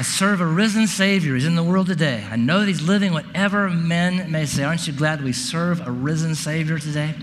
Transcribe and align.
I 0.00 0.02
serve 0.02 0.40
a 0.40 0.46
risen 0.46 0.86
Savior. 0.86 1.34
He's 1.34 1.44
in 1.44 1.56
the 1.56 1.62
world 1.62 1.86
today. 1.86 2.26
I 2.30 2.36
know 2.36 2.60
that 2.60 2.66
He's 2.66 2.80
living 2.80 3.12
whatever 3.12 3.68
men 3.68 4.32
may 4.32 4.46
say. 4.46 4.64
Aren't 4.64 4.86
you 4.86 4.94
glad 4.94 5.22
we 5.22 5.34
serve 5.34 5.86
a 5.86 5.90
risen 5.90 6.34
Savior 6.34 6.78
today? 6.78 7.14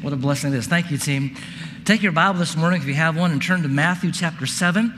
What 0.00 0.12
a 0.12 0.16
blessing 0.16 0.52
it 0.52 0.56
is. 0.56 0.68
Thank 0.68 0.92
you, 0.92 0.96
team. 0.96 1.36
Take 1.84 2.04
your 2.04 2.12
Bible 2.12 2.38
this 2.38 2.56
morning, 2.56 2.82
if 2.82 2.86
you 2.86 2.94
have 2.94 3.16
one, 3.16 3.32
and 3.32 3.42
turn 3.42 3.62
to 3.62 3.68
Matthew 3.68 4.12
chapter 4.12 4.46
7. 4.46 4.94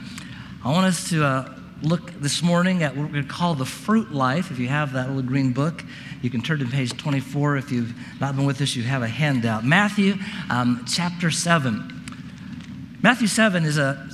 I 0.63 0.71
want 0.71 0.85
us 0.85 1.09
to 1.09 1.25
uh, 1.25 1.57
look 1.81 2.11
this 2.21 2.43
morning 2.43 2.83
at 2.83 2.95
what 2.95 3.11
to 3.13 3.23
call 3.23 3.55
the 3.55 3.65
fruit 3.65 4.11
life. 4.11 4.51
If 4.51 4.59
you 4.59 4.67
have 4.67 4.93
that 4.93 5.07
little 5.07 5.23
green 5.23 5.53
book, 5.53 5.83
you 6.21 6.29
can 6.29 6.43
turn 6.43 6.59
to 6.59 6.67
page 6.67 6.95
24. 6.95 7.57
If 7.57 7.71
you've 7.71 7.95
not 8.21 8.35
been 8.35 8.45
with 8.45 8.61
us, 8.61 8.75
you 8.75 8.83
have 8.83 9.01
a 9.01 9.07
handout. 9.07 9.65
Matthew 9.65 10.17
um, 10.51 10.85
chapter 10.87 11.31
7. 11.31 12.99
Matthew 13.01 13.25
7 13.25 13.65
is 13.65 13.79
a 13.79 14.07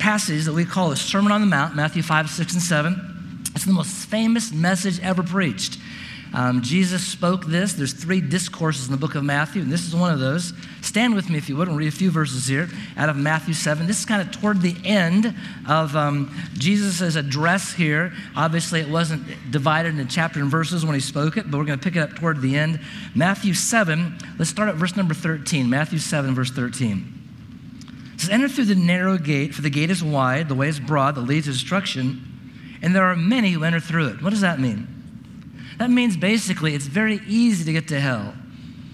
passage 0.00 0.46
that 0.46 0.54
we 0.54 0.64
call 0.64 0.88
the 0.88 0.96
Sermon 0.96 1.30
on 1.30 1.42
the 1.42 1.46
Mount, 1.46 1.76
Matthew 1.76 2.02
5, 2.02 2.28
6, 2.28 2.54
and 2.54 2.62
7. 2.62 3.42
It's 3.54 3.66
the 3.66 3.72
most 3.72 4.08
famous 4.08 4.50
message 4.50 4.98
ever 5.00 5.22
preached. 5.22 5.78
Um, 6.32 6.62
Jesus 6.62 7.06
spoke 7.06 7.44
this. 7.46 7.72
There's 7.74 7.92
three 7.92 8.20
discourses 8.20 8.86
in 8.86 8.92
the 8.92 8.98
book 8.98 9.14
of 9.14 9.24
Matthew, 9.24 9.62
and 9.62 9.70
this 9.70 9.86
is 9.86 9.94
one 9.94 10.12
of 10.12 10.20
those. 10.20 10.52
Stand 10.80 11.14
with 11.14 11.28
me, 11.28 11.36
if 11.36 11.48
you 11.48 11.56
would, 11.56 11.68
and 11.68 11.76
read 11.76 11.88
a 11.88 11.92
few 11.92 12.10
verses 12.10 12.46
here 12.46 12.68
out 12.96 13.08
of 13.08 13.16
Matthew 13.16 13.52
7. 13.52 13.86
This 13.86 13.98
is 13.98 14.06
kind 14.06 14.22
of 14.22 14.30
toward 14.30 14.62
the 14.62 14.76
end 14.84 15.34
of 15.68 15.94
um, 15.96 16.34
Jesus' 16.54 17.16
address 17.16 17.72
here. 17.72 18.12
Obviously, 18.36 18.80
it 18.80 18.88
wasn't 18.88 19.24
divided 19.50 19.98
into 19.98 20.06
chapter 20.06 20.40
and 20.40 20.50
verses 20.50 20.86
when 20.86 20.94
he 20.94 21.00
spoke 21.00 21.36
it, 21.36 21.50
but 21.50 21.58
we're 21.58 21.64
going 21.64 21.78
to 21.78 21.84
pick 21.84 21.96
it 21.96 22.00
up 22.00 22.14
toward 22.14 22.40
the 22.40 22.56
end. 22.56 22.80
Matthew 23.14 23.52
7, 23.52 24.16
let's 24.38 24.50
start 24.50 24.68
at 24.68 24.76
verse 24.76 24.96
number 24.96 25.14
13. 25.14 25.68
Matthew 25.68 25.98
7, 25.98 26.34
verse 26.34 26.52
13. 26.52 27.19
Says, 28.20 28.28
Enter 28.28 28.48
through 28.48 28.66
the 28.66 28.74
narrow 28.74 29.16
gate, 29.16 29.54
for 29.54 29.62
the 29.62 29.70
gate 29.70 29.90
is 29.90 30.04
wide, 30.04 30.48
the 30.48 30.54
way 30.54 30.68
is 30.68 30.78
broad, 30.78 31.14
that 31.14 31.22
leads 31.22 31.46
to 31.46 31.52
destruction, 31.52 32.78
and 32.82 32.94
there 32.94 33.04
are 33.04 33.16
many 33.16 33.52
who 33.52 33.64
enter 33.64 33.80
through 33.80 34.08
it. 34.08 34.22
What 34.22 34.28
does 34.28 34.42
that 34.42 34.60
mean? 34.60 34.86
That 35.78 35.88
means 35.88 36.18
basically 36.18 36.74
it's 36.74 36.86
very 36.86 37.20
easy 37.26 37.64
to 37.64 37.72
get 37.72 37.88
to 37.88 37.98
hell. 37.98 38.34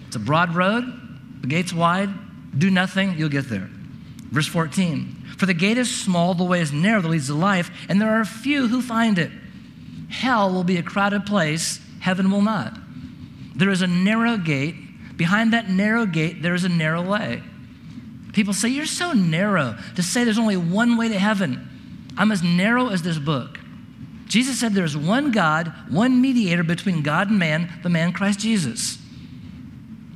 It's 0.07 0.15
a 0.15 0.21
broad 0.21 0.55
road, 0.55 0.85
the 1.41 1.49
gate's 1.49 1.73
wide, 1.73 2.09
do 2.57 2.71
nothing, 2.71 3.19
you'll 3.19 3.29
get 3.29 3.49
there. 3.49 3.69
Verse 4.31 4.47
14 4.47 5.25
For 5.39 5.47
the 5.47 5.55
gate 5.55 5.77
is 5.77 5.93
small, 5.93 6.35
the 6.35 6.45
way 6.45 6.61
is 6.61 6.73
narrow 6.73 7.01
that 7.01 7.09
leads 7.09 7.27
to 7.27 7.35
life, 7.35 7.69
and 7.89 8.01
there 8.01 8.21
are 8.21 8.25
few 8.25 8.69
who 8.69 8.81
find 8.81 9.19
it. 9.19 9.33
Hell 10.09 10.53
will 10.53 10.63
be 10.63 10.77
a 10.77 10.85
crowded 10.85 11.27
place, 11.27 11.81
heaven 11.99 12.31
will 12.31 12.43
not. 12.43 12.79
There 13.57 13.71
is 13.71 13.83
a 13.83 13.89
narrow 13.89 14.37
gate. 14.37 14.77
Behind 15.17 15.53
that 15.53 15.69
narrow 15.69 16.07
gate, 16.07 16.43
there 16.43 16.55
is 16.55 16.63
a 16.63 16.69
narrow 16.69 17.03
way. 17.03 17.43
People 18.37 18.53
say, 18.53 18.69
You're 18.69 18.85
so 18.85 19.15
narrow 19.15 19.79
to 19.95 20.03
say 20.03 20.23
there's 20.23 20.39
only 20.39 20.59
one 20.59 20.99
way 20.99 21.09
to 21.09 21.19
heaven. 21.19 22.13
I'm 22.19 22.31
as 22.31 22.43
narrow 22.43 22.91
as 22.91 23.01
this 23.01 23.19
book. 23.19 23.59
Jesus 24.27 24.61
said 24.61 24.75
there's 24.75 24.95
one 24.95 25.33
God, 25.33 25.73
one 25.89 26.21
mediator 26.21 26.63
between 26.63 27.01
God 27.01 27.31
and 27.31 27.39
man, 27.39 27.73
the 27.83 27.89
man 27.89 28.13
Christ 28.13 28.41
Jesus. 28.41 28.99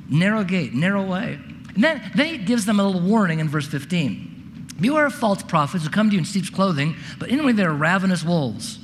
Narrow 0.07 0.43
gate, 0.43 0.71
narrow 0.71 1.03
way. 1.03 1.39
And 1.73 1.83
then, 1.83 2.11
then 2.13 2.27
he 2.27 2.37
gives 2.37 2.67
them 2.67 2.79
a 2.79 2.85
little 2.85 3.01
warning 3.01 3.39
in 3.39 3.49
verse 3.49 3.65
15. 3.65 4.67
Beware 4.79 5.07
of 5.07 5.15
false 5.15 5.41
prophets 5.41 5.83
who 5.83 5.89
come 5.89 6.11
to 6.11 6.13
you 6.13 6.19
in 6.19 6.25
sheep's 6.25 6.51
clothing, 6.51 6.95
but 7.17 7.29
inwardly 7.29 7.53
they're 7.53 7.73
ravenous 7.73 8.23
wolves. 8.23 8.77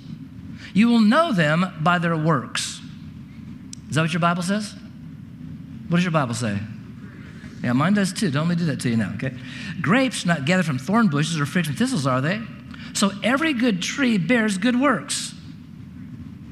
You 0.73 0.87
will 0.87 1.01
know 1.01 1.31
them 1.31 1.77
by 1.81 1.99
their 1.99 2.17
works. 2.17 2.81
Is 3.87 3.95
that 3.95 4.01
what 4.01 4.13
your 4.13 4.19
Bible 4.19 4.41
says? 4.41 4.73
What 5.89 5.97
does 5.97 6.03
your 6.03 6.11
Bible 6.11 6.33
say? 6.33 6.57
Yeah, 7.63 7.73
mine 7.73 7.93
does 7.93 8.13
too. 8.13 8.29
Don't 8.29 8.47
let 8.47 8.57
me 8.57 8.63
do 8.63 8.71
that 8.71 8.79
to 8.81 8.89
you 8.89 8.97
now, 8.97 9.11
okay? 9.15 9.33
Grapes 9.81 10.25
not 10.25 10.45
gathered 10.45 10.65
from 10.65 10.77
thorn 10.77 11.07
bushes 11.07 11.39
or 11.39 11.45
figs 11.45 11.69
thistles, 11.69 12.05
are 12.05 12.21
they? 12.21 12.41
So 12.93 13.11
every 13.23 13.53
good 13.53 13.81
tree 13.81 14.17
bears 14.17 14.57
good 14.57 14.79
works. 14.79 15.33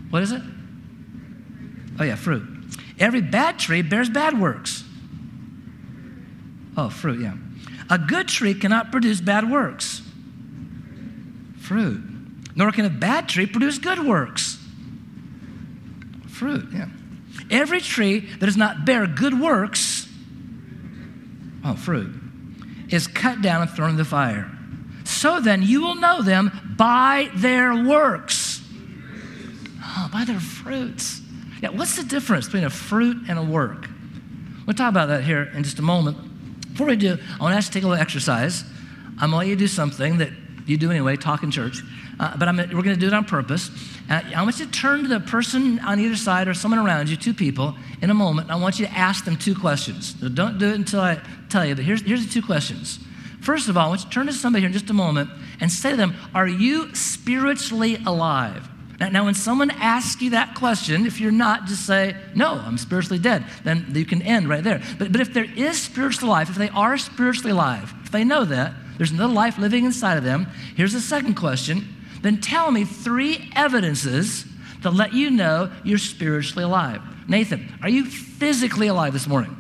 What 0.10 0.24
is 0.24 0.32
it? 0.32 0.42
Oh, 2.00 2.04
yeah, 2.04 2.16
fruit. 2.16 2.44
Every 3.00 3.22
bad 3.22 3.60
tree 3.60 3.82
bears 3.82 4.10
bad 4.10 4.40
works. 4.40 4.84
Oh, 6.78 6.90
fruit, 6.90 7.22
yeah. 7.22 7.36
A 7.90 7.98
good 7.98 8.28
tree 8.28 8.54
cannot 8.54 8.92
produce 8.92 9.22
bad 9.22 9.50
works. 9.50 10.02
Fruit. 11.60 12.02
Nor 12.56 12.72
can 12.72 12.86
a 12.86 12.90
bad 12.90 13.30
tree 13.30 13.46
produce 13.46 13.78
good 13.78 14.00
works. 14.00 14.58
Fruit, 16.28 16.68
yeah. 16.74 16.88
Every 17.50 17.82
tree 17.82 18.20
that 18.20 18.46
does 18.46 18.58
not 18.58 18.86
bear 18.86 19.08
good 19.08 19.40
works, 19.40 20.05
oh, 21.66 21.76
fruit, 21.76 22.14
is 22.90 23.08
cut 23.08 23.42
down 23.42 23.62
and 23.62 23.70
thrown 23.72 23.92
in 23.92 23.98
the 23.98 24.06
fire. 24.06 24.50
So 25.04 25.40
then 25.40 25.64
you 25.64 25.82
will 25.82 25.96
know 25.96 26.22
them 26.22 26.76
by 26.78 27.30
their 27.36 27.84
works. 27.84 28.62
Oh, 29.84 30.10
by 30.12 30.26
their 30.26 30.40
fruits. 30.40 31.22
Yeah, 31.62 31.70
what's 31.70 31.96
the 31.96 32.04
difference 32.04 32.46
between 32.46 32.64
a 32.64 32.70
fruit 32.70 33.18
and 33.28 33.40
a 33.40 33.44
work? 33.44 33.88
We'll 34.66 34.76
talk 34.76 34.90
about 34.90 35.08
that 35.08 35.24
here 35.24 35.44
in 35.54 35.64
just 35.64 35.80
a 35.80 35.84
moment. 35.84 36.18
Before 36.72 36.88
we 36.88 36.96
do, 36.96 37.18
I 37.40 37.44
want 37.44 37.54
to 37.54 37.58
ask 37.58 37.68
you 37.68 37.74
to 37.74 37.74
take 37.74 37.84
a 37.84 37.88
little 37.88 38.02
exercise. 38.02 38.64
I'm 39.20 39.32
going 39.32 39.32
to 39.32 39.38
let 39.38 39.48
you 39.48 39.56
do 39.56 39.68
something 39.68 40.18
that 40.18 40.30
you 40.66 40.78
do 40.78 40.90
anyway, 40.90 41.16
talk 41.16 41.44
in 41.44 41.52
church. 41.52 41.82
Uh, 42.20 42.36
but 42.38 42.48
I'm, 42.48 42.58
we're 42.58 42.82
going 42.82 42.96
to 42.96 42.96
do 42.96 43.08
it 43.08 43.14
on 43.14 43.26
purpose. 43.26 43.70
Uh, 44.10 44.22
I 44.36 44.42
want 44.44 44.60
you 44.60 44.66
to 44.66 44.72
turn 44.72 45.04
to 45.04 45.08
the 45.08 45.20
person 45.20 45.80
on 45.80 46.00
either 46.00 46.16
side 46.16 46.48
or 46.48 46.54
someone 46.54 46.80
around 46.80 47.10
you, 47.10 47.18
two 47.18 47.34
people, 47.34 47.76
in 48.02 48.10
a 48.10 48.14
moment. 48.14 48.50
I 48.50 48.56
want 48.56 48.80
you 48.80 48.86
to 48.86 48.92
ask 48.92 49.26
them 49.26 49.38
two 49.38 49.56
questions. 49.56 50.14
Don't 50.14 50.58
do 50.58 50.70
it 50.70 50.76
until 50.76 51.02
I 51.02 51.22
tell 51.50 51.66
you, 51.66 51.76
but 51.76 51.84
here's, 51.84 52.02
here's 52.02 52.26
the 52.26 52.32
two 52.32 52.42
questions. 52.42 53.00
First 53.42 53.70
of 53.70 53.78
all, 53.78 53.86
I 53.86 53.90
want 53.90 54.02
you 54.02 54.08
to 54.08 54.12
turn 54.12 54.26
to 54.26 54.34
somebody 54.34 54.62
here 54.62 54.68
in 54.68 54.74
just 54.74 54.90
a 54.90 54.94
moment 54.94 55.30
and 55.60 55.72
say 55.72 55.92
to 55.92 55.98
them, 55.98 56.16
Are 56.34 56.48
you 56.48 56.96
spiritually 56.96 57.98
alive? 58.06 58.68
Now, 59.00 59.10
now, 59.10 59.26
when 59.26 59.34
someone 59.34 59.72
asks 59.72 60.22
you 60.22 60.32
that 60.32 60.56
question, 60.56 61.06
if 61.06 61.20
you're 61.20 61.32
not, 61.32 61.66
just 61.66 61.86
say, 61.86 62.16
No, 62.34 62.54
I'm 62.54 62.78
spiritually 62.78 63.20
dead. 63.20 63.46
Then 63.64 63.86
you 63.94 64.06
can 64.06 64.22
end 64.22 64.50
right 64.50 64.64
there. 64.64 64.82
But, 64.98 65.12
but 65.12 65.22
if 65.22 65.34
there 65.34 65.46
is 65.56 65.80
spiritual 65.80 66.30
life, 66.30 66.50
if 66.50 66.56
they 66.56 66.70
are 66.70 66.98
spiritually 66.98 67.52
alive, 67.52 67.94
if 68.04 68.12
they 68.12 68.24
know 68.24 68.46
that, 68.46 68.74
there's 68.98 69.12
another 69.12 69.34
life 69.34 69.58
living 69.58 69.86
inside 69.86 70.18
of 70.18 70.24
them, 70.24 70.48
here's 70.76 70.94
the 70.94 71.02
second 71.02 71.36
question. 71.36 71.88
Then 72.22 72.42
tell 72.42 72.72
me 72.72 72.86
three 72.86 73.52
evidences 73.56 74.46
to 74.82 74.90
let 74.90 75.14
you 75.14 75.30
know 75.30 75.72
you're 75.84 75.98
spiritually 75.98 76.64
alive. 76.64 77.02
Nathan, 77.28 77.74
are 77.82 77.90
you 77.90 78.06
physically 78.06 78.88
alive 78.88 79.14
this 79.14 79.28
morning? 79.28 79.56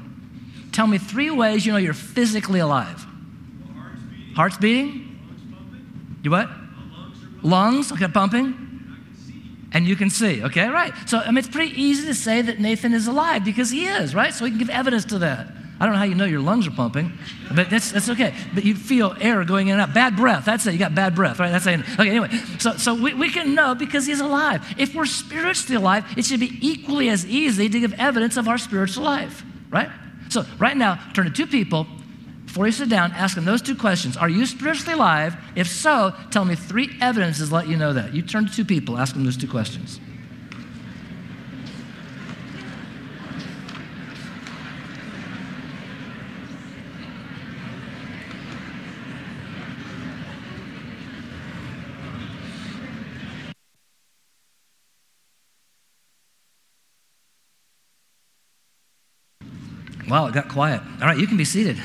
Tell 0.71 0.87
me 0.87 0.97
three 0.97 1.31
ways 1.31 1.65
you 1.65 1.71
know 1.71 1.77
you're 1.77 1.93
physically 1.93 2.59
alive. 2.59 3.05
Heart's 4.35 4.57
beating? 4.57 5.17
You 6.23 6.31
what? 6.31 6.49
Lungs, 7.43 7.91
okay, 7.91 8.07
pumping. 8.07 8.65
And 9.71 9.85
you 9.87 9.95
can 9.95 10.09
see, 10.09 10.43
okay, 10.43 10.67
right. 10.67 10.93
So, 11.05 11.19
I 11.19 11.27
mean, 11.27 11.37
it's 11.37 11.47
pretty 11.47 11.79
easy 11.79 12.07
to 12.07 12.15
say 12.15 12.41
that 12.41 12.59
Nathan 12.59 12.93
is 12.93 13.07
alive 13.07 13.43
because 13.43 13.69
he 13.69 13.85
is, 13.87 14.15
right? 14.15 14.33
So 14.33 14.45
we 14.45 14.49
can 14.49 14.59
give 14.59 14.69
evidence 14.69 15.05
to 15.05 15.19
that. 15.19 15.47
I 15.79 15.85
don't 15.85 15.93
know 15.93 15.99
how 15.99 16.05
you 16.05 16.15
know 16.15 16.25
your 16.25 16.39
lungs 16.39 16.67
are 16.67 16.71
pumping, 16.71 17.11
but 17.53 17.69
that's, 17.69 17.91
that's 17.91 18.09
okay. 18.09 18.33
But 18.53 18.63
you 18.63 18.75
feel 18.75 19.15
air 19.19 19.43
going 19.43 19.67
in 19.67 19.73
and 19.73 19.81
out. 19.81 19.93
Bad 19.93 20.15
breath, 20.15 20.45
that's 20.45 20.65
it. 20.65 20.71
You 20.71 20.79
got 20.79 20.95
bad 20.95 21.15
breath, 21.15 21.37
right? 21.37 21.51
That's 21.51 21.67
it. 21.67 21.81
Okay, 21.99 22.09
anyway. 22.09 22.29
So, 22.59 22.77
so 22.77 22.95
we, 22.95 23.13
we 23.13 23.29
can 23.29 23.55
know 23.55 23.75
because 23.75 24.05
he's 24.05 24.21
alive. 24.21 24.65
If 24.77 24.95
we're 24.95 25.05
spiritually 25.05 25.75
alive, 25.75 26.05
it 26.17 26.25
should 26.25 26.39
be 26.39 26.57
equally 26.61 27.09
as 27.09 27.25
easy 27.25 27.67
to 27.67 27.79
give 27.79 27.93
evidence 27.93 28.37
of 28.37 28.47
our 28.47 28.57
spiritual 28.57 29.03
life, 29.03 29.43
right? 29.69 29.89
So, 30.29 30.45
right 30.59 30.77
now, 30.77 30.95
turn 31.13 31.25
to 31.25 31.31
two 31.31 31.47
people 31.47 31.87
before 32.45 32.67
you 32.67 32.71
sit 32.71 32.87
down, 32.87 33.11
ask 33.11 33.35
them 33.35 33.43
those 33.43 33.61
two 33.61 33.75
questions. 33.75 34.15
Are 34.15 34.29
you 34.29 34.45
spiritually 34.45 34.93
alive? 34.93 35.35
If 35.57 35.67
so, 35.67 36.13
tell 36.31 36.45
me 36.45 36.55
three 36.55 36.89
evidences 37.01 37.51
let 37.51 37.67
you 37.67 37.75
know 37.75 37.91
that. 37.91 38.13
You 38.13 38.21
turn 38.21 38.45
to 38.45 38.53
two 38.53 38.63
people, 38.63 38.97
ask 38.97 39.13
them 39.13 39.25
those 39.25 39.35
two 39.35 39.49
questions. 39.49 39.99
Wow, 60.09 60.27
it 60.27 60.33
got 60.33 60.49
quiet. 60.49 60.81
All 61.01 61.07
right, 61.07 61.17
you 61.17 61.25
can 61.25 61.37
be 61.37 61.45
seated. 61.45 61.81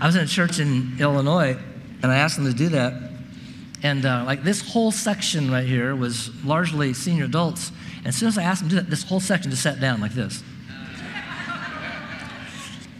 I 0.00 0.06
was 0.06 0.16
in 0.16 0.22
a 0.22 0.26
church 0.26 0.60
in 0.60 0.96
Illinois, 1.00 1.56
and 2.02 2.12
I 2.12 2.16
asked 2.16 2.36
them 2.36 2.44
to 2.44 2.52
do 2.52 2.68
that. 2.70 2.92
And 3.82 4.06
uh, 4.06 4.22
like 4.26 4.44
this 4.44 4.60
whole 4.60 4.92
section 4.92 5.50
right 5.50 5.66
here 5.66 5.96
was 5.96 6.30
largely 6.44 6.94
senior 6.94 7.24
adults. 7.24 7.72
And 7.98 8.08
as 8.08 8.16
soon 8.16 8.28
as 8.28 8.38
I 8.38 8.42
asked 8.42 8.60
them 8.60 8.68
to 8.70 8.76
do 8.76 8.80
that, 8.80 8.90
this 8.90 9.02
whole 9.02 9.20
section 9.20 9.50
just 9.50 9.62
sat 9.62 9.80
down 9.80 10.00
like 10.00 10.12
this. 10.12 10.42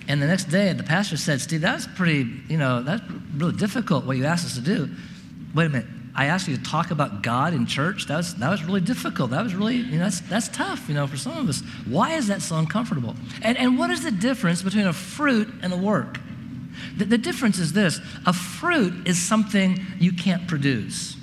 and 0.08 0.20
the 0.20 0.26
next 0.26 0.44
day, 0.44 0.72
the 0.72 0.82
pastor 0.82 1.16
said, 1.16 1.40
Steve, 1.40 1.60
that's 1.60 1.86
pretty, 1.86 2.28
you 2.48 2.58
know, 2.58 2.82
that's 2.82 3.02
really 3.36 3.56
difficult 3.56 4.04
what 4.04 4.16
you 4.16 4.24
asked 4.24 4.46
us 4.46 4.54
to 4.56 4.60
do. 4.60 4.90
Wait 5.54 5.66
a 5.66 5.68
minute. 5.68 5.88
I 6.16 6.26
asked 6.26 6.46
you 6.46 6.56
to 6.56 6.62
talk 6.62 6.92
about 6.92 7.22
God 7.22 7.54
in 7.54 7.66
church. 7.66 8.06
That 8.06 8.18
was, 8.18 8.34
that 8.36 8.48
was 8.48 8.62
really 8.62 8.80
difficult. 8.80 9.30
That 9.30 9.42
was 9.42 9.54
really, 9.54 9.76
you 9.76 9.98
know, 9.98 10.04
that's, 10.04 10.20
that's 10.20 10.48
tough, 10.48 10.88
you 10.88 10.94
know, 10.94 11.08
for 11.08 11.16
some 11.16 11.36
of 11.36 11.48
us. 11.48 11.60
Why 11.86 12.12
is 12.12 12.28
that 12.28 12.40
so 12.40 12.56
uncomfortable? 12.56 13.16
And, 13.42 13.58
and 13.58 13.78
what 13.78 13.90
is 13.90 14.04
the 14.04 14.12
difference 14.12 14.62
between 14.62 14.86
a 14.86 14.92
fruit 14.92 15.52
and 15.62 15.72
a 15.72 15.76
work? 15.76 16.20
The, 16.96 17.04
the 17.04 17.18
difference 17.18 17.58
is 17.58 17.72
this 17.72 18.00
a 18.26 18.32
fruit 18.32 19.08
is 19.08 19.20
something 19.20 19.84
you 19.98 20.12
can't 20.12 20.46
produce. 20.46 21.16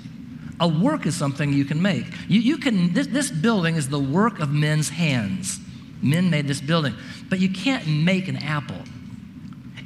A 0.60 0.68
work 0.68 1.06
is 1.06 1.16
something 1.16 1.52
you 1.52 1.64
can 1.64 1.80
make. 1.80 2.04
You, 2.28 2.40
you 2.40 2.58
can, 2.58 2.92
this, 2.92 3.06
this 3.06 3.30
building 3.30 3.76
is 3.76 3.88
the 3.88 3.98
work 3.98 4.40
of 4.40 4.50
men's 4.52 4.90
hands. 4.90 5.58
Men 6.02 6.30
made 6.30 6.46
this 6.48 6.60
building, 6.60 6.94
but 7.30 7.40
you 7.40 7.48
can't 7.48 7.86
make 7.86 8.28
an 8.28 8.36
apple. 8.36 8.82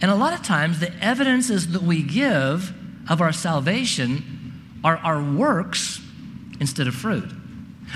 And 0.03 0.11
a 0.11 0.14
lot 0.14 0.32
of 0.32 0.43
times, 0.43 0.81
the 0.81 0.93
evidences 1.03 1.73
that 1.73 1.82
we 1.82 2.03
give 2.03 2.75
of 3.08 3.20
our 3.20 3.32
salvation 3.32 4.36
are 4.84 4.96
our 4.99 5.23
works 5.23 6.00
instead 6.61 6.87
of 6.87 6.94
fruit. 6.94 7.28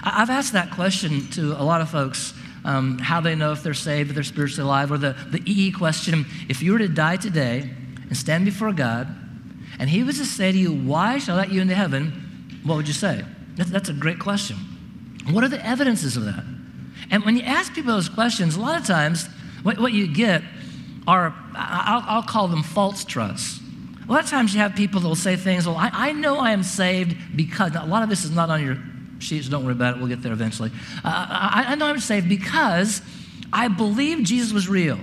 I've 0.02 0.30
asked 0.30 0.52
that 0.52 0.70
question 0.70 1.28
to 1.32 1.52
a 1.52 1.64
lot 1.64 1.80
of 1.80 1.90
folks 1.90 2.34
um, 2.64 2.98
how 2.98 3.20
they 3.20 3.34
know 3.34 3.52
if 3.52 3.62
they're 3.62 3.74
saved, 3.74 4.10
if 4.10 4.14
they're 4.14 4.24
spiritually 4.24 4.66
alive, 4.68 4.92
or 4.92 4.98
the, 4.98 5.16
the 5.30 5.42
EE 5.46 5.72
question 5.72 6.26
if 6.48 6.62
you 6.62 6.72
were 6.72 6.78
to 6.78 6.88
die 6.88 7.16
today 7.16 7.70
and 8.08 8.16
stand 8.16 8.44
before 8.44 8.72
God, 8.72 9.08
and 9.78 9.88
He 9.88 10.02
was 10.02 10.18
to 10.18 10.24
say 10.24 10.52
to 10.52 10.58
you, 10.58 10.72
Why 10.72 11.18
shall 11.18 11.36
I 11.36 11.42
let 11.42 11.52
you 11.52 11.60
into 11.60 11.74
heaven? 11.74 12.60
What 12.64 12.76
would 12.76 12.88
you 12.88 12.94
say? 12.94 13.24
That's, 13.56 13.70
that's 13.70 13.88
a 13.88 13.94
great 13.94 14.18
question. 14.18 14.56
What 15.30 15.44
are 15.44 15.48
the 15.48 15.64
evidences 15.64 16.16
of 16.16 16.24
that? 16.24 16.44
And 17.10 17.24
when 17.24 17.36
you 17.36 17.42
ask 17.42 17.72
people 17.72 17.92
those 17.92 18.08
questions, 18.08 18.56
a 18.56 18.60
lot 18.60 18.80
of 18.80 18.86
times 18.86 19.28
what, 19.62 19.78
what 19.78 19.92
you 19.92 20.06
get 20.06 20.42
are, 21.06 21.34
I'll, 21.54 22.04
I'll, 22.06 22.22
call 22.22 22.48
them 22.48 22.62
false 22.62 23.04
trusts. 23.04 23.60
A 24.10 24.12
lot 24.12 24.24
of 24.24 24.28
times 24.28 24.52
you 24.52 24.58
have 24.58 24.74
people 24.74 25.00
that 25.00 25.06
will 25.06 25.14
say 25.14 25.36
things, 25.36 25.68
well, 25.68 25.76
I, 25.76 25.88
I 25.92 26.12
know 26.12 26.40
I 26.40 26.50
am 26.50 26.64
saved 26.64 27.36
because, 27.36 27.76
a 27.76 27.84
lot 27.84 28.02
of 28.02 28.08
this 28.08 28.24
is 28.24 28.32
not 28.32 28.50
on 28.50 28.60
your 28.60 28.76
sheets, 29.20 29.48
don't 29.48 29.62
worry 29.62 29.70
about 29.70 29.94
it, 29.94 29.98
we'll 30.00 30.08
get 30.08 30.20
there 30.20 30.32
eventually. 30.32 30.72
Uh, 31.04 31.26
I, 31.30 31.64
I 31.68 31.74
know 31.76 31.86
I'm 31.86 32.00
saved 32.00 32.28
because 32.28 33.02
I 33.52 33.68
believe 33.68 34.24
Jesus 34.24 34.52
was 34.52 34.68
real. 34.68 34.98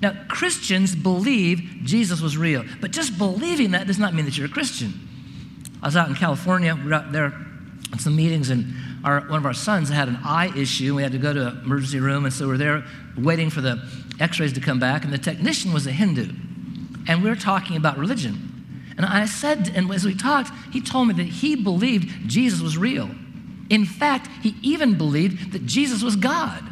Now, 0.00 0.14
Christians 0.28 0.94
believe 0.94 1.80
Jesus 1.82 2.20
was 2.20 2.36
real, 2.36 2.64
but 2.80 2.92
just 2.92 3.18
believing 3.18 3.72
that 3.72 3.88
does 3.88 3.98
not 3.98 4.14
mean 4.14 4.26
that 4.26 4.38
you're 4.38 4.46
a 4.46 4.50
Christian. 4.50 4.92
I 5.82 5.86
was 5.86 5.96
out 5.96 6.08
in 6.08 6.14
California, 6.14 6.76
we 6.76 6.84
were 6.84 6.94
out 6.94 7.10
there 7.10 7.34
at 7.92 8.00
some 8.00 8.14
meetings, 8.14 8.48
and 8.50 8.72
our, 9.02 9.22
one 9.22 9.40
of 9.40 9.46
our 9.46 9.54
sons 9.54 9.88
had 9.88 10.06
an 10.06 10.20
eye 10.22 10.56
issue. 10.56 10.94
We 10.94 11.02
had 11.02 11.10
to 11.10 11.18
go 11.18 11.32
to 11.32 11.48
an 11.48 11.62
emergency 11.64 11.98
room, 11.98 12.26
and 12.26 12.32
so 12.32 12.46
we're 12.46 12.58
there 12.58 12.84
waiting 13.18 13.50
for 13.50 13.60
the 13.60 13.82
x 14.20 14.38
rays 14.38 14.52
to 14.52 14.60
come 14.60 14.78
back, 14.78 15.02
and 15.02 15.12
the 15.12 15.18
technician 15.18 15.72
was 15.72 15.88
a 15.88 15.90
Hindu. 15.90 16.32
And 17.06 17.22
we 17.22 17.28
were 17.28 17.36
talking 17.36 17.76
about 17.76 17.98
religion. 17.98 18.94
And 18.96 19.06
I 19.06 19.26
said, 19.26 19.72
and 19.74 19.90
as 19.90 20.04
we 20.04 20.14
talked, 20.14 20.50
he 20.72 20.80
told 20.80 21.08
me 21.08 21.14
that 21.14 21.24
he 21.24 21.56
believed 21.56 22.28
Jesus 22.28 22.60
was 22.60 22.76
real. 22.76 23.10
In 23.70 23.86
fact, 23.86 24.28
he 24.42 24.56
even 24.62 24.98
believed 24.98 25.52
that 25.52 25.64
Jesus 25.64 26.02
was 26.02 26.16
God. 26.16 26.62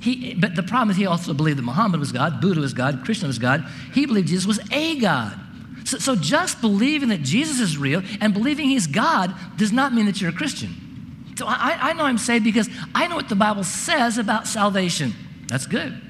He, 0.00 0.34
but 0.34 0.54
the 0.54 0.62
problem 0.62 0.90
is, 0.90 0.96
he 0.96 1.06
also 1.06 1.32
believed 1.32 1.58
that 1.58 1.62
Muhammad 1.62 2.00
was 2.00 2.12
God, 2.12 2.40
Buddha 2.40 2.60
was 2.60 2.74
God, 2.74 3.02
Krishna 3.04 3.28
was 3.28 3.38
God. 3.38 3.64
He 3.94 4.06
believed 4.06 4.28
Jesus 4.28 4.46
was 4.46 4.60
a 4.70 4.98
God. 4.98 5.38
So, 5.84 5.98
so 5.98 6.16
just 6.16 6.60
believing 6.60 7.08
that 7.08 7.22
Jesus 7.22 7.60
is 7.60 7.78
real 7.78 8.02
and 8.20 8.34
believing 8.34 8.68
he's 8.68 8.86
God 8.86 9.34
does 9.56 9.72
not 9.72 9.94
mean 9.94 10.06
that 10.06 10.20
you're 10.20 10.30
a 10.30 10.34
Christian. 10.34 11.34
So 11.36 11.46
I, 11.46 11.78
I 11.80 11.92
know 11.92 12.04
I'm 12.04 12.18
saved 12.18 12.44
because 12.44 12.68
I 12.94 13.06
know 13.06 13.16
what 13.16 13.28
the 13.28 13.36
Bible 13.36 13.64
says 13.64 14.18
about 14.18 14.46
salvation. 14.46 15.14
That's 15.48 15.66
good. 15.66 16.00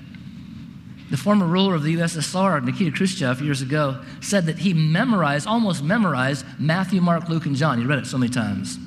The 1.11 1.17
former 1.17 1.47
ruler 1.47 1.75
of 1.75 1.83
the 1.83 1.95
USSR, 1.95 2.65
Nikita 2.65 2.91
Khrushchev, 2.97 3.41
years 3.41 3.63
ago, 3.63 4.03
said 4.21 4.47
that 4.47 4.59
he 4.59 4.75
memorized, 4.75 5.47
almost 5.47 5.83
memorized, 5.83 6.45
Matthew, 6.59 7.01
Mark, 7.01 7.29
Luke, 7.29 7.47
and 7.47 7.55
John. 7.55 7.79
He 7.79 7.87
read 7.87 8.01
it 8.01 8.07
so 8.07 8.19
many 8.19 8.33
times. 8.33 8.79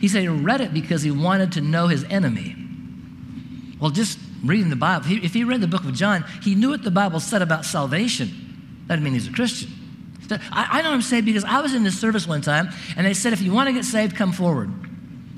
He 0.00 0.08
said 0.08 0.22
he 0.22 0.28
read 0.28 0.60
it 0.60 0.74
because 0.74 1.02
he 1.02 1.10
wanted 1.10 1.52
to 1.52 1.60
know 1.60 1.86
his 1.86 2.04
enemy. 2.04 2.56
Well, 3.80 3.90
just 3.90 4.18
reading 4.44 4.70
the 4.70 4.76
Bible, 4.76 5.06
if 5.08 5.34
he 5.34 5.44
read 5.44 5.60
the 5.60 5.68
book 5.68 5.84
of 5.84 5.94
John, 5.94 6.24
he 6.42 6.54
knew 6.54 6.70
what 6.70 6.82
the 6.82 6.90
Bible 6.90 7.20
said 7.20 7.42
about 7.42 7.64
salvation. 7.64 8.84
That 8.86 8.96
didn't 8.96 9.04
mean 9.04 9.14
he's 9.14 9.28
a 9.28 9.32
Christian. 9.32 9.70
I, 10.50 10.82
know 10.82 10.90
I'm 10.90 11.02
saved 11.02 11.26
because 11.26 11.44
I 11.44 11.60
was 11.60 11.74
in 11.74 11.84
this 11.84 11.98
service 11.98 12.26
one 12.26 12.40
time, 12.40 12.70
and 12.96 13.06
they 13.06 13.14
said, 13.14 13.32
if 13.32 13.40
you 13.40 13.52
want 13.52 13.68
to 13.68 13.72
get 13.72 13.84
saved, 13.84 14.16
come 14.16 14.32
forward. 14.32 14.72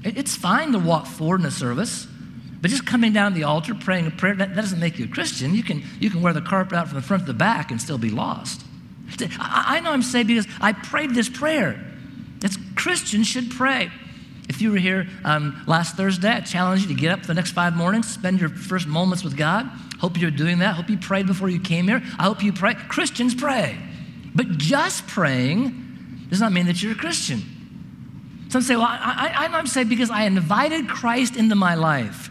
It's 0.02 0.34
fine 0.34 0.72
to 0.72 0.78
walk 0.78 1.06
forward 1.06 1.40
in 1.40 1.46
a 1.46 1.50
service, 1.50 2.06
but 2.60 2.70
just 2.70 2.87
coming 2.87 3.12
down 3.12 3.34
the 3.34 3.44
altar, 3.44 3.75
praying 3.75 4.06
a 4.06 4.10
prayer, 4.10 4.34
that, 4.34 4.55
that 4.55 4.60
doesn't 4.60 4.81
make 4.81 4.99
you 4.99 5.05
a 5.05 5.08
Christian. 5.08 5.55
You 5.55 5.62
can, 5.62 5.82
you 6.00 6.10
can 6.10 6.22
wear 6.22 6.32
the 6.32 6.40
carpet 6.40 6.75
out 6.76 6.88
from 6.88 6.96
the 6.96 7.02
front 7.02 7.26
to 7.26 7.32
the 7.32 7.38
back 7.38 7.70
and 7.70 7.81
still 7.81 7.99
be 7.99 8.10
lost. 8.10 8.64
I, 9.20 9.64
I 9.76 9.81
know 9.81 9.93
I'm 9.93 10.02
saved 10.02 10.28
because 10.28 10.46
I 10.60 10.72
prayed 10.72 11.14
this 11.14 11.28
prayer. 11.28 11.84
Christians 12.78 13.26
should 13.26 13.50
pray. 13.50 13.90
If 14.49 14.62
you 14.62 14.70
were 14.70 14.78
here 14.78 15.08
um, 15.25 15.62
last 15.66 15.96
Thursday, 15.96 16.31
I 16.31 16.40
challenge 16.40 16.82
you 16.82 16.88
to 16.88 16.94
get 16.94 17.12
up 17.12 17.20
for 17.20 17.26
the 17.26 17.34
next 17.34 17.50
five 17.50 17.76
mornings, 17.76 18.08
spend 18.08 18.40
your 18.40 18.49
first 18.49 18.87
moments 18.87 19.22
with 19.22 19.37
God. 19.37 19.66
Hope 20.00 20.16
you're 20.16 20.31
doing 20.31 20.61
that. 20.61 20.76
Hope 20.76 20.88
you 20.88 20.96
prayed 20.96 21.26
before 21.26 21.50
you 21.50 21.61
came 21.61 21.88
here. 21.88 22.02
I 22.19 22.22
hope 22.25 22.43
you 22.43 22.52
pray. 22.52 22.75
Christians 22.75 23.34
pray. 23.34 23.76
But 24.34 24.56
just 24.56 25.06
praying 25.08 26.26
does 26.31 26.40
not 26.40 26.52
mean 26.52 26.66
that 26.66 26.82
you're 26.82 26.93
a 26.93 26.94
Christian. 26.94 27.43
Some 28.49 28.62
say, 28.62 28.76
well, 28.76 28.87
I, 28.88 29.34
I, 29.37 29.58
I'm 29.58 29.66
saved 29.66 29.90
because 29.90 30.11
I 30.11 30.22
invited 30.22 30.88
Christ 30.88 31.37
into 31.37 31.56
my 31.56 31.75
life. 31.75 32.31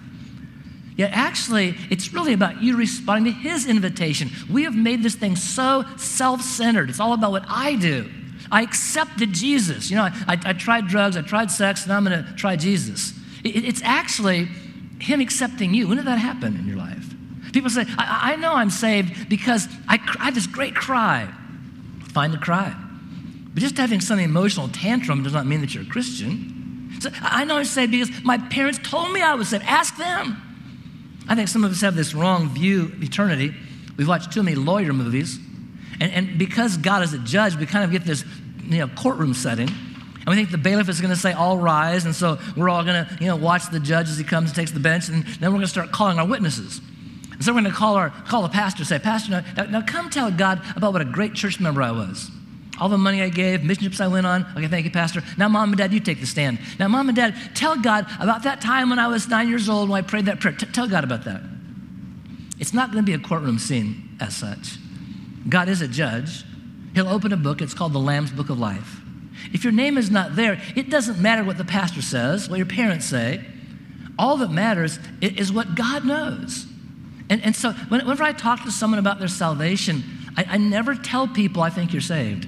Yet 0.98 1.12
actually, 1.14 1.76
it's 1.92 2.12
really 2.12 2.34
about 2.34 2.62
you 2.62 2.76
responding 2.76 3.34
to 3.34 3.40
his 3.40 3.68
invitation. 3.68 4.32
We 4.50 4.64
have 4.64 4.76
made 4.76 5.04
this 5.04 5.14
thing 5.14 5.36
so 5.36 5.86
self 5.96 6.42
centered. 6.42 6.90
It's 6.90 7.00
all 7.00 7.14
about 7.14 7.32
what 7.32 7.46
I 7.48 7.76
do. 7.76 8.10
I 8.52 8.64
accepted 8.64 9.32
Jesus. 9.32 9.92
You 9.92 9.98
know, 9.98 10.04
I, 10.04 10.40
I, 10.44 10.54
tried 10.54 10.88
drugs, 10.88 11.16
I 11.16 11.22
tried 11.22 11.52
sex, 11.52 11.84
and 11.84 11.94
I'm 11.94 12.04
going 12.04 12.24
to 12.24 12.34
try 12.34 12.56
Jesus. 12.56 13.14
It, 13.44 13.64
it's 13.64 13.82
actually 13.84 14.46
Him 15.00 15.22
accepting 15.22 15.76
you. 15.76 15.88
When 15.88 15.98
did 15.98 16.08
that 16.08 16.18
happen 16.18 16.56
in 16.58 16.66
your 16.66 16.78
life? 16.78 17.06
People 17.54 17.70
say, 17.70 17.86
I, 17.98 18.34
I 18.34 18.36
know 18.38 18.54
I'm 18.54 18.72
saved 18.72 19.30
because 19.30 19.68
I, 19.88 20.00
I 20.20 20.26
had 20.26 20.36
this 20.36 20.48
great 20.48 20.74
cry. 20.74 21.32
Find 22.12 22.34
the 22.34 22.38
cry. 22.40 22.76
But 23.54 23.62
just 23.62 23.78
having 23.78 24.02
some 24.02 24.18
emotional 24.18 24.68
tantrum 24.70 25.22
does 25.22 25.34
not 25.34 25.46
mean 25.46 25.62
that 25.62 25.76
you're 25.76 25.84
a 25.84 25.88
Christian. 25.88 26.90
So 27.02 27.12
I 27.22 27.46
know 27.46 27.58
I'm 27.58 27.66
saved 27.66 27.92
because 27.92 28.10
my 28.24 28.40
parents 28.40 28.80
told 28.82 29.12
me 29.12 29.22
I 29.22 29.36
was 29.36 29.50
saved. 29.50 29.64
Ask 29.66 29.98
them. 29.98 30.42
I 31.28 31.36
think 31.36 31.48
some 31.48 31.64
of 31.64 31.72
us 31.72 31.82
have 31.82 31.96
this 31.96 32.14
wrong 32.14 32.50
view 32.50 32.86
of 32.86 33.04
eternity. 33.04 33.54
We've 33.98 34.08
watched 34.08 34.32
too 34.32 34.44
many 34.44 34.56
lawyer 34.56 34.94
movies. 34.94 35.40
And, 36.00 36.12
and 36.12 36.38
because 36.38 36.78
God 36.78 37.04
is 37.04 37.14
a 37.14 37.20
judge, 37.20 37.56
we 37.56 37.66
kind 37.66 37.84
of 37.84 37.92
get 37.92 38.06
this 38.06 38.24
you 38.64 38.80
know, 38.80 38.88
courtroom 38.88 39.34
setting. 39.34 39.68
And 39.68 40.28
we 40.28 40.36
think 40.36 40.52
the 40.52 40.58
bailiff 40.58 40.90
is 40.90 41.02
going 41.02 41.14
to 41.14 41.20
say, 41.20 41.34
all 41.34 41.58
rise. 41.58 42.06
And 42.06 42.16
so 42.16 42.38
we're 42.56 42.70
all 42.70 42.84
going 42.84 43.06
to 43.06 43.18
you 43.20 43.28
know, 43.28 43.36
watch 43.36 43.70
the 43.72 43.80
judge 43.80 44.10
as 44.10 44.18
he 44.18 44.24
comes 44.24 44.50
and 44.50 44.56
takes 44.56 44.72
the 44.72 44.80
bench. 44.80 45.10
And 45.10 45.26
then 45.26 45.52
we're 45.52 45.58
going 45.58 45.62
to 45.62 45.68
start 45.68 45.92
calling 45.92 46.20
our 46.20 46.28
witnesses. 46.28 46.82
And 47.32 47.44
so 47.44 47.54
we're 47.54 47.62
going 47.62 47.72
to 47.72 47.78
call, 47.78 47.96
our, 47.96 48.10
call 48.10 48.42
the 48.42 48.50
pastor 48.50 48.84
say, 48.84 49.00
Pastor, 49.00 49.44
now, 49.56 49.64
now 49.66 49.82
come 49.82 50.10
tell 50.10 50.32
God 50.32 50.62
about 50.76 50.94
what 50.94 51.02
a 51.02 51.06
great 51.06 51.34
church 51.34 51.60
member 51.60 51.82
I 51.82 51.92
was. 51.92 52.32
All 52.80 52.90
the 52.90 52.98
money 52.98 53.22
I 53.24 53.30
gave, 53.30 53.64
mission 53.64 53.84
trips 53.84 54.00
I 54.00 54.08
went 54.08 54.28
on. 54.28 54.46
Okay, 54.56 54.68
thank 54.68 54.86
you, 54.86 54.92
Pastor. 54.92 55.24
Now, 55.38 55.48
mom 55.48 55.70
and 55.70 55.78
dad, 55.78 55.92
you 55.92 56.00
take 56.00 56.20
the 56.20 56.28
stand. 56.28 56.60
Now, 56.80 56.88
mom 56.88 57.10
and 57.10 57.16
dad, 57.16 57.36
tell 57.56 57.76
God 57.76 58.06
about 58.20 58.44
that 58.44 58.62
time 58.62 58.90
when 58.90 59.00
I 59.00 59.08
was 59.08 59.28
nine 59.28 59.50
years 59.50 59.68
old 59.68 59.90
when 59.90 60.04
I 60.04 60.08
prayed 60.08 60.26
that 60.26 60.40
prayer. 60.40 60.56
T- 60.56 60.68
tell 60.68 60.88
God 60.88 61.04
about 61.04 61.26
that. 61.26 61.42
It's 62.60 62.74
not 62.74 62.92
going 62.92 63.04
to 63.04 63.06
be 63.06 63.14
a 63.14 63.20
courtroom 63.20 63.58
scene 63.58 64.16
as 64.20 64.36
such. 64.36 64.78
God 65.50 65.70
is 65.70 65.82
a 65.82 65.88
judge. 65.88 66.44
He'll 66.94 67.08
open 67.08 67.34
a 67.34 67.38
book, 67.38 67.62
it's 67.62 67.74
called 67.74 67.94
the 67.94 68.00
Lamb's 68.00 68.32
Book 68.32 68.50
of 68.50 68.60
Life. 68.60 69.02
If 69.54 69.64
your 69.64 69.74
name 69.74 69.98
is 69.98 70.10
not 70.10 70.36
there, 70.36 70.62
it 70.76 70.90
doesn't 70.90 71.20
matter 71.20 71.44
what 71.44 71.58
the 71.58 71.66
pastor 71.66 72.02
says, 72.02 72.50
what 72.50 72.58
your 72.58 72.66
parents 72.66 73.06
say. 73.06 73.44
All 74.20 74.38
that 74.38 74.52
matters 74.52 75.00
is 75.22 75.52
what 75.52 75.76
God 75.76 76.06
knows. 76.06 76.66
And, 77.30 77.44
and 77.44 77.56
so 77.56 77.72
whenever 77.72 78.24
I 78.24 78.34
talk 78.34 78.64
to 78.64 78.72
someone 78.72 79.00
about 79.00 79.20
their 79.20 79.28
salvation, 79.28 80.04
I, 80.36 80.46
I 80.52 80.58
never 80.58 80.96
tell 80.96 81.28
people 81.28 81.62
I 81.62 81.70
think 81.70 81.94
you're 81.94 82.02
saved 82.02 82.48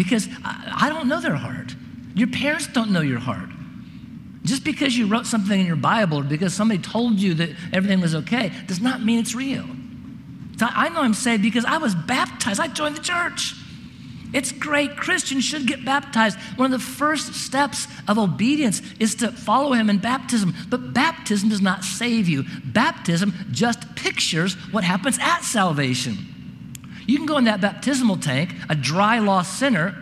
because 0.00 0.30
I, 0.42 0.86
I 0.86 0.88
don't 0.88 1.08
know 1.08 1.20
their 1.20 1.34
heart. 1.36 1.74
Your 2.14 2.28
parents 2.28 2.66
don't 2.68 2.90
know 2.90 3.02
your 3.02 3.18
heart. 3.18 3.50
Just 4.44 4.64
because 4.64 4.96
you 4.96 5.06
wrote 5.06 5.26
something 5.26 5.60
in 5.60 5.66
your 5.66 5.76
Bible 5.76 6.20
or 6.20 6.22
because 6.22 6.54
somebody 6.54 6.80
told 6.80 7.18
you 7.20 7.34
that 7.34 7.50
everything 7.74 8.00
was 8.00 8.14
okay 8.14 8.50
does 8.66 8.80
not 8.80 9.02
mean 9.02 9.18
it's 9.18 9.34
real. 9.34 9.66
I 10.62 10.88
know 10.88 11.02
I'm 11.02 11.12
saved 11.12 11.42
because 11.42 11.66
I 11.66 11.76
was 11.76 11.94
baptized. 11.94 12.60
I 12.60 12.68
joined 12.68 12.96
the 12.96 13.02
church. 13.02 13.54
It's 14.32 14.52
great. 14.52 14.96
Christians 14.96 15.44
should 15.44 15.66
get 15.66 15.84
baptized. 15.84 16.38
One 16.56 16.72
of 16.72 16.80
the 16.80 16.86
first 16.86 17.34
steps 17.34 17.86
of 18.08 18.18
obedience 18.18 18.80
is 18.98 19.16
to 19.16 19.30
follow 19.32 19.74
Him 19.74 19.90
in 19.90 19.98
baptism. 19.98 20.54
But 20.70 20.94
baptism 20.94 21.50
does 21.50 21.60
not 21.60 21.84
save 21.84 22.26
you, 22.26 22.46
baptism 22.64 23.34
just 23.50 23.96
pictures 23.96 24.54
what 24.72 24.82
happens 24.82 25.18
at 25.20 25.40
salvation. 25.42 26.39
You 27.06 27.16
can 27.16 27.26
go 27.26 27.38
in 27.38 27.44
that 27.44 27.60
baptismal 27.60 28.18
tank, 28.18 28.54
a 28.68 28.74
dry 28.74 29.18
lost 29.18 29.58
sinner, 29.58 29.94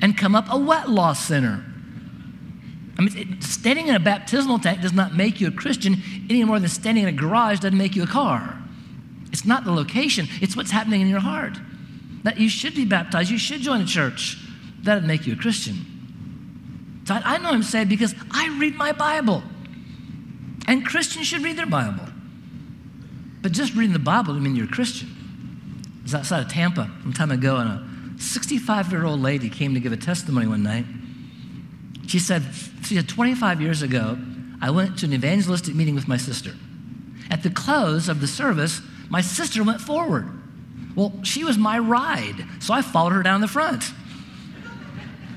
and 0.00 0.16
come 0.16 0.34
up 0.34 0.46
a 0.50 0.58
wet 0.58 0.90
lost 0.90 1.26
sinner. 1.26 1.64
I 2.98 3.02
mean, 3.02 3.40
standing 3.40 3.88
in 3.88 3.94
a 3.94 4.00
baptismal 4.00 4.58
tank 4.58 4.82
does 4.82 4.92
not 4.92 5.14
make 5.14 5.40
you 5.40 5.48
a 5.48 5.50
Christian 5.50 6.02
any 6.28 6.44
more 6.44 6.60
than 6.60 6.68
standing 6.68 7.04
in 7.04 7.08
a 7.08 7.16
garage 7.16 7.60
doesn't 7.60 7.78
make 7.78 7.96
you 7.96 8.02
a 8.02 8.06
car. 8.06 8.58
It's 9.32 9.46
not 9.46 9.64
the 9.64 9.72
location, 9.72 10.28
it's 10.40 10.56
what's 10.56 10.70
happening 10.70 11.00
in 11.00 11.08
your 11.08 11.20
heart. 11.20 11.58
That 12.24 12.38
you 12.38 12.48
should 12.48 12.74
be 12.74 12.84
baptized, 12.84 13.30
you 13.30 13.38
should 13.38 13.60
join 13.60 13.80
a 13.80 13.86
church. 13.86 14.36
That'd 14.82 15.04
make 15.04 15.26
you 15.26 15.32
a 15.32 15.36
Christian. 15.36 17.02
So 17.04 17.14
I, 17.14 17.34
I 17.34 17.38
know 17.38 17.50
I'm 17.50 17.62
saved 17.62 17.88
because 17.88 18.14
I 18.30 18.56
read 18.60 18.76
my 18.76 18.92
Bible. 18.92 19.42
And 20.68 20.84
Christians 20.86 21.26
should 21.26 21.42
read 21.42 21.56
their 21.56 21.66
Bible. 21.66 22.06
But 23.40 23.52
just 23.52 23.74
reading 23.74 23.92
the 23.92 23.98
Bible 23.98 24.34
doesn't 24.34 24.42
mean 24.42 24.54
you're 24.54 24.66
a 24.66 24.68
Christian. 24.68 25.08
Was 26.02 26.14
outside 26.14 26.42
of 26.44 26.48
Tampa 26.50 26.90
some 27.02 27.12
time 27.12 27.30
ago, 27.30 27.56
and 27.56 27.70
a 27.70 28.20
65 28.22 28.90
year 28.90 29.04
old 29.04 29.20
lady 29.20 29.48
came 29.48 29.74
to 29.74 29.80
give 29.80 29.92
a 29.92 29.96
testimony 29.96 30.46
one 30.46 30.62
night. 30.62 30.84
She 32.06 32.18
said, 32.18 32.42
she 32.84 32.96
said, 32.96 33.08
25 33.08 33.60
years 33.60 33.82
ago, 33.82 34.18
I 34.60 34.70
went 34.70 34.98
to 34.98 35.06
an 35.06 35.12
evangelistic 35.12 35.74
meeting 35.74 35.94
with 35.94 36.08
my 36.08 36.16
sister. 36.16 36.54
At 37.30 37.42
the 37.42 37.50
close 37.50 38.08
of 38.08 38.20
the 38.20 38.26
service, 38.26 38.80
my 39.08 39.20
sister 39.20 39.62
went 39.64 39.80
forward. 39.80 40.28
Well, 40.94 41.12
she 41.22 41.44
was 41.44 41.56
my 41.56 41.78
ride, 41.78 42.46
so 42.60 42.74
I 42.74 42.82
followed 42.82 43.12
her 43.12 43.22
down 43.22 43.40
the 43.40 43.48
front. 43.48 43.84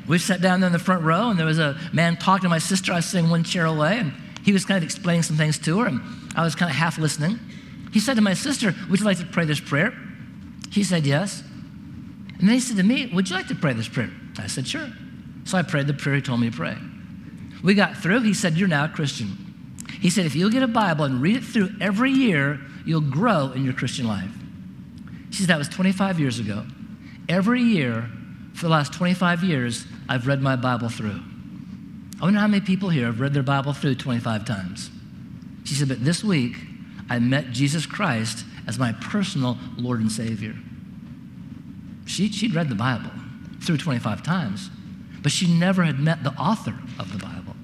We 0.08 0.18
sat 0.20 0.42
down 0.42 0.60
there 0.60 0.68
in 0.68 0.74
the 0.74 0.80
front 0.80 1.04
row, 1.04 1.30
and 1.30 1.40
there 1.40 1.46
was 1.46 1.60
a 1.60 1.80
man 1.94 2.18
talking 2.18 2.44
to 2.44 2.50
my 2.50 2.60
sister. 2.60 2.92
I 2.92 2.98
was 2.98 3.06
sitting 3.06 3.30
one 3.30 3.44
chair 3.44 3.66
away, 3.66 3.98
and 4.00 4.14
he 4.44 4.52
was 4.54 4.66
kind 4.66 4.78
of 4.78 4.84
explaining 4.84 5.24
some 5.24 5.38
things 5.38 5.58
to 5.60 5.80
her, 5.80 5.88
and 5.88 6.02
I 6.36 6.44
was 6.44 6.54
kind 6.54 6.70
of 6.70 6.76
half 6.76 6.98
listening. 6.98 7.40
He 7.92 8.00
said 8.00 8.16
to 8.16 8.22
my 8.22 8.34
sister, 8.34 8.76
Would 8.90 9.00
you 9.00 9.06
like 9.06 9.18
to 9.20 9.26
pray 9.26 9.46
this 9.46 9.60
prayer? 9.60 9.94
She 10.76 10.84
said, 10.84 11.08
Yes. 11.08 11.42
And 12.38 12.50
then 12.50 12.56
he 12.56 12.60
said 12.60 12.76
to 12.76 12.84
me, 12.84 13.10
Would 13.14 13.30
you 13.30 13.38
like 13.38 13.48
to 13.48 13.56
pray 13.56 13.72
this 13.72 13.88
prayer? 13.88 14.12
I 14.38 14.48
said, 14.48 14.68
Sure. 14.68 14.90
So 15.46 15.58
I 15.58 15.62
prayed 15.62 15.88
the 15.88 15.94
prayer 15.94 16.16
he 16.16 16.22
told 16.22 16.42
me 16.42 16.50
to 16.50 16.58
pray. 16.58 16.76
We 17.64 17.76
got 17.76 17.96
through. 17.96 18.24
He 18.24 18.34
said, 18.34 18.58
You're 18.58 18.68
now 18.68 18.84
a 18.84 18.90
Christian. 18.90 19.38
He 20.02 20.10
said, 20.10 20.26
If 20.26 20.36
you'll 20.36 20.50
get 20.50 20.64
a 20.64 20.68
Bible 20.68 21.06
and 21.06 21.22
read 21.22 21.38
it 21.38 21.46
through 21.46 21.70
every 21.80 22.12
year, 22.12 22.60
you'll 22.86 23.00
grow 23.00 23.54
in 23.54 23.64
your 23.64 23.74
Christian 23.74 24.06
life. 24.06 24.30
She 25.30 25.44
said, 25.44 25.48
That 25.48 25.60
was 25.60 25.70
25 25.70 26.20
years 26.20 26.40
ago. 26.40 26.66
Every 27.30 27.62
year 27.62 28.10
for 28.54 28.64
the 28.64 28.72
last 28.72 28.92
25 28.92 29.46
years, 29.46 29.86
I've 30.10 30.28
read 30.28 30.42
my 30.42 30.58
Bible 30.58 30.90
through. 30.90 31.22
I 32.20 32.26
wonder 32.26 32.42
how 32.42 32.48
many 32.48 32.66
people 32.66 32.90
here 32.90 33.06
have 33.06 33.22
read 33.22 33.34
their 33.34 33.44
Bible 33.44 33.72
through 33.72 33.96
25 33.96 34.44
times. 34.44 34.90
She 35.64 35.74
said, 35.74 35.88
But 35.88 36.04
this 36.04 36.22
week, 36.22 36.58
I 37.10 37.20
met 37.20 37.52
Jesus 37.52 37.86
Christ 37.86 38.44
as 38.68 38.80
my 38.80 38.92
personal 38.94 39.58
Lord 39.78 40.00
and 40.00 40.12
Savior. 40.12 40.56
She, 42.06 42.32
she'd 42.32 42.54
read 42.54 42.70
the 42.70 42.76
Bible 42.76 43.12
through 43.62 43.78
25 43.78 44.24
times, 44.24 44.70
but 45.22 45.32
she 45.32 45.48
never 45.48 45.84
had 45.84 46.00
met 46.00 46.24
the 46.24 46.32
author 46.32 46.76
of 47.00 47.12
the 47.12 47.18
Bible. 47.18 47.56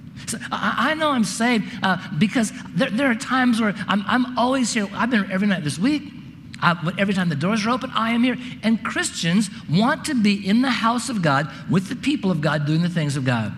I, 0.52 0.92
I 0.92 0.94
know 0.94 1.12
I'm 1.12 1.24
saved 1.24 1.66
uh, 1.84 1.98
because 2.18 2.52
there, 2.70 2.90
there, 2.90 3.10
are 3.10 3.16
times 3.16 3.60
where 3.60 3.74
I'm, 3.88 4.04
I'm 4.08 4.38
always 4.38 4.74
here. 4.74 4.88
I've 4.94 5.10
been 5.10 5.24
here 5.24 5.34
every 5.34 5.48
night 5.48 5.64
this 5.64 5.80
week. 5.80 6.04
I, 6.62 6.94
every 6.98 7.14
time 7.14 7.30
the 7.30 7.36
doors 7.36 7.66
are 7.66 7.72
open, 7.72 7.92
I 7.94 8.12
am 8.12 8.24
here. 8.24 8.38
And 8.64 8.84
Christians 8.84 9.50
want 9.70 10.06
to 10.06 10.16
be 10.16 10.48
in 10.48 10.62
the 10.62 10.70
house 10.70 11.10
of 11.10 11.22
God 11.22 11.52
with 11.70 11.90
the 11.90 11.96
people 11.96 12.30
of 12.30 12.42
God 12.42 12.66
doing 12.66 12.82
the 12.82 12.90
things 12.90 13.18
of 13.18 13.26
God. 13.26 13.54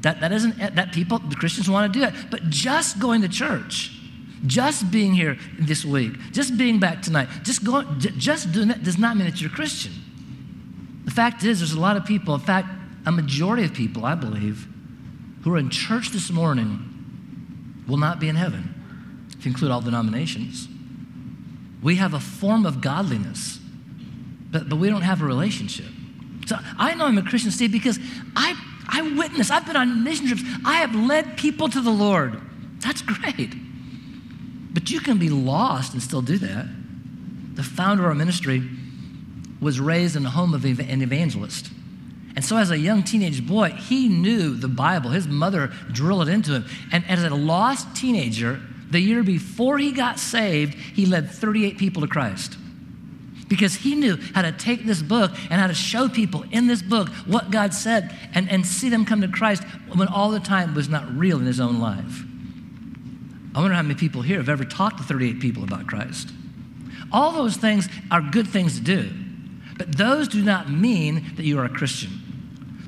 That, 0.00 0.20
that 0.20 0.32
isn't 0.32 0.58
that 0.58 0.92
people, 0.92 1.20
the 1.20 1.36
Christians 1.36 1.70
want 1.70 1.92
to 1.92 1.98
do 1.98 2.04
that. 2.04 2.30
But 2.30 2.50
just 2.50 2.98
going 2.98 3.22
to 3.22 3.28
church, 3.28 3.92
just 4.46 4.90
being 4.90 5.14
here 5.14 5.38
this 5.58 5.84
week, 5.84 6.12
just 6.32 6.56
being 6.56 6.78
back 6.78 7.02
tonight, 7.02 7.28
just 7.42 7.64
going, 7.64 7.86
just 7.98 8.52
doing 8.52 8.68
that 8.68 8.82
does 8.82 8.98
not 8.98 9.16
mean 9.16 9.26
that 9.26 9.40
you're 9.40 9.50
a 9.50 9.54
Christian. 9.54 9.92
The 11.04 11.10
fact 11.10 11.44
is, 11.44 11.60
there's 11.60 11.72
a 11.72 11.80
lot 11.80 11.96
of 11.96 12.04
people, 12.04 12.34
in 12.34 12.40
fact, 12.40 12.68
a 13.06 13.12
majority 13.12 13.64
of 13.64 13.74
people, 13.74 14.04
I 14.04 14.14
believe, 14.14 14.66
who 15.42 15.54
are 15.54 15.58
in 15.58 15.70
church 15.70 16.10
this 16.10 16.30
morning 16.30 17.84
will 17.88 17.96
not 17.96 18.20
be 18.20 18.28
in 18.28 18.36
heaven, 18.36 19.28
if 19.36 19.44
you 19.44 19.50
include 19.50 19.70
all 19.70 19.80
denominations. 19.80 20.68
We 21.82 21.96
have 21.96 22.14
a 22.14 22.20
form 22.20 22.64
of 22.64 22.80
godliness, 22.80 23.58
but, 24.50 24.68
but 24.68 24.76
we 24.76 24.88
don't 24.88 25.02
have 25.02 25.20
a 25.20 25.24
relationship. 25.24 25.86
So 26.46 26.56
I 26.78 26.94
know 26.94 27.06
I'm 27.06 27.18
a 27.18 27.22
Christian, 27.22 27.50
Steve, 27.50 27.72
because 27.72 27.98
I, 28.36 28.56
I 28.88 29.02
witness, 29.16 29.50
I've 29.50 29.66
been 29.66 29.76
on 29.76 30.04
mission 30.04 30.26
trips, 30.28 30.42
I 30.64 30.74
have 30.74 30.94
led 30.94 31.36
people 31.36 31.68
to 31.68 31.80
the 31.80 31.90
Lord. 31.90 32.40
That's 32.80 33.02
great. 33.02 33.54
But 34.72 34.90
you 34.90 35.00
can 35.00 35.18
be 35.18 35.28
lost 35.28 35.92
and 35.92 36.02
still 36.02 36.22
do 36.22 36.38
that. 36.38 36.66
The 37.54 37.62
founder 37.62 38.04
of 38.04 38.08
our 38.08 38.14
ministry 38.14 38.62
was 39.60 39.78
raised 39.78 40.16
in 40.16 40.22
the 40.22 40.30
home 40.30 40.54
of 40.54 40.64
an 40.64 41.02
evangelist. 41.02 41.70
And 42.34 42.44
so, 42.44 42.56
as 42.56 42.70
a 42.70 42.78
young 42.78 43.02
teenage 43.02 43.46
boy, 43.46 43.70
he 43.70 44.08
knew 44.08 44.54
the 44.54 44.68
Bible. 44.68 45.10
His 45.10 45.28
mother 45.28 45.68
drilled 45.92 46.28
it 46.28 46.32
into 46.32 46.52
him. 46.52 46.64
And 46.90 47.04
as 47.06 47.22
a 47.22 47.34
lost 47.34 47.94
teenager, 47.94 48.60
the 48.90 49.00
year 49.00 49.22
before 49.22 49.78
he 49.78 49.92
got 49.92 50.18
saved, 50.18 50.74
he 50.74 51.04
led 51.04 51.30
38 51.30 51.76
people 51.76 52.02
to 52.02 52.08
Christ. 52.08 52.56
Because 53.48 53.74
he 53.74 53.94
knew 53.94 54.16
how 54.34 54.40
to 54.40 54.52
take 54.52 54.86
this 54.86 55.02
book 55.02 55.32
and 55.50 55.60
how 55.60 55.66
to 55.66 55.74
show 55.74 56.08
people 56.08 56.44
in 56.50 56.68
this 56.68 56.80
book 56.80 57.10
what 57.26 57.50
God 57.50 57.74
said 57.74 58.14
and, 58.34 58.50
and 58.50 58.66
see 58.66 58.88
them 58.88 59.04
come 59.04 59.20
to 59.20 59.28
Christ 59.28 59.62
when 59.94 60.08
all 60.08 60.30
the 60.30 60.40
time 60.40 60.74
was 60.74 60.88
not 60.88 61.14
real 61.14 61.38
in 61.38 61.44
his 61.44 61.60
own 61.60 61.78
life. 61.78 62.24
I 63.54 63.60
wonder 63.60 63.74
how 63.74 63.82
many 63.82 63.94
people 63.94 64.22
here 64.22 64.38
have 64.38 64.48
ever 64.48 64.64
talked 64.64 64.98
to 64.98 65.04
38 65.04 65.40
people 65.40 65.64
about 65.64 65.86
Christ. 65.86 66.30
All 67.12 67.32
those 67.32 67.56
things 67.56 67.88
are 68.10 68.22
good 68.22 68.48
things 68.48 68.78
to 68.78 68.84
do, 68.84 69.10
but 69.76 69.96
those 69.96 70.28
do 70.28 70.42
not 70.42 70.70
mean 70.70 71.32
that 71.36 71.44
you 71.44 71.58
are 71.58 71.64
a 71.64 71.68
Christian. 71.68 72.10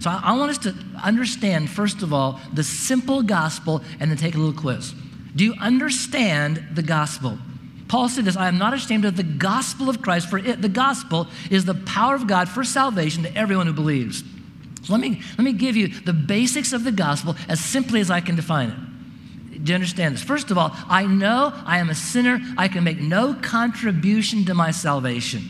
So 0.01 0.11
I, 0.11 0.21
I 0.25 0.37
want 0.37 0.51
us 0.51 0.59
to 0.59 0.75
understand, 1.03 1.69
first 1.71 2.03
of 2.03 2.13
all, 2.13 2.41
the 2.53 2.65
simple 2.65 3.23
gospel 3.23 3.83
and 4.01 4.11
then 4.11 4.19
take 4.19 4.35
a 4.35 4.39
little 4.39 4.59
quiz. 4.59 4.95
Do 5.37 5.45
you 5.45 5.55
understand 5.61 6.65
the 6.73 6.83
gospel? 6.83 7.39
Paul 7.89 8.09
said 8.09 8.25
this 8.25 8.37
I 8.37 8.49
am 8.49 8.59
not 8.59 8.73
ashamed 8.73 9.05
of 9.05 9.17
the 9.17 9.23
gospel 9.23 9.91
of 9.91 10.01
Christ, 10.01 10.31
for 10.31 10.39
it, 10.39 10.63
the 10.63 10.69
gospel, 10.69 11.27
is 11.51 11.65
the 11.65 11.75
power 11.75 12.15
of 12.15 12.27
God 12.27 12.49
for 12.49 12.65
salvation 12.65 13.25
to 13.25 13.37
everyone 13.37 13.67
who 13.67 13.73
believes. 13.73 14.23
So 14.83 14.93
let 14.93 15.01
me, 15.01 15.23
let 15.39 15.45
me 15.45 15.53
give 15.53 15.77
you 15.77 15.89
the 15.89 16.13
basics 16.13 16.73
of 16.73 16.85
the 16.85 16.93
gospel 16.93 17.37
as 17.49 17.61
simply 17.61 18.01
as 18.01 18.11
I 18.11 18.21
can 18.21 18.37
define 18.37 18.71
it. 18.71 18.94
Do 19.65 19.73
you 19.73 19.75
understand 19.75 20.15
this? 20.15 20.23
First 20.23 20.51
of 20.51 20.59
all, 20.59 20.73
I 20.89 21.07
know 21.07 21.53
I 21.65 21.79
am 21.79 21.89
a 21.89 21.95
sinner. 21.95 22.39
I 22.59 22.69
can 22.69 22.85
make 22.85 23.01
no 23.01 23.33
contribution 23.33 24.45
to 24.45 24.55
my 24.55 24.71
salvation. 24.71 25.49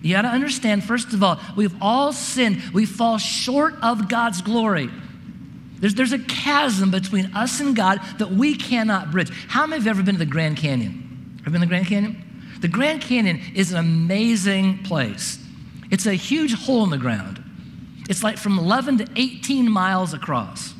You 0.00 0.14
got 0.14 0.22
to 0.22 0.28
understand, 0.28 0.84
first 0.84 1.12
of 1.12 1.24
all, 1.24 1.40
we've 1.56 1.74
all 1.82 2.12
sinned. 2.12 2.62
We 2.72 2.86
fall 2.86 3.18
short 3.18 3.74
of 3.82 4.08
God's 4.08 4.40
glory. 4.42 4.88
There's, 5.80 5.94
there's 5.94 6.12
a 6.12 6.20
chasm 6.20 6.92
between 6.92 7.34
us 7.34 7.58
and 7.58 7.74
God 7.74 8.00
that 8.18 8.30
we 8.30 8.54
cannot 8.54 9.10
bridge. 9.10 9.30
How 9.48 9.66
many 9.66 9.80
have 9.82 9.88
ever 9.88 10.04
been 10.04 10.14
to 10.14 10.18
the 10.20 10.24
Grand 10.24 10.56
Canyon? 10.56 11.40
Ever 11.40 11.50
been 11.50 11.60
to 11.60 11.66
the 11.66 11.70
Grand 11.70 11.86
Canyon? 11.86 12.22
The 12.60 12.68
Grand 12.68 13.02
Canyon 13.02 13.40
is 13.56 13.72
an 13.72 13.78
amazing 13.78 14.84
place. 14.84 15.44
It's 15.90 16.06
a 16.06 16.14
huge 16.14 16.54
hole 16.54 16.84
in 16.84 16.90
the 16.90 16.98
ground. 16.98 17.42
It's 18.08 18.22
like 18.22 18.38
from 18.38 18.58
11 18.58 18.98
to 18.98 19.08
18 19.16 19.68
miles 19.68 20.14
across. 20.14 20.72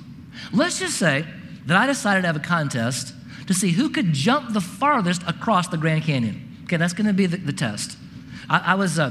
Let's 0.52 0.78
just 0.78 0.96
say 0.96 1.26
that 1.66 1.76
I 1.76 1.86
decided 1.86 2.22
to 2.22 2.26
have 2.26 2.36
a 2.36 2.40
contest 2.40 3.14
to 3.46 3.54
see 3.54 3.70
who 3.70 3.90
could 3.90 4.12
jump 4.12 4.52
the 4.52 4.60
farthest 4.60 5.22
across 5.26 5.68
the 5.68 5.76
Grand 5.76 6.04
Canyon. 6.04 6.58
Okay, 6.64 6.76
that's 6.76 6.94
going 6.94 7.06
to 7.06 7.12
be 7.12 7.26
the, 7.26 7.36
the 7.36 7.52
test. 7.52 7.96
I, 8.48 8.72
I 8.72 8.74
was, 8.74 8.98
uh, 8.98 9.10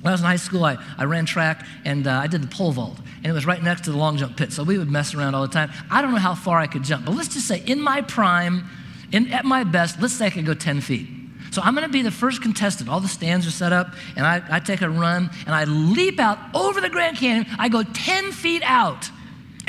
when 0.00 0.08
I 0.08 0.12
was 0.12 0.20
in 0.20 0.26
high 0.26 0.36
school, 0.36 0.64
I, 0.64 0.76
I 0.98 1.04
ran 1.04 1.26
track 1.26 1.64
and 1.84 2.06
uh, 2.06 2.12
I 2.12 2.26
did 2.26 2.42
the 2.42 2.48
pole 2.48 2.72
vault 2.72 2.98
and 3.22 3.26
it 3.26 3.32
was 3.32 3.46
right 3.46 3.62
next 3.62 3.84
to 3.84 3.92
the 3.92 3.98
long 3.98 4.16
jump 4.16 4.36
pit. 4.36 4.52
So 4.52 4.64
we 4.64 4.78
would 4.78 4.90
mess 4.90 5.14
around 5.14 5.34
all 5.34 5.42
the 5.42 5.52
time. 5.52 5.70
I 5.90 6.02
don't 6.02 6.12
know 6.12 6.18
how 6.18 6.34
far 6.34 6.58
I 6.58 6.66
could 6.66 6.82
jump, 6.82 7.04
but 7.04 7.14
let's 7.14 7.28
just 7.28 7.46
say 7.46 7.62
in 7.66 7.80
my 7.80 8.00
prime, 8.02 8.68
in, 9.12 9.30
at 9.32 9.44
my 9.44 9.64
best, 9.64 10.00
let's 10.00 10.14
say 10.14 10.26
I 10.26 10.30
could 10.30 10.46
go 10.46 10.54
10 10.54 10.80
feet. 10.80 11.08
So 11.50 11.60
I'm 11.62 11.74
going 11.74 11.86
to 11.86 11.92
be 11.92 12.02
the 12.02 12.12
first 12.12 12.42
contestant. 12.42 12.88
All 12.88 13.00
the 13.00 13.08
stands 13.08 13.46
are 13.46 13.50
set 13.50 13.72
up, 13.72 13.92
and 14.16 14.24
I, 14.24 14.42
I 14.48 14.60
take 14.60 14.82
a 14.82 14.88
run, 14.88 15.30
and 15.46 15.54
I 15.54 15.64
leap 15.64 16.20
out 16.20 16.38
over 16.54 16.80
the 16.80 16.88
Grand 16.88 17.16
Canyon. 17.16 17.46
I 17.58 17.68
go 17.68 17.82
10 17.82 18.32
feet 18.32 18.62
out. 18.64 19.10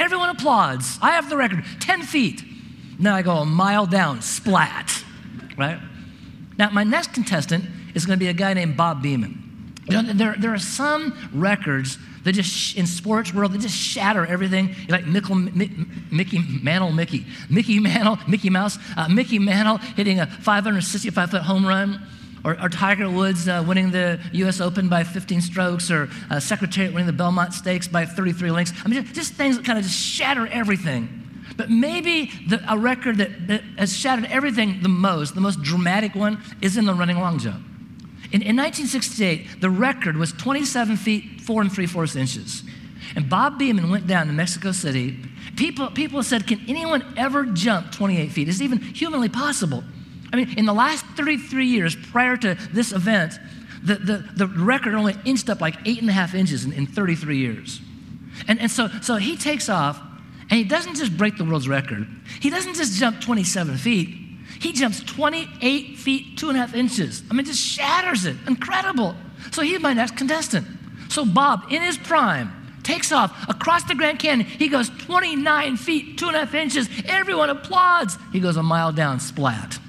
Everyone 0.01 0.29
applauds. 0.29 0.98
I 1.00 1.12
have 1.12 1.29
the 1.29 1.38
record 1.38 1.63
10 1.79 2.01
feet. 2.01 2.43
Now 2.98 3.15
I 3.15 3.22
go 3.22 3.38
a 3.38 3.46
mile 3.46 3.86
down, 3.86 4.24
splat, 4.24 5.03
right? 5.55 5.79
Now, 6.58 6.72
my 6.72 6.84
next 6.84 7.13
contestant 7.13 7.65
is 7.93 8.08
going 8.08 8.17
to 8.17 8.24
be 8.24 8.27
a 8.27 8.34
guy 8.34 8.55
named 8.55 8.75
Bob 8.75 9.03
Beamon. 9.03 9.38
You 9.88 10.01
know, 10.01 10.13
there, 10.13 10.36
there 10.39 10.53
are 10.53 10.60
some 10.60 11.29
records 11.34 12.00
they 12.24 12.31
just, 12.31 12.77
in 12.77 12.86
sports 12.86 13.34
world, 13.34 13.53
they 13.53 13.58
just 13.58 13.75
shatter 13.75 14.25
everything. 14.25 14.75
Like 14.89 15.05
Mickle, 15.05 15.36
Mickey 15.36 16.39
Mantle, 16.62 16.91
Mickey. 16.91 17.25
Mickey 17.50 17.79
Mantle, 17.79 18.17
Mickey 18.27 18.50
Mouse. 18.50 18.77
Uh, 18.96 19.08
Mickey 19.08 19.39
Mantle 19.39 19.77
hitting 19.77 20.20
a 20.20 20.27
565 20.27 21.31
foot 21.31 21.41
home 21.41 21.65
run. 21.65 22.01
Or, 22.43 22.60
or 22.60 22.69
Tiger 22.69 23.10
Woods 23.10 23.48
uh, 23.48 23.63
winning 23.67 23.91
the 23.91 24.19
U.S. 24.33 24.62
Open 24.62 24.89
by 24.89 25.03
15 25.03 25.41
strokes, 25.41 25.91
or 25.91 26.10
uh, 26.29 26.39
Secretariat 26.39 26.93
winning 26.93 27.07
the 27.07 27.13
Belmont 27.13 27.53
Stakes 27.53 27.88
by 27.88 28.05
33 28.05 28.50
lengths. 28.51 28.74
I 28.83 28.88
mean, 28.88 29.03
just, 29.03 29.15
just 29.15 29.33
things 29.33 29.57
that 29.57 29.65
kind 29.65 29.77
of 29.77 29.86
just 29.86 29.98
shatter 29.98 30.48
everything. 30.48 31.21
But 31.55 31.69
maybe 31.69 32.31
the, 32.48 32.63
a 32.67 32.77
record 32.77 33.17
that, 33.17 33.48
that 33.48 33.63
has 33.77 33.95
shattered 33.95 34.25
everything 34.25 34.81
the 34.81 34.89
most, 34.89 35.36
the 35.36 35.41
most 35.41 35.62
dramatic 35.62 36.15
one, 36.15 36.41
is 36.62 36.77
in 36.77 36.86
the 36.86 36.93
running 36.93 37.19
long 37.19 37.38
jump. 37.38 37.63
In, 38.31 38.41
in 38.41 38.55
1968, 38.55 39.60
the 39.60 39.69
record 39.69 40.17
was 40.17 40.31
27 40.31 40.98
feet, 40.98 41.41
4 41.41 41.62
and 41.62 41.71
3 41.71 41.86
fourths 41.86 42.15
inches. 42.15 42.63
And 43.15 43.29
Bob 43.29 43.60
Beamon 43.60 43.91
went 43.91 44.07
down 44.07 44.27
to 44.27 44.33
Mexico 44.33 44.71
City. 44.71 45.17
People, 45.57 45.91
people 45.91 46.24
said, 46.24 46.48
Can 46.48 46.62
anyone 46.67 47.03
ever 47.17 47.45
jump 47.45 47.91
28 47.91 48.31
feet? 48.31 48.48
Is 48.48 48.62
it 48.62 48.63
even 48.63 48.79
humanly 48.79 49.27
possible? 49.27 49.83
I 50.33 50.38
mean, 50.38 50.57
in 50.57 50.65
the 50.65 50.73
last 50.73 51.05
33 51.17 51.65
years 51.65 51.95
prior 51.95 52.38
to 52.38 52.55
this 52.71 52.91
event, 52.91 53.33
the, 53.83 53.95
the, 53.95 54.17
the 54.35 54.47
record 54.47 54.93
only 54.93 55.15
inched 55.25 55.50
up 55.50 55.61
like 55.61 55.75
eight 55.85 56.01
and 56.01 56.09
a 56.09 56.13
half 56.13 56.33
inches 56.33 56.65
in, 56.65 56.73
in 56.73 56.85
33 56.85 57.38
years. 57.38 57.81
And, 58.47 58.59
and 58.59 58.71
so, 58.71 58.88
so 59.01 59.15
he 59.15 59.35
takes 59.38 59.69
off, 59.69 60.00
and 60.41 60.51
he 60.51 60.63
doesn't 60.63 60.95
just 60.95 61.17
break 61.17 61.38
the 61.38 61.45
world's 61.45 61.67
record, 61.67 62.07
he 62.39 62.50
doesn't 62.50 62.75
just 62.75 63.00
jump 63.00 63.21
27 63.21 63.77
feet. 63.77 64.17
He 64.59 64.73
jumps 64.73 65.01
28 65.01 65.97
feet, 65.97 66.38
two 66.38 66.50
and 66.50 66.57
a 66.57 66.61
half 66.61 66.75
inches. 66.75 67.23
I 67.31 67.33
mean, 67.33 67.45
just 67.45 67.59
shatters 67.59 68.25
it. 68.25 68.35
Incredible. 68.47 69.15
So 69.51 69.63
he's 69.63 69.79
my 69.79 69.93
next 69.93 70.17
contestant. 70.17 70.67
So 71.09 71.25
Bob, 71.25 71.65
in 71.71 71.81
his 71.81 71.97
prime, 71.97 72.51
takes 72.83 73.11
off 73.11 73.50
across 73.50 73.83
the 73.85 73.95
Grand 73.95 74.19
Canyon. 74.19 74.47
He 74.47 74.67
goes 74.67 74.89
29 74.89 75.77
feet, 75.77 76.17
two 76.17 76.27
and 76.27 76.35
a 76.35 76.39
half 76.39 76.53
inches. 76.53 76.89
Everyone 77.05 77.50
applauds. 77.50 78.17
He 78.31 78.39
goes 78.39 78.57
a 78.57 78.63
mile 78.63 78.91
down, 78.91 79.19
splat. 79.19 79.79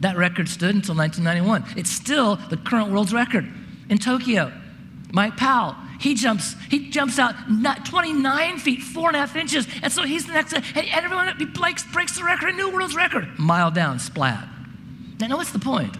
That 0.00 0.16
record 0.16 0.48
stood 0.48 0.74
until 0.74 0.94
1991. 0.94 1.78
It's 1.78 1.90
still 1.90 2.36
the 2.36 2.56
current 2.56 2.90
world's 2.90 3.14
record. 3.14 3.46
In 3.88 3.98
Tokyo, 3.98 4.52
Mike 5.12 5.36
Powell, 5.36 5.76
he 5.98 6.14
jumps, 6.14 6.54
he 6.68 6.90
jumps 6.90 7.18
out 7.18 7.34
29 7.84 8.58
feet, 8.58 8.82
four 8.82 9.08
and 9.08 9.16
a 9.16 9.20
half 9.20 9.36
inches. 9.36 9.66
And 9.82 9.92
so 9.92 10.02
he's 10.02 10.26
the 10.26 10.32
next, 10.32 10.52
and 10.52 10.64
everyone 10.92 11.32
breaks, 11.54 11.84
breaks 11.84 12.16
the 12.16 12.24
record, 12.24 12.50
a 12.50 12.52
new 12.52 12.70
world's 12.70 12.94
record. 12.94 13.38
Mile 13.38 13.70
down, 13.70 13.98
splat. 13.98 14.46
Now, 15.18 15.38
what's 15.38 15.52
the 15.52 15.58
point? 15.58 15.96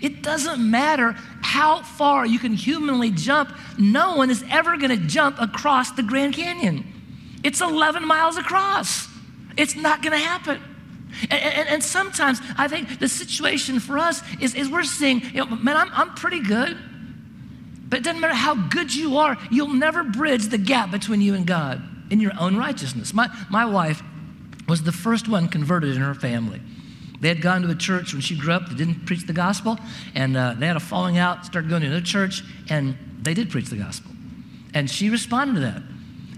It 0.00 0.22
doesn't 0.22 0.58
matter 0.58 1.12
how 1.42 1.82
far 1.82 2.24
you 2.24 2.38
can 2.38 2.54
humanly 2.54 3.10
jump, 3.10 3.52
no 3.78 4.16
one 4.16 4.30
is 4.30 4.44
ever 4.50 4.76
going 4.76 4.90
to 4.90 5.06
jump 5.06 5.40
across 5.40 5.90
the 5.92 6.02
Grand 6.02 6.34
Canyon. 6.34 6.86
It's 7.42 7.60
11 7.60 8.06
miles 8.06 8.36
across. 8.36 9.08
It's 9.56 9.76
not 9.76 10.02
going 10.02 10.12
to 10.12 10.24
happen. 10.24 10.60
And, 11.22 11.32
and, 11.32 11.68
and, 11.68 11.82
sometimes 11.82 12.40
I 12.56 12.68
think 12.68 12.98
the 12.98 13.08
situation 13.08 13.80
for 13.80 13.98
us 13.98 14.22
is, 14.40 14.54
is 14.54 14.68
we're 14.68 14.84
seeing, 14.84 15.20
you 15.20 15.44
know, 15.44 15.46
man, 15.46 15.76
I'm, 15.76 15.90
I'm 15.92 16.14
pretty 16.14 16.42
good. 16.42 16.78
But 17.88 17.98
it 17.98 18.04
doesn't 18.04 18.20
matter 18.20 18.34
how 18.34 18.54
good 18.54 18.94
you 18.94 19.18
are, 19.18 19.36
you'll 19.50 19.74
never 19.74 20.04
bridge 20.04 20.46
the 20.46 20.58
gap 20.58 20.90
between 20.90 21.20
you 21.20 21.34
and 21.34 21.46
God 21.46 21.82
in 22.10 22.20
your 22.20 22.32
own 22.38 22.56
righteousness. 22.56 23.12
My, 23.12 23.28
my 23.50 23.66
wife 23.66 24.02
was 24.68 24.82
the 24.82 24.92
first 24.92 25.28
one 25.28 25.48
converted 25.48 25.96
in 25.96 26.02
her 26.02 26.14
family. 26.14 26.60
They 27.20 27.28
had 27.28 27.42
gone 27.42 27.62
to 27.62 27.70
a 27.70 27.74
church 27.74 28.12
when 28.12 28.22
she 28.22 28.36
grew 28.36 28.52
up 28.52 28.68
that 28.68 28.78
didn't 28.78 29.06
preach 29.06 29.26
the 29.26 29.32
gospel, 29.32 29.78
and 30.14 30.36
uh, 30.36 30.54
they 30.56 30.66
had 30.66 30.76
a 30.76 30.80
falling 30.80 31.18
out, 31.18 31.44
started 31.44 31.68
going 31.68 31.82
to 31.82 31.88
another 31.88 32.04
church, 32.04 32.42
and 32.70 32.96
they 33.20 33.34
did 33.34 33.50
preach 33.50 33.66
the 33.66 33.76
gospel. 33.76 34.12
And 34.72 34.88
she 34.88 35.10
responded 35.10 35.54
to 35.54 35.60
that. 35.60 35.82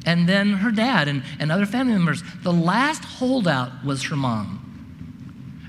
And 0.05 0.29
then 0.29 0.55
her 0.55 0.71
dad 0.71 1.07
and, 1.07 1.23
and 1.39 1.53
other 1.53 1.67
family 1.67 1.93
members. 1.93 2.23
The 2.43 2.53
last 2.53 3.05
holdout 3.05 3.85
was 3.85 4.03
her 4.05 4.17
mom. 4.17 4.72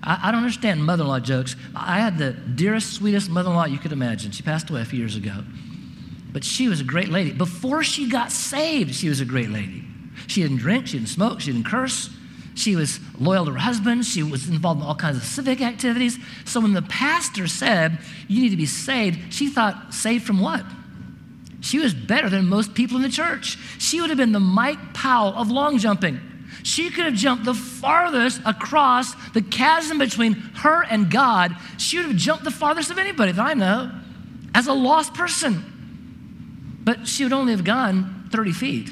I, 0.04 0.20
I 0.24 0.32
don't 0.32 0.42
understand 0.42 0.84
mother 0.84 1.04
in 1.04 1.10
law 1.10 1.20
jokes. 1.20 1.56
I 1.76 2.00
had 2.00 2.18
the 2.18 2.34
dearest, 2.34 2.94
sweetest 2.94 3.30
mother 3.30 3.50
in 3.50 3.56
law 3.56 3.66
you 3.66 3.78
could 3.78 3.92
imagine. 3.92 4.32
She 4.32 4.44
passed 4.44 4.70
away 4.70 4.82
a 4.82 4.86
few 4.86 5.00
years 5.00 5.16
ago. 5.16 5.44
But 6.32 6.44
she 6.44 6.68
was 6.68 6.82
a 6.82 6.84
great 6.84 7.10
lady. 7.10 7.32
Before 7.32 7.84
she 7.84 8.10
got 8.10 8.32
saved, 8.32 8.96
she 8.96 9.10
was 9.10 9.22
a 9.22 9.26
great 9.26 9.50
lady. 9.50 9.84
She 10.28 10.42
didn't 10.42 10.58
drink, 10.58 10.88
she 10.88 10.98
didn't 10.98 11.10
smoke, 11.10 11.42
she 11.42 11.52
didn't 11.52 11.68
curse. 11.68 12.10
She 12.56 12.76
was 12.76 13.00
loyal 13.20 13.46
to 13.46 13.52
her 13.52 13.58
husband. 13.58 14.06
She 14.06 14.22
was 14.22 14.48
involved 14.48 14.82
in 14.82 14.86
all 14.86 14.96
kinds 14.96 15.18
of 15.18 15.24
civic 15.24 15.62
activities. 15.62 16.20
So 16.46 16.60
when 16.60 16.74
the 16.74 16.84
pastor 16.84 17.48
said, 17.48 17.98
You 18.28 18.42
need 18.42 18.50
to 18.50 18.58
be 18.58 18.66
saved, 18.66 19.34
she 19.34 19.50
thought, 19.50 19.94
Saved 19.94 20.26
from 20.26 20.40
what? 20.40 20.64
She 21.62 21.80
was 21.80 21.94
better 21.94 22.30
than 22.30 22.48
most 22.48 22.74
people 22.74 22.98
in 22.98 23.04
the 23.04 23.10
church. 23.10 23.58
She 23.80 24.02
would 24.02 24.10
have 24.10 24.18
been 24.18 24.34
the 24.34 24.40
Mike 24.40 24.94
Powell 24.94 25.34
of 25.36 25.50
long 25.50 25.78
jumping. 25.78 26.20
She 26.64 26.90
could 26.90 27.06
have 27.06 27.14
jumped 27.14 27.46
the 27.46 27.54
farthest 27.54 28.42
across 28.46 29.14
the 29.32 29.42
chasm 29.42 29.98
between 29.98 30.34
her 30.34 30.84
and 30.84 31.12
God. 31.12 31.56
She 31.78 31.98
would 31.98 32.08
have 32.08 32.16
jumped 32.16 32.46
the 32.46 32.52
farthest 32.52 32.90
of 32.90 32.98
anybody 32.98 33.34
that 33.34 33.46
I 33.46 33.54
know 33.54 33.92
as 34.56 34.68
a 34.68 34.74
lost 34.74 35.14
person. 35.14 36.82
But 36.84 37.08
she 37.08 37.24
would 37.24 37.34
only 37.34 37.52
have 37.52 37.64
gone 37.64 38.30
30 38.32 38.52
feet 38.54 38.90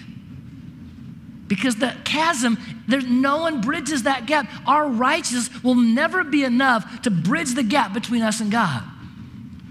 because 1.51 1.75
the 1.75 1.93
chasm, 2.05 2.57
there's 2.87 3.05
no 3.05 3.41
one 3.41 3.59
bridges 3.59 4.03
that 4.03 4.25
gap. 4.25 4.49
Our 4.65 4.87
righteousness 4.87 5.49
will 5.61 5.75
never 5.75 6.23
be 6.23 6.45
enough 6.45 7.01
to 7.01 7.11
bridge 7.11 7.55
the 7.55 7.63
gap 7.63 7.93
between 7.93 8.21
us 8.21 8.39
and 8.39 8.49
God. 8.49 8.81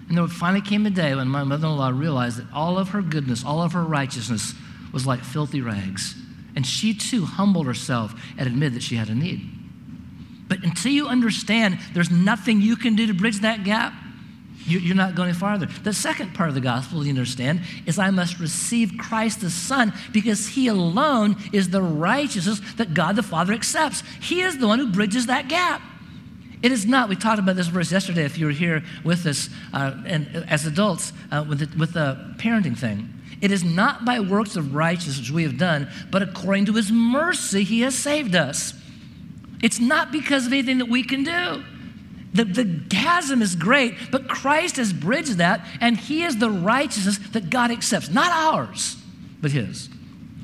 And 0.07 0.19
there 0.19 0.29
finally 0.29 0.61
came 0.61 0.85
a 0.85 0.91
day 0.91 1.15
when 1.15 1.29
my 1.29 1.43
mother 1.43 1.69
in 1.69 1.77
law 1.77 1.89
realized 1.89 2.37
that 2.37 2.53
all 2.53 2.77
of 2.77 2.91
her 2.91 3.01
goodness, 3.01 3.43
all 3.45 3.63
of 3.63 3.73
her 3.73 3.83
righteousness 3.83 4.55
was 4.93 5.07
like 5.07 5.21
filthy 5.21 5.63
rags. 5.63 6.15
And 6.57 6.67
she 6.67 6.95
too 6.95 7.25
humbled 7.25 7.67
herself 7.67 8.15
and 8.37 8.47
admitted 8.47 8.75
that 8.75 8.83
she 8.83 8.97
had 8.97 9.09
a 9.09 9.15
need. 9.15 9.49
But 10.49 10.65
until 10.65 10.91
you 10.91 11.07
understand 11.07 11.79
there's 11.95 12.11
nothing 12.11 12.61
you 12.61 12.77
can 12.77 12.97
do 12.97 13.07
to 13.07 13.15
bridge 13.15 13.41
that 13.41 13.63
gap, 13.63 13.93
you're 14.67 14.95
not 14.95 15.15
going 15.15 15.33
farther. 15.33 15.67
The 15.67 15.93
second 15.93 16.35
part 16.35 16.49
of 16.49 16.55
the 16.55 16.61
gospel, 16.61 17.05
you 17.05 17.11
understand, 17.11 17.63
is 17.87 17.99
I 17.99 18.11
must 18.11 18.39
receive 18.39 18.93
Christ 18.99 19.41
the 19.41 19.51
Son 19.51 19.93
because 20.13 20.49
He 20.49 20.69
alone 20.69 21.37
is 21.53 21.71
the 21.71 21.83
righteousness 21.83 22.61
that 22.77 22.95
God 22.95 23.17
the 23.17 23.23
Father 23.23 23.53
accepts. 23.53 24.03
He 24.21 24.43
is 24.43 24.59
the 24.59 24.67
one 24.67 24.79
who 24.79 24.91
bridges 24.93 25.27
that 25.27 25.49
gap. 25.49 25.81
It 26.63 26.73
is 26.73 26.85
not, 26.85 27.09
we 27.09 27.17
talked 27.17 27.39
about 27.39 27.57
this 27.57 27.69
verse 27.69 27.91
yesterday 27.91 28.25
if 28.25 28.37
you 28.37 28.47
were 28.47 28.53
here 28.53 28.85
with 29.03 29.25
us 29.27 29.49
uh, 29.73 29.95
and 30.05 30.45
as 30.49 30.67
adults 30.67 31.13
uh, 31.33 31.45
with, 31.49 31.61
the, 31.61 31.79
with 31.79 31.95
the 31.95 32.35
parenting 32.37 32.77
thing. 32.77 33.09
It 33.41 33.51
is 33.51 33.65
not 33.65 34.05
by 34.05 34.21
works 34.21 34.57
of 34.57 34.75
righteousness 34.75 35.31
we 35.31 35.45
have 35.45 35.57
done, 35.57 35.89
but 36.11 36.23
according 36.23 36.67
to 36.67 36.75
His 36.75 36.93
mercy, 36.93 37.65
He 37.65 37.81
has 37.81 37.95
saved 37.95 38.35
us. 38.35 38.75
It's 39.63 39.81
not 39.81 40.13
because 40.13 40.47
of 40.47 40.53
anything 40.53 40.79
that 40.79 40.89
we 40.89 41.03
can 41.03 41.25
do. 41.25 41.65
The, 42.33 42.45
the 42.45 42.83
chasm 42.91 43.43
is 43.43 43.57
great, 43.57 43.95
but 44.11 44.29
Christ 44.29 44.77
has 44.77 44.93
bridged 44.93 45.39
that, 45.39 45.67
and 45.81 45.97
He 45.97 46.23
is 46.23 46.37
the 46.37 46.51
righteousness 46.51 47.19
that 47.33 47.51
God 47.51 47.71
accepts, 47.71 48.11
not 48.11 48.31
ours, 48.31 48.97
but 49.41 49.51
His. 49.51 49.89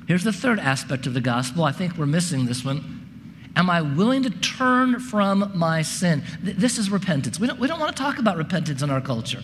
Here's 0.09 0.25
the 0.25 0.33
third 0.33 0.59
aspect 0.59 1.07
of 1.07 1.15
the 1.15 1.21
gospel. 1.21 1.65
I 1.65 1.73
think 1.73 1.97
we're 1.97 2.07
missing 2.07 2.47
this 2.47 2.65
one. 2.65 2.93
Am 3.57 3.71
I 3.71 3.81
willing 3.83 4.23
to 4.23 4.31
turn 4.31 5.01
from 5.01 5.53
my 5.55 5.83
sin? 5.83 6.23
This 6.43 6.79
is 6.79 6.91
repentance. 6.91 7.41
We 7.41 7.47
don't, 7.47 7.59
we 7.59 7.67
don't 7.67 7.81
want 7.81 7.97
to 7.97 8.03
talk 8.03 8.19
about 8.19 8.37
repentance 8.37 8.83
in 8.83 8.91
our 8.91 9.01
culture. 9.01 9.43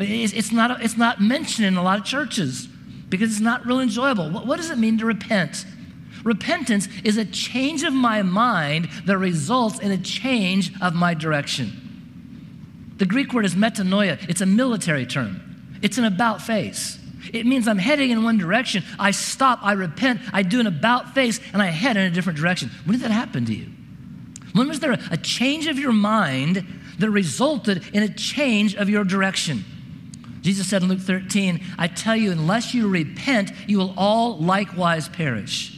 It's, 0.00 0.32
it's, 0.32 0.52
not, 0.52 0.82
it's 0.82 0.96
not 0.96 1.20
mentioned 1.20 1.66
in 1.66 1.76
a 1.76 1.82
lot 1.82 1.98
of 1.98 2.04
churches 2.04 2.66
because 3.08 3.30
it's 3.32 3.40
not 3.40 3.66
real 3.66 3.80
enjoyable. 3.80 4.30
What, 4.30 4.46
what 4.46 4.56
does 4.56 4.70
it 4.70 4.78
mean 4.78 4.98
to 4.98 5.06
repent? 5.06 5.66
Repentance 6.24 6.88
is 7.04 7.16
a 7.16 7.24
change 7.24 7.82
of 7.82 7.92
my 7.92 8.22
mind 8.22 8.88
that 9.06 9.18
results 9.18 9.78
in 9.78 9.90
a 9.90 9.98
change 9.98 10.72
of 10.80 10.94
my 10.94 11.14
direction. 11.14 12.94
The 12.96 13.06
Greek 13.06 13.32
word 13.32 13.44
is 13.44 13.54
metanoia, 13.54 14.28
it's 14.28 14.42
a 14.42 14.46
military 14.46 15.06
term, 15.06 15.78
it's 15.82 15.98
an 15.98 16.04
about 16.04 16.42
face. 16.42 16.98
It 17.32 17.46
means 17.46 17.68
I'm 17.68 17.78
heading 17.78 18.10
in 18.10 18.24
one 18.24 18.38
direction. 18.38 18.82
I 18.98 19.10
stop, 19.10 19.60
I 19.62 19.72
repent, 19.72 20.20
I 20.32 20.42
do 20.42 20.58
an 20.58 20.66
about 20.66 21.14
face, 21.14 21.38
and 21.52 21.60
I 21.60 21.66
head 21.66 21.98
in 21.98 22.04
a 22.04 22.10
different 22.10 22.38
direction. 22.38 22.70
When 22.84 22.98
did 22.98 23.04
that 23.04 23.12
happen 23.12 23.44
to 23.44 23.54
you? 23.54 23.66
When 24.54 24.68
was 24.68 24.80
there 24.80 24.92
a 24.92 25.16
change 25.16 25.66
of 25.66 25.78
your 25.78 25.92
mind 25.92 26.66
that 26.98 27.10
resulted 27.10 27.84
in 27.94 28.02
a 28.02 28.08
change 28.08 28.74
of 28.74 28.88
your 28.88 29.04
direction? 29.04 29.64
Jesus 30.42 30.68
said 30.68 30.82
in 30.82 30.88
Luke 30.88 31.00
13, 31.00 31.60
I 31.78 31.88
tell 31.88 32.16
you, 32.16 32.32
unless 32.32 32.72
you 32.74 32.88
repent, 32.88 33.52
you 33.66 33.78
will 33.78 33.94
all 33.96 34.38
likewise 34.38 35.08
perish. 35.08 35.76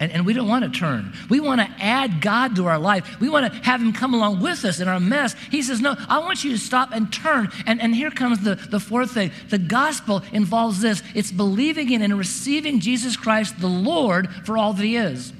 And, 0.00 0.12
and 0.12 0.26
we 0.26 0.32
don't 0.32 0.48
want 0.48 0.64
to 0.64 0.78
turn. 0.78 1.12
We 1.28 1.40
want 1.40 1.60
to 1.60 1.68
add 1.82 2.20
God 2.20 2.54
to 2.56 2.66
our 2.66 2.78
life. 2.78 3.18
We 3.20 3.28
want 3.28 3.52
to 3.52 3.58
have 3.60 3.80
Him 3.80 3.92
come 3.92 4.14
along 4.14 4.40
with 4.40 4.64
us 4.64 4.80
in 4.80 4.86
our 4.86 5.00
mess. 5.00 5.34
He 5.50 5.62
says, 5.62 5.80
No, 5.80 5.96
I 6.08 6.20
want 6.20 6.44
you 6.44 6.52
to 6.52 6.58
stop 6.58 6.90
and 6.92 7.12
turn. 7.12 7.50
And, 7.66 7.80
and 7.80 7.94
here 7.94 8.10
comes 8.10 8.40
the, 8.40 8.54
the 8.54 8.80
fourth 8.80 9.12
thing 9.12 9.32
the 9.48 9.58
gospel 9.58 10.22
involves 10.32 10.80
this 10.80 11.02
it's 11.14 11.32
believing 11.32 11.90
in 11.90 12.02
and 12.02 12.16
receiving 12.16 12.80
Jesus 12.80 13.16
Christ, 13.16 13.58
the 13.60 13.66
Lord, 13.66 14.28
for 14.44 14.56
all 14.56 14.72
that 14.72 14.84
He 14.84 14.96
is. 14.96 15.32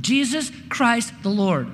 Jesus 0.00 0.50
Christ, 0.68 1.12
the 1.22 1.28
Lord. 1.28 1.68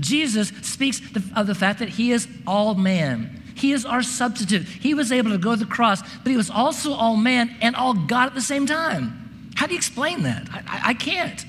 Jesus 0.00 0.48
speaks 0.62 1.00
of 1.34 1.46
the 1.46 1.54
fact 1.54 1.78
that 1.78 1.90
He 1.90 2.10
is 2.10 2.26
all 2.46 2.74
man. 2.74 3.35
He 3.56 3.72
is 3.72 3.84
our 3.84 4.02
substitute. 4.02 4.62
He 4.64 4.94
was 4.94 5.10
able 5.10 5.30
to 5.30 5.38
go 5.38 5.52
to 5.52 5.56
the 5.56 5.66
cross, 5.66 6.02
but 6.18 6.30
He 6.30 6.36
was 6.36 6.50
also 6.50 6.92
all 6.92 7.16
man 7.16 7.56
and 7.60 7.74
all 7.74 7.94
God 7.94 8.26
at 8.26 8.34
the 8.34 8.40
same 8.40 8.66
time. 8.66 9.50
How 9.56 9.66
do 9.66 9.72
you 9.72 9.78
explain 9.78 10.22
that? 10.24 10.48
I, 10.52 10.90
I 10.90 10.94
can't. 10.94 11.44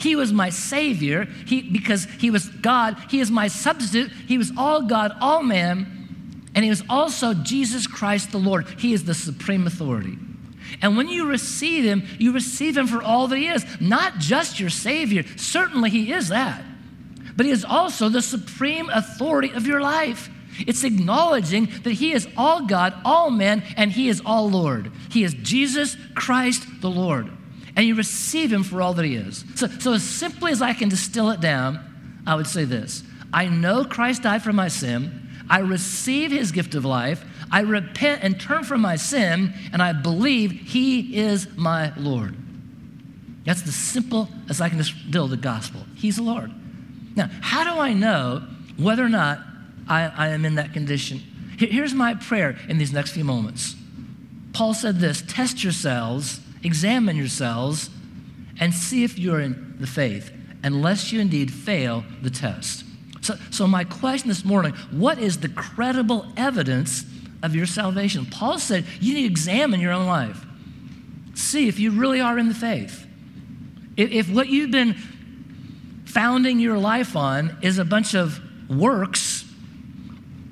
He 0.00 0.16
was 0.16 0.32
my 0.32 0.50
Savior 0.50 1.26
he, 1.46 1.62
because 1.62 2.06
He 2.18 2.30
was 2.30 2.48
God. 2.48 2.96
He 3.08 3.20
is 3.20 3.30
my 3.30 3.46
substitute. 3.46 4.10
He 4.26 4.36
was 4.36 4.50
all 4.56 4.82
God, 4.82 5.16
all 5.20 5.42
man. 5.42 6.48
And 6.54 6.64
He 6.64 6.70
was 6.70 6.82
also 6.90 7.32
Jesus 7.32 7.86
Christ 7.86 8.32
the 8.32 8.38
Lord. 8.38 8.66
He 8.78 8.92
is 8.92 9.04
the 9.04 9.14
supreme 9.14 9.66
authority. 9.66 10.18
And 10.80 10.96
when 10.96 11.08
you 11.08 11.26
receive 11.28 11.84
Him, 11.84 12.02
you 12.18 12.32
receive 12.32 12.76
Him 12.76 12.88
for 12.88 13.02
all 13.02 13.28
that 13.28 13.36
He 13.36 13.46
is, 13.46 13.64
not 13.80 14.18
just 14.18 14.58
your 14.58 14.70
Savior. 14.70 15.24
Certainly, 15.36 15.90
He 15.90 16.12
is 16.12 16.28
that. 16.28 16.64
But 17.36 17.46
He 17.46 17.52
is 17.52 17.64
also 17.64 18.08
the 18.08 18.22
supreme 18.22 18.90
authority 18.90 19.52
of 19.52 19.66
your 19.66 19.80
life. 19.80 20.28
It's 20.60 20.84
acknowledging 20.84 21.66
that 21.82 21.92
He 21.92 22.12
is 22.12 22.28
all 22.36 22.66
God, 22.66 22.94
all 23.04 23.30
man, 23.30 23.62
and 23.76 23.92
He 23.92 24.08
is 24.08 24.22
all 24.24 24.50
Lord. 24.50 24.92
He 25.10 25.24
is 25.24 25.34
Jesus 25.34 25.96
Christ 26.14 26.66
the 26.80 26.90
Lord 26.90 27.30
and 27.76 27.86
you 27.86 27.94
receive 27.94 28.52
him 28.52 28.62
for 28.62 28.82
all 28.82 28.94
that 28.94 29.04
he 29.04 29.16
is. 29.16 29.44
So, 29.54 29.66
so 29.66 29.94
as 29.94 30.02
simply 30.02 30.52
as 30.52 30.60
I 30.60 30.74
can 30.74 30.88
distill 30.88 31.30
it 31.30 31.40
down, 31.40 32.22
I 32.26 32.34
would 32.34 32.46
say 32.46 32.64
this 32.64 33.02
I 33.32 33.48
know 33.48 33.84
Christ 33.84 34.22
died 34.22 34.42
for 34.42 34.52
my 34.52 34.68
sin. 34.68 35.20
I 35.48 35.58
receive 35.58 36.30
his 36.30 36.52
gift 36.52 36.74
of 36.74 36.84
life. 36.84 37.24
I 37.50 37.60
repent 37.60 38.22
and 38.22 38.40
turn 38.40 38.64
from 38.64 38.80
my 38.80 38.96
sin, 38.96 39.52
and 39.72 39.82
I 39.82 39.92
believe 39.92 40.50
he 40.50 41.18
is 41.18 41.46
my 41.56 41.92
Lord. 41.96 42.36
That's 43.44 43.62
the 43.62 43.72
simple 43.72 44.28
as 44.48 44.60
I 44.60 44.68
can 44.68 44.78
distill 44.78 45.28
the 45.28 45.36
gospel. 45.36 45.82
He's 45.96 46.16
the 46.16 46.22
Lord. 46.22 46.52
Now, 47.16 47.28
how 47.40 47.64
do 47.64 47.80
I 47.80 47.92
know 47.92 48.46
whether 48.78 49.04
or 49.04 49.10
not 49.10 49.40
I, 49.88 50.04
I 50.16 50.28
am 50.28 50.44
in 50.44 50.56
that 50.56 50.72
condition? 50.72 51.20
Here's 51.58 51.94
my 51.94 52.14
prayer 52.14 52.56
in 52.68 52.78
these 52.78 52.92
next 52.92 53.12
few 53.12 53.24
moments. 53.24 53.76
Paul 54.52 54.74
said 54.74 54.98
this 54.98 55.22
test 55.26 55.62
yourselves, 55.62 56.40
examine 56.62 57.16
yourselves, 57.16 57.90
and 58.58 58.74
see 58.74 59.04
if 59.04 59.18
you're 59.18 59.40
in 59.40 59.76
the 59.78 59.86
faith, 59.86 60.32
unless 60.62 61.12
you 61.12 61.20
indeed 61.20 61.52
fail 61.52 62.04
the 62.20 62.30
test. 62.30 62.84
So, 63.20 63.36
so 63.50 63.66
my 63.66 63.84
question 63.84 64.28
this 64.28 64.44
morning 64.44 64.72
what 64.90 65.18
is 65.18 65.38
the 65.38 65.48
credible 65.48 66.26
evidence 66.36 67.04
of 67.42 67.54
your 67.54 67.66
salvation? 67.66 68.26
Paul 68.26 68.58
said 68.58 68.84
you 69.00 69.14
need 69.14 69.22
to 69.22 69.28
examine 69.28 69.80
your 69.80 69.92
own 69.92 70.06
life. 70.06 70.44
See 71.34 71.68
if 71.68 71.78
you 71.78 71.92
really 71.92 72.20
are 72.20 72.38
in 72.38 72.48
the 72.48 72.54
faith. 72.54 73.06
If, 73.96 74.10
if 74.10 74.30
what 74.30 74.48
you've 74.48 74.70
been 74.70 74.94
founding 76.04 76.58
your 76.58 76.78
life 76.78 77.16
on 77.16 77.56
is 77.62 77.78
a 77.78 77.84
bunch 77.84 78.14
of 78.14 78.40
works, 78.68 79.41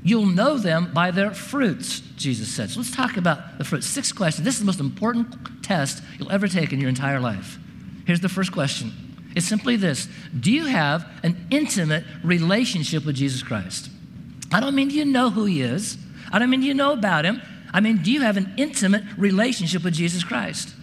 you'll 0.03 0.27
know 0.27 0.59
them 0.59 0.93
by 0.93 1.11
their 1.11 1.33
fruits, 1.33 2.01
Jesus 2.17 2.49
said. 2.49 2.71
So 2.71 2.81
let's 2.81 2.95
talk 2.95 3.17
about 3.17 3.59
the 3.59 3.65
fruits. 3.65 3.87
Six 3.87 4.13
questions. 4.13 4.45
This 4.45 4.55
is 4.55 4.61
the 4.61 4.67
most 4.67 4.81
important 4.81 5.63
test 5.63 6.03
you'll 6.19 6.33
ever 6.33 6.49
take 6.49 6.73
in 6.73 6.81
your 6.81 6.89
entire 6.89 7.21
life. 7.21 7.59
Here's 8.07 8.21
the 8.21 8.29
first 8.29 8.53
question 8.53 8.93
it's 9.35 9.47
simply 9.47 9.77
this 9.77 10.09
Do 10.39 10.53
you 10.53 10.67
have 10.67 11.07
an 11.23 11.47
intimate 11.51 12.05
relationship 12.23 13.05
with 13.05 13.17
Jesus 13.17 13.43
Christ? 13.43 13.91
I 14.53 14.61
don't 14.61 14.75
mean 14.75 14.89
do 14.89 14.97
you 14.97 15.05
know 15.05 15.31
who 15.31 15.45
he 15.45 15.63
is, 15.63 15.97
I 16.33 16.39
don't 16.39 16.51
mean 16.51 16.61
do 16.61 16.67
you 16.67 16.75
know 16.75 16.93
about 16.93 17.25
him. 17.25 17.41
I 17.73 17.81
mean, 17.81 17.99
do 17.99 18.11
you 18.11 18.23
have 18.23 18.37
an 18.37 18.53
intimate 18.57 19.05
relationship 19.17 19.85
with 19.85 19.95
Jesus 19.95 20.25
Christ? 20.25 20.75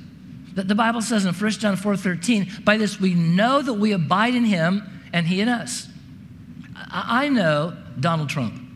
The 0.54 0.74
Bible 0.74 1.02
says 1.02 1.26
in 1.26 1.34
1 1.34 1.52
John 1.52 1.76
4 1.76 1.98
13, 1.98 2.52
by 2.64 2.78
this 2.78 3.00
we 3.00 3.14
know 3.14 3.62
that 3.62 3.74
we 3.74 3.92
abide 3.92 4.34
in 4.34 4.46
him 4.46 4.84
and 5.14 5.28
he 5.28 5.42
in 5.42 5.50
us. 5.50 5.88
I 6.76 7.30
know 7.30 7.78
Donald 8.00 8.30
Trump. 8.30 8.67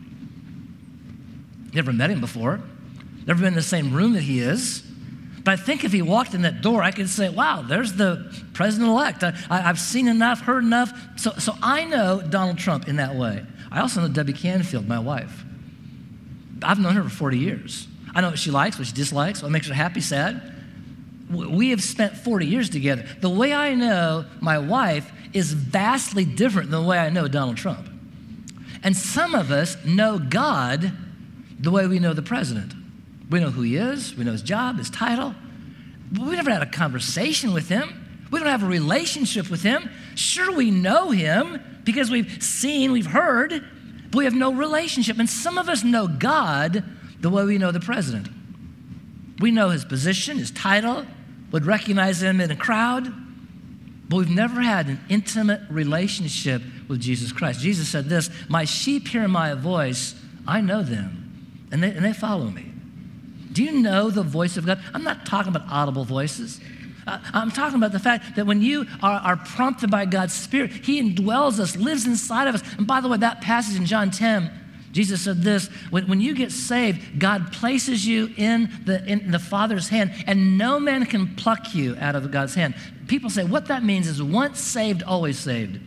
Never 1.72 1.92
met 1.92 2.10
him 2.10 2.20
before, 2.20 2.60
never 3.26 3.40
been 3.40 3.48
in 3.48 3.54
the 3.54 3.62
same 3.62 3.92
room 3.92 4.12
that 4.12 4.22
he 4.22 4.40
is. 4.40 4.82
But 5.44 5.52
I 5.52 5.56
think 5.56 5.84
if 5.84 5.92
he 5.92 6.02
walked 6.02 6.34
in 6.34 6.42
that 6.42 6.62
door, 6.62 6.82
I 6.82 6.92
could 6.92 7.08
say, 7.08 7.28
wow, 7.28 7.62
there's 7.62 7.94
the 7.94 8.32
president 8.52 8.90
elect. 8.90 9.24
I, 9.24 9.60
have 9.60 9.80
seen 9.80 10.06
enough, 10.06 10.40
heard 10.40 10.62
enough. 10.62 10.92
So, 11.16 11.32
so 11.32 11.54
I 11.60 11.84
know 11.84 12.22
Donald 12.22 12.58
Trump 12.58 12.86
in 12.86 12.96
that 12.96 13.16
way. 13.16 13.44
I 13.70 13.80
also 13.80 14.00
know 14.00 14.08
Debbie 14.08 14.34
Canfield, 14.34 14.86
my 14.86 15.00
wife. 15.00 15.44
I've 16.62 16.78
known 16.78 16.94
her 16.94 17.02
for 17.04 17.10
40 17.10 17.38
years. 17.38 17.88
I 18.14 18.20
know 18.20 18.30
what 18.30 18.38
she 18.38 18.50
likes, 18.50 18.78
what 18.78 18.86
she 18.86 18.92
dislikes, 18.92 19.42
what 19.42 19.50
makes 19.50 19.66
her 19.66 19.74
happy, 19.74 20.00
sad. 20.00 20.54
We 21.28 21.70
have 21.70 21.82
spent 21.82 22.16
40 22.16 22.46
years 22.46 22.70
together. 22.70 23.04
The 23.20 23.30
way 23.30 23.52
I 23.52 23.74
know 23.74 24.26
my 24.40 24.58
wife 24.58 25.10
is 25.32 25.52
vastly 25.52 26.24
different 26.24 26.70
than 26.70 26.82
the 26.82 26.86
way 26.86 26.98
I 26.98 27.08
know 27.08 27.26
Donald 27.26 27.56
Trump. 27.56 27.88
And 28.84 28.96
some 28.96 29.34
of 29.34 29.50
us 29.50 29.82
know 29.84 30.18
God 30.18 30.92
the 31.62 31.70
way 31.70 31.86
we 31.86 31.98
know 31.98 32.12
the 32.12 32.22
president. 32.22 32.74
We 33.30 33.40
know 33.40 33.50
who 33.50 33.62
he 33.62 33.76
is, 33.76 34.14
we 34.14 34.24
know 34.24 34.32
his 34.32 34.42
job, 34.42 34.76
his 34.76 34.90
title. 34.90 35.34
But 36.10 36.26
we 36.26 36.36
never 36.36 36.50
had 36.50 36.62
a 36.62 36.66
conversation 36.66 37.54
with 37.54 37.68
him. 37.68 38.26
We 38.30 38.38
don't 38.38 38.48
have 38.48 38.62
a 38.62 38.66
relationship 38.66 39.48
with 39.48 39.62
him. 39.62 39.90
Sure, 40.14 40.52
we 40.52 40.70
know 40.70 41.10
him 41.10 41.62
because 41.84 42.10
we've 42.10 42.42
seen, 42.42 42.92
we've 42.92 43.06
heard, 43.06 43.64
but 44.10 44.18
we 44.18 44.24
have 44.24 44.34
no 44.34 44.52
relationship. 44.52 45.18
And 45.18 45.28
some 45.28 45.56
of 45.56 45.68
us 45.68 45.82
know 45.82 46.06
God 46.06 46.84
the 47.20 47.30
way 47.30 47.44
we 47.44 47.56
know 47.56 47.70
the 47.70 47.80
president. 47.80 48.28
We 49.38 49.50
know 49.50 49.70
his 49.70 49.84
position, 49.84 50.38
his 50.38 50.50
title, 50.50 51.06
would 51.52 51.66
recognize 51.66 52.22
him 52.22 52.40
in 52.40 52.50
a 52.50 52.56
crowd, 52.56 53.12
but 54.08 54.16
we've 54.16 54.30
never 54.30 54.60
had 54.60 54.88
an 54.88 55.00
intimate 55.08 55.60
relationship 55.70 56.62
with 56.88 57.00
Jesus 57.00 57.32
Christ. 57.32 57.60
Jesus 57.60 57.88
said 57.88 58.08
this 58.08 58.28
My 58.48 58.64
sheep 58.64 59.08
hear 59.08 59.28
my 59.28 59.54
voice, 59.54 60.14
I 60.46 60.60
know 60.60 60.82
them, 60.82 61.21
and 61.72 61.82
they, 61.82 61.90
and 61.90 62.04
they 62.04 62.12
follow 62.12 62.50
me. 62.50 62.66
Do 63.52 63.64
you 63.64 63.72
know 63.72 64.10
the 64.10 64.22
voice 64.22 64.56
of 64.56 64.64
God? 64.64 64.80
I'm 64.94 65.02
not 65.02 65.26
talking 65.26 65.54
about 65.54 65.68
audible 65.70 66.04
voices. 66.04 66.60
I'm 67.06 67.50
talking 67.50 67.76
about 67.76 67.92
the 67.92 67.98
fact 67.98 68.36
that 68.36 68.46
when 68.46 68.62
you 68.62 68.86
are, 69.02 69.20
are, 69.20 69.36
prompted 69.36 69.90
by 69.90 70.04
God's 70.04 70.32
Spirit, 70.32 70.70
He 70.70 71.02
indwells 71.02 71.58
us, 71.58 71.76
lives 71.76 72.06
inside 72.06 72.46
of 72.46 72.54
us. 72.54 72.62
And 72.78 72.86
by 72.86 73.00
the 73.00 73.08
way, 73.08 73.16
that 73.18 73.40
passage 73.40 73.76
in 73.76 73.86
John 73.86 74.12
10, 74.12 74.50
Jesus 74.92 75.22
said 75.22 75.42
this 75.42 75.66
when, 75.90 76.06
when 76.06 76.20
you 76.20 76.34
get 76.34 76.52
saved, 76.52 77.18
God 77.18 77.52
places 77.52 78.06
you 78.06 78.32
in 78.36 78.70
the, 78.84 79.04
in 79.04 79.32
the 79.32 79.40
Father's 79.40 79.88
hand, 79.88 80.12
and 80.26 80.56
no 80.56 80.78
man 80.78 81.04
can 81.06 81.34
pluck 81.34 81.74
you 81.74 81.96
out 81.98 82.14
of 82.14 82.30
God's 82.30 82.54
hand. 82.54 82.74
People 83.08 83.30
say 83.30 83.42
what 83.42 83.66
that 83.66 83.82
means 83.82 84.06
is 84.06 84.22
once 84.22 84.60
saved, 84.60 85.02
always 85.02 85.38
saved. 85.38 85.80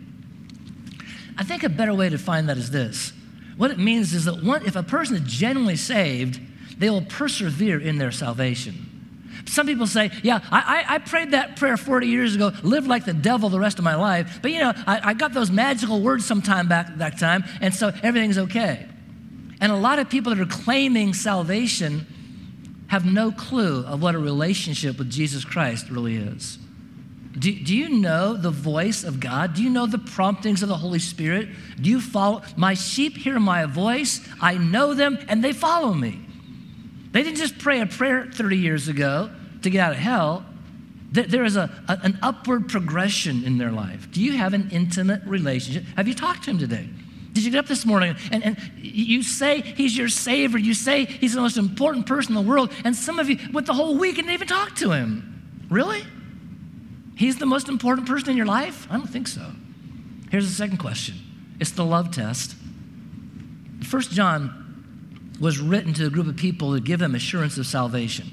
I 1.38 1.44
think 1.44 1.64
a 1.64 1.70
better 1.70 1.94
way 1.94 2.10
to 2.10 2.18
find 2.18 2.50
that 2.50 2.58
is 2.58 2.72
this. 2.72 3.14
What 3.58 3.72
it 3.72 3.80
means 3.80 4.14
is 4.14 4.26
that 4.26 4.44
one, 4.44 4.66
if 4.66 4.76
a 4.76 4.84
person 4.84 5.16
is 5.16 5.22
genuinely 5.24 5.78
saved, 5.78 6.40
they 6.78 6.90
will 6.90 7.04
persevere 7.04 7.80
in 7.80 7.98
their 7.98 8.12
salvation. 8.12 8.92
Some 9.46 9.68
people 9.68 9.88
say, 9.88 10.12
Yeah, 10.24 10.40
I, 10.52 10.86
I, 10.88 10.98
prayed 10.98 11.32
that 11.32 11.56
prayer 11.58 11.78
40 11.78 12.08
years 12.08 12.36
ago, 12.36 12.52
lived 12.64 12.88
like 12.88 13.06
the 13.06 13.14
devil 13.14 13.50
the 13.50 13.60
rest 13.60 13.78
of 13.78 13.84
my 13.84 13.96
life, 13.96 14.40
but 14.42 14.52
you 14.52 14.60
know, 14.60 14.74
I, 14.88 15.10
I 15.10 15.14
got 15.14 15.34
those 15.34 15.52
magical 15.52 16.02
words 16.02 16.26
sometime 16.26 16.68
back 16.68 16.98
that 16.98 17.20
time, 17.20 17.44
and 17.62 17.74
so 17.74 17.92
everything's 18.02 18.38
okay. 18.38 18.88
And 19.62 19.72
a 19.72 19.76
lot 19.76 20.00
of 20.00 20.10
people 20.10 20.34
that 20.34 20.42
are 20.42 20.52
claiming 20.52 21.14
salvation 21.14 22.08
have 22.88 23.06
no 23.06 23.32
clue 23.32 23.86
of 23.86 24.02
what 24.02 24.16
a 24.16 24.20
relationship 24.20 24.98
with 24.98 25.10
Jesus 25.10 25.46
Christ 25.46 25.90
really 25.90 26.16
is. 26.16 26.58
Do, 27.38 27.54
do 27.54 27.76
you 27.76 27.90
know 27.90 28.36
the 28.36 28.52
voice 28.52 29.04
of 29.04 29.20
God? 29.20 29.54
Do 29.54 29.64
you 29.64 29.70
know 29.70 29.86
the 29.86 29.98
promptings 29.98 30.64
of 30.64 30.70
the 30.70 30.78
Holy 30.78 31.00
Spirit? 31.00 31.50
Do 31.80 31.90
you 31.90 32.00
follow? 32.00 32.44
My 32.56 32.74
sheep 32.74 33.18
hear 33.18 33.40
my 33.40 33.66
voice. 33.66 34.26
I 34.42 34.58
know 34.58 34.94
them 34.94 35.18
and 35.28 35.44
they 35.44 35.52
follow 35.52 35.94
me. 35.94 36.22
They 37.12 37.24
didn't 37.24 37.38
just 37.38 37.60
pray 37.60 37.82
a 37.82 37.86
prayer 37.86 38.30
30 38.32 38.58
years 38.58 38.88
ago 38.88 39.30
to 39.64 39.70
get 39.70 39.82
out 39.82 39.92
of 39.92 39.98
hell. 39.98 40.46
There 41.12 41.46
is 41.46 41.56
a, 41.56 41.70
a, 41.88 41.98
an 42.04 42.20
upward 42.22 42.68
progression 42.68 43.44
in 43.46 43.58
their 43.58 43.72
life. 43.72 44.12
Do 44.12 44.22
you 44.22 44.34
have 44.34 44.54
an 44.54 44.70
intimate 44.72 45.24
relationship? 45.26 45.86
Have 45.96 46.08
you 46.08 46.14
talked 46.14 46.44
to 46.44 46.52
him 46.52 46.58
today? 46.58 46.90
Did 47.32 47.44
you 47.44 47.52
get 47.52 47.60
up 47.60 47.68
this 47.68 47.86
morning 47.86 48.16
and, 48.32 48.44
and 48.44 48.58
you 48.78 49.24
say 49.24 49.62
he's 49.62 49.98
your 49.98 50.08
savior? 50.08 50.58
You 50.58 50.74
say 50.74 51.06
he's 51.06 51.34
the 51.34 51.42
most 51.42 51.58
important 51.58 52.06
person 52.06 52.36
in 52.36 52.44
the 52.44 52.50
world, 52.50 52.72
and 52.86 52.96
some 52.96 53.20
of 53.20 53.30
you 53.30 53.38
went 53.52 53.68
the 53.68 53.74
whole 53.74 53.98
week 53.98 54.18
and 54.18 54.28
didn't 54.28 54.36
even 54.36 54.48
talk 54.48 54.76
to 54.78 54.92
him. 54.92 55.66
Really? 55.70 56.04
He's 57.16 57.38
the 57.38 57.46
most 57.46 57.70
important 57.70 58.08
person 58.08 58.30
in 58.30 58.38
your 58.38 58.46
life? 58.46 58.88
I 58.90 58.98
don't 58.98 59.08
think 59.08 59.28
so. 59.28 59.52
Here's 60.30 60.48
the 60.48 60.56
second 60.56 60.78
question 60.78 61.16
it's 61.60 61.72
the 61.72 61.86
love 61.86 62.12
test. 62.12 62.56
First 63.84 64.12
John 64.12 64.62
was 65.40 65.60
written 65.60 65.94
to 65.94 66.08
a 66.08 66.10
group 66.10 66.28
of 66.28 66.36
people 66.36 66.74
to 66.74 66.80
give 66.80 67.00
them 67.00 67.16
assurance 67.16 67.58
of 67.58 67.66
salvation. 67.66 68.32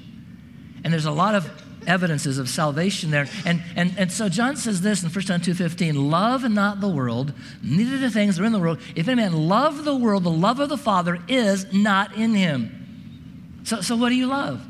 And 0.83 0.91
there's 0.91 1.05
a 1.05 1.11
lot 1.11 1.35
of 1.35 1.49
evidences 1.87 2.37
of 2.37 2.49
salvation 2.49 3.11
there. 3.11 3.27
And, 3.45 3.61
and, 3.75 3.93
and 3.97 4.11
so 4.11 4.29
John 4.29 4.55
says 4.55 4.81
this 4.81 5.03
in 5.03 5.09
1 5.09 5.21
John 5.21 5.41
2.15, 5.41 6.09
love 6.09 6.49
not 6.49 6.81
the 6.81 6.89
world, 6.89 7.33
neither 7.61 7.97
the 7.97 8.09
things 8.09 8.37
that 8.37 8.43
are 8.43 8.45
in 8.45 8.53
the 8.53 8.59
world. 8.59 8.79
If 8.95 9.07
any 9.07 9.21
man 9.21 9.33
love 9.47 9.83
the 9.83 9.95
world, 9.95 10.23
the 10.23 10.31
love 10.31 10.59
of 10.59 10.69
the 10.69 10.77
Father 10.77 11.19
is 11.27 11.71
not 11.73 12.15
in 12.15 12.33
him. 12.33 13.61
So, 13.63 13.81
so 13.81 13.95
what 13.95 14.09
do 14.09 14.15
you 14.15 14.27
love? 14.27 14.65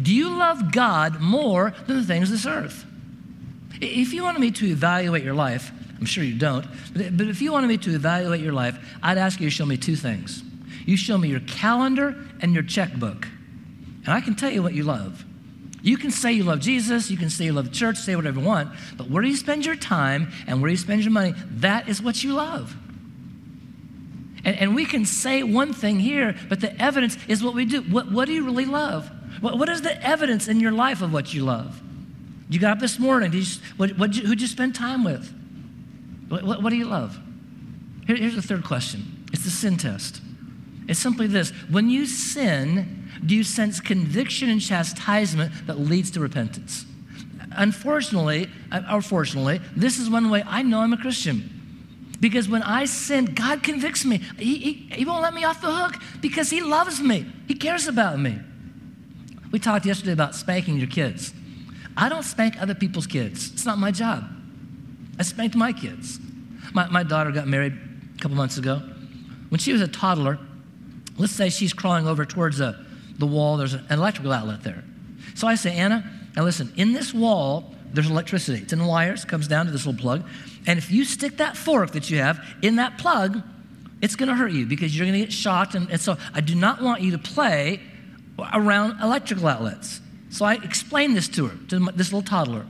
Do 0.00 0.14
you 0.14 0.30
love 0.30 0.72
God 0.72 1.20
more 1.20 1.74
than 1.86 1.96
the 1.96 2.04
things 2.04 2.30
of 2.30 2.32
this 2.32 2.46
earth? 2.46 2.84
If 3.80 4.12
you 4.12 4.22
wanted 4.22 4.40
me 4.40 4.50
to 4.52 4.66
evaluate 4.66 5.22
your 5.22 5.34
life, 5.34 5.70
I'm 5.98 6.06
sure 6.06 6.24
you 6.24 6.38
don't, 6.38 6.66
but, 6.94 7.26
if 7.28 7.42
you 7.42 7.52
wanted 7.52 7.66
me 7.66 7.76
to 7.78 7.94
evaluate 7.94 8.40
your 8.40 8.52
life, 8.52 8.78
I'd 9.02 9.18
ask 9.18 9.40
you 9.40 9.46
to 9.46 9.50
show 9.50 9.66
me 9.66 9.76
two 9.76 9.96
things. 9.96 10.42
You 10.86 10.96
show 10.96 11.18
me 11.18 11.28
your 11.28 11.40
calendar 11.40 12.16
and 12.40 12.54
your 12.54 12.62
checkbook, 12.62 13.26
and 14.04 14.08
I 14.08 14.20
can 14.20 14.34
tell 14.34 14.50
you 14.50 14.62
what 14.62 14.74
you 14.74 14.84
love. 14.84 15.24
You 15.82 15.96
can 15.96 16.10
say 16.10 16.32
you 16.32 16.44
love 16.44 16.60
Jesus, 16.60 17.10
you 17.10 17.16
can 17.16 17.30
say 17.30 17.46
you 17.46 17.52
love 17.52 17.72
church, 17.72 17.98
say 17.98 18.16
whatever 18.16 18.40
you 18.40 18.46
want, 18.46 18.70
but 18.96 19.08
where 19.10 19.22
do 19.22 19.28
you 19.28 19.36
spend 19.36 19.64
your 19.64 19.76
time 19.76 20.32
and 20.46 20.60
where 20.60 20.68
do 20.68 20.72
you 20.72 20.78
spend 20.78 21.02
your 21.02 21.12
money? 21.12 21.34
That 21.50 21.88
is 21.88 22.02
what 22.02 22.24
you 22.24 22.34
love. 22.34 22.76
And, 24.44 24.56
and 24.56 24.74
we 24.74 24.84
can 24.86 25.04
say 25.04 25.42
one 25.42 25.72
thing 25.72 26.00
here, 26.00 26.34
but 26.48 26.60
the 26.60 26.80
evidence 26.80 27.16
is 27.28 27.42
what 27.42 27.54
we 27.54 27.64
do. 27.64 27.82
What, 27.82 28.10
what 28.10 28.26
do 28.26 28.32
you 28.32 28.44
really 28.44 28.64
love? 28.64 29.10
What, 29.40 29.58
what 29.58 29.68
is 29.68 29.82
the 29.82 30.02
evidence 30.04 30.48
in 30.48 30.58
your 30.58 30.72
life 30.72 31.02
of 31.02 31.12
what 31.12 31.32
you 31.32 31.44
love? 31.44 31.80
You 32.48 32.58
got 32.58 32.72
up 32.72 32.80
this 32.80 32.98
morning. 32.98 33.30
Did 33.30 33.46
you, 33.46 33.62
what, 33.76 33.98
what, 33.98 34.14
who'd 34.14 34.40
you 34.40 34.46
spend 34.46 34.74
time 34.74 35.04
with? 35.04 35.32
What, 36.28 36.44
what, 36.44 36.62
what 36.62 36.70
do 36.70 36.76
you 36.76 36.86
love? 36.86 37.18
Here, 38.06 38.16
here's 38.16 38.34
the 38.34 38.42
third 38.42 38.64
question 38.64 39.26
it's 39.32 39.44
the 39.44 39.50
sin 39.50 39.76
test. 39.76 40.20
It's 40.88 40.98
simply 40.98 41.26
this 41.26 41.50
when 41.68 41.90
you 41.90 42.06
sin, 42.06 43.10
do 43.24 43.34
you 43.34 43.44
sense 43.44 43.80
conviction 43.80 44.48
and 44.48 44.60
chastisement 44.60 45.66
that 45.66 45.78
leads 45.78 46.10
to 46.12 46.20
repentance? 46.20 46.86
Unfortunately, 47.52 48.48
uh, 48.72 48.82
or 48.92 49.02
fortunately, 49.02 49.60
this 49.76 49.98
is 49.98 50.08
one 50.08 50.30
way 50.30 50.42
I 50.46 50.62
know 50.62 50.80
I'm 50.80 50.92
a 50.92 50.98
Christian. 50.98 51.54
Because 52.20 52.48
when 52.48 52.62
I 52.62 52.86
sin, 52.86 53.26
God 53.26 53.62
convicts 53.62 54.04
me. 54.04 54.20
He, 54.38 54.58
he, 54.58 54.72
he 54.92 55.04
won't 55.04 55.22
let 55.22 55.34
me 55.34 55.44
off 55.44 55.60
the 55.60 55.72
hook 55.72 56.02
because 56.20 56.50
He 56.50 56.60
loves 56.60 57.00
me, 57.00 57.26
He 57.46 57.54
cares 57.54 57.86
about 57.86 58.18
me. 58.18 58.38
We 59.50 59.58
talked 59.58 59.86
yesterday 59.86 60.12
about 60.12 60.34
spanking 60.34 60.78
your 60.78 60.88
kids. 60.88 61.32
I 61.98 62.08
don't 62.08 62.22
spank 62.22 62.60
other 62.60 62.74
people's 62.74 63.06
kids, 63.06 63.52
it's 63.52 63.66
not 63.66 63.78
my 63.78 63.90
job. 63.90 64.24
I 65.18 65.22
spanked 65.24 65.56
my 65.56 65.72
kids. 65.72 66.18
My, 66.72 66.86
my 66.88 67.02
daughter 67.02 67.32
got 67.32 67.48
married 67.48 67.72
a 67.72 68.18
couple 68.20 68.36
months 68.36 68.56
ago. 68.56 68.80
When 69.48 69.58
she 69.58 69.72
was 69.72 69.82
a 69.82 69.88
toddler, 69.88 70.38
Let's 71.18 71.32
say 71.32 71.50
she's 71.50 71.72
crawling 71.72 72.06
over 72.06 72.24
towards 72.24 72.60
a, 72.60 72.78
the 73.18 73.26
wall, 73.26 73.56
there's 73.56 73.74
an 73.74 73.84
electrical 73.90 74.32
outlet 74.32 74.62
there. 74.62 74.84
So 75.34 75.48
I 75.48 75.56
say, 75.56 75.74
Anna, 75.74 76.08
now 76.36 76.44
listen, 76.44 76.72
in 76.76 76.92
this 76.92 77.12
wall, 77.12 77.74
there's 77.92 78.08
electricity. 78.08 78.62
It's 78.62 78.72
in 78.72 78.86
wires, 78.86 79.24
comes 79.24 79.48
down 79.48 79.66
to 79.66 79.72
this 79.72 79.84
little 79.84 80.00
plug. 80.00 80.24
And 80.66 80.78
if 80.78 80.90
you 80.92 81.04
stick 81.04 81.38
that 81.38 81.56
fork 81.56 81.92
that 81.92 82.08
you 82.08 82.18
have 82.18 82.40
in 82.62 82.76
that 82.76 82.98
plug, 82.98 83.42
it's 84.00 84.14
going 84.14 84.28
to 84.28 84.34
hurt 84.34 84.52
you 84.52 84.64
because 84.64 84.96
you're 84.96 85.06
going 85.06 85.18
to 85.18 85.26
get 85.26 85.32
shocked. 85.32 85.74
And, 85.74 85.90
and, 85.90 86.00
so 86.00 86.16
I 86.32 86.40
do 86.40 86.54
not 86.54 86.80
want 86.80 87.02
you 87.02 87.10
to 87.12 87.18
play 87.18 87.80
around 88.54 89.02
electrical 89.02 89.48
outlets. 89.48 90.00
So 90.30 90.44
I 90.44 90.54
explain 90.54 91.14
this 91.14 91.28
to 91.28 91.46
her, 91.46 91.56
to 91.68 91.78
this 91.94 92.12
little 92.12 92.22
toddler. 92.22 92.66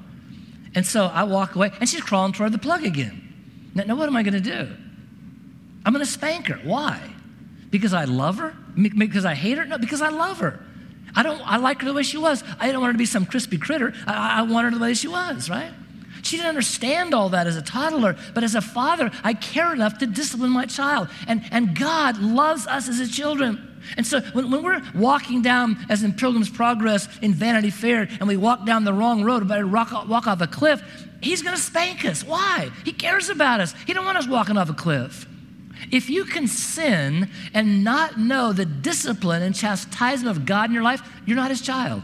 And 0.75 0.87
so 0.87 1.07
I 1.07 1.25
walk 1.25 1.55
away, 1.55 1.73
and 1.81 1.89
she's 1.89 2.03
crawling 2.03 2.33
toward 2.33 2.53
the 2.53 2.59
plug 2.59 2.85
again. 2.85 3.71
Now, 3.75 3.85
now 3.85 3.95
what 3.97 4.09
am 4.09 4.17
I 4.17 4.23
going 4.23 4.35
to 4.35 4.41
do? 4.41 4.73
I'm 5.85 5.93
going 5.93 6.05
to 6.05 6.11
spank 6.11 6.47
her. 6.47 6.61
Why? 6.63 7.01
Because 7.71 7.93
I 7.93 8.05
love 8.05 8.39
her? 8.39 8.57
Because 8.77 9.25
I 9.25 9.35
hate 9.35 9.59
her? 9.59 9.65
No, 9.65 9.79
because 9.79 10.03
I 10.03 10.11
love 10.11 10.39
her. 10.39 10.61
I 11.15 11.23
don't. 11.23 11.41
I 11.45 11.57
like 11.57 11.81
her 11.81 11.89
the 11.89 11.95
way 11.95 12.03
she 12.03 12.19
was. 12.19 12.45
I 12.61 12.71
don't 12.71 12.81
want 12.81 12.91
her 12.91 12.93
to 12.93 12.99
be 12.99 13.07
some 13.07 13.27
crispy 13.27 13.59
critter. 13.59 13.95
I, 14.07 14.41
I 14.41 14.43
want 14.43 14.67
her 14.67 14.71
the 14.71 14.83
way 14.83 14.95
she 14.95 15.09
was, 15.09 15.49
right? 15.49 15.73
She 16.23 16.37
didn't 16.37 16.51
understand 16.51 17.15
all 17.15 17.31
that 17.31 17.47
as 17.47 17.57
a 17.57 17.63
toddler, 17.63 18.17
but 18.35 18.45
as 18.45 18.55
a 18.55 18.61
father, 18.61 19.11
I 19.25 19.35
care 19.35 19.73
enough 19.73 19.99
to 19.99 20.07
discipline 20.07 20.51
my 20.51 20.67
child. 20.67 21.09
And, 21.27 21.43
and 21.51 21.79
God 21.79 22.19
loves 22.19 22.67
us 22.67 22.89
as 22.89 22.99
his 22.99 23.11
children. 23.11 23.68
And 23.97 24.07
so 24.07 24.21
when, 24.33 24.51
when 24.51 24.63
we're 24.63 24.83
walking 24.95 25.43
down, 25.43 25.79
as 25.89 26.03
in 26.03 26.13
Pilgrim's 26.13 26.51
Progress 26.51 27.09
in 27.23 27.33
Vanity 27.33 27.71
Fair, 27.71 28.09
and 28.21 28.29
we 28.29 28.37
walk 28.37 28.67
down 28.67 28.85
the 28.85 28.93
wrong 28.93 29.25
road, 29.25 29.43
about 29.43 29.59
to 29.59 29.67
walk, 29.67 30.09
walk 30.09 30.27
off 30.27 30.41
a 30.41 30.47
cliff, 30.47 30.83
he's 31.21 31.43
going 31.43 31.57
to 31.57 31.63
spank 31.63 32.05
us. 32.05 32.25
Why? 32.25 32.71
He 32.85 32.93
cares 32.93 33.29
about 33.29 33.61
us. 33.61 33.75
He 33.87 33.93
don't 33.93 34.05
want 34.05 34.19
us 34.19 34.29
walking 34.29 34.57
off 34.57 34.71
a 34.71 34.75
cliff. 34.75 35.27
If 35.91 36.11
you 36.11 36.25
can 36.25 36.49
sin 36.49 37.31
and 37.55 37.85
not 37.85 38.19
know 38.19 38.53
the 38.53 38.65
discipline 38.65 39.43
and 39.43 39.55
chastisement 39.55 40.37
of 40.37 40.45
God 40.45 40.69
in 40.71 40.75
your 40.75 40.83
life, 40.83 41.03
you're 41.25 41.37
not 41.37 41.51
his 41.51 41.61
child. 41.61 42.03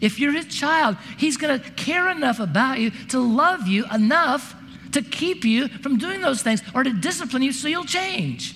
If 0.00 0.20
you're 0.20 0.32
his 0.32 0.46
child, 0.46 0.96
he's 1.16 1.36
going 1.36 1.60
to 1.60 1.70
care 1.72 2.08
enough 2.08 2.38
about 2.38 2.78
you 2.78 2.90
to 3.08 3.18
love 3.18 3.66
you 3.66 3.84
enough 3.92 4.54
to 4.92 5.02
keep 5.02 5.44
you 5.44 5.68
from 5.68 5.98
doing 5.98 6.20
those 6.20 6.42
things 6.42 6.62
or 6.74 6.82
to 6.82 6.92
discipline 6.92 7.42
you 7.42 7.52
so 7.52 7.68
you'll 7.68 7.84
change. 7.84 8.54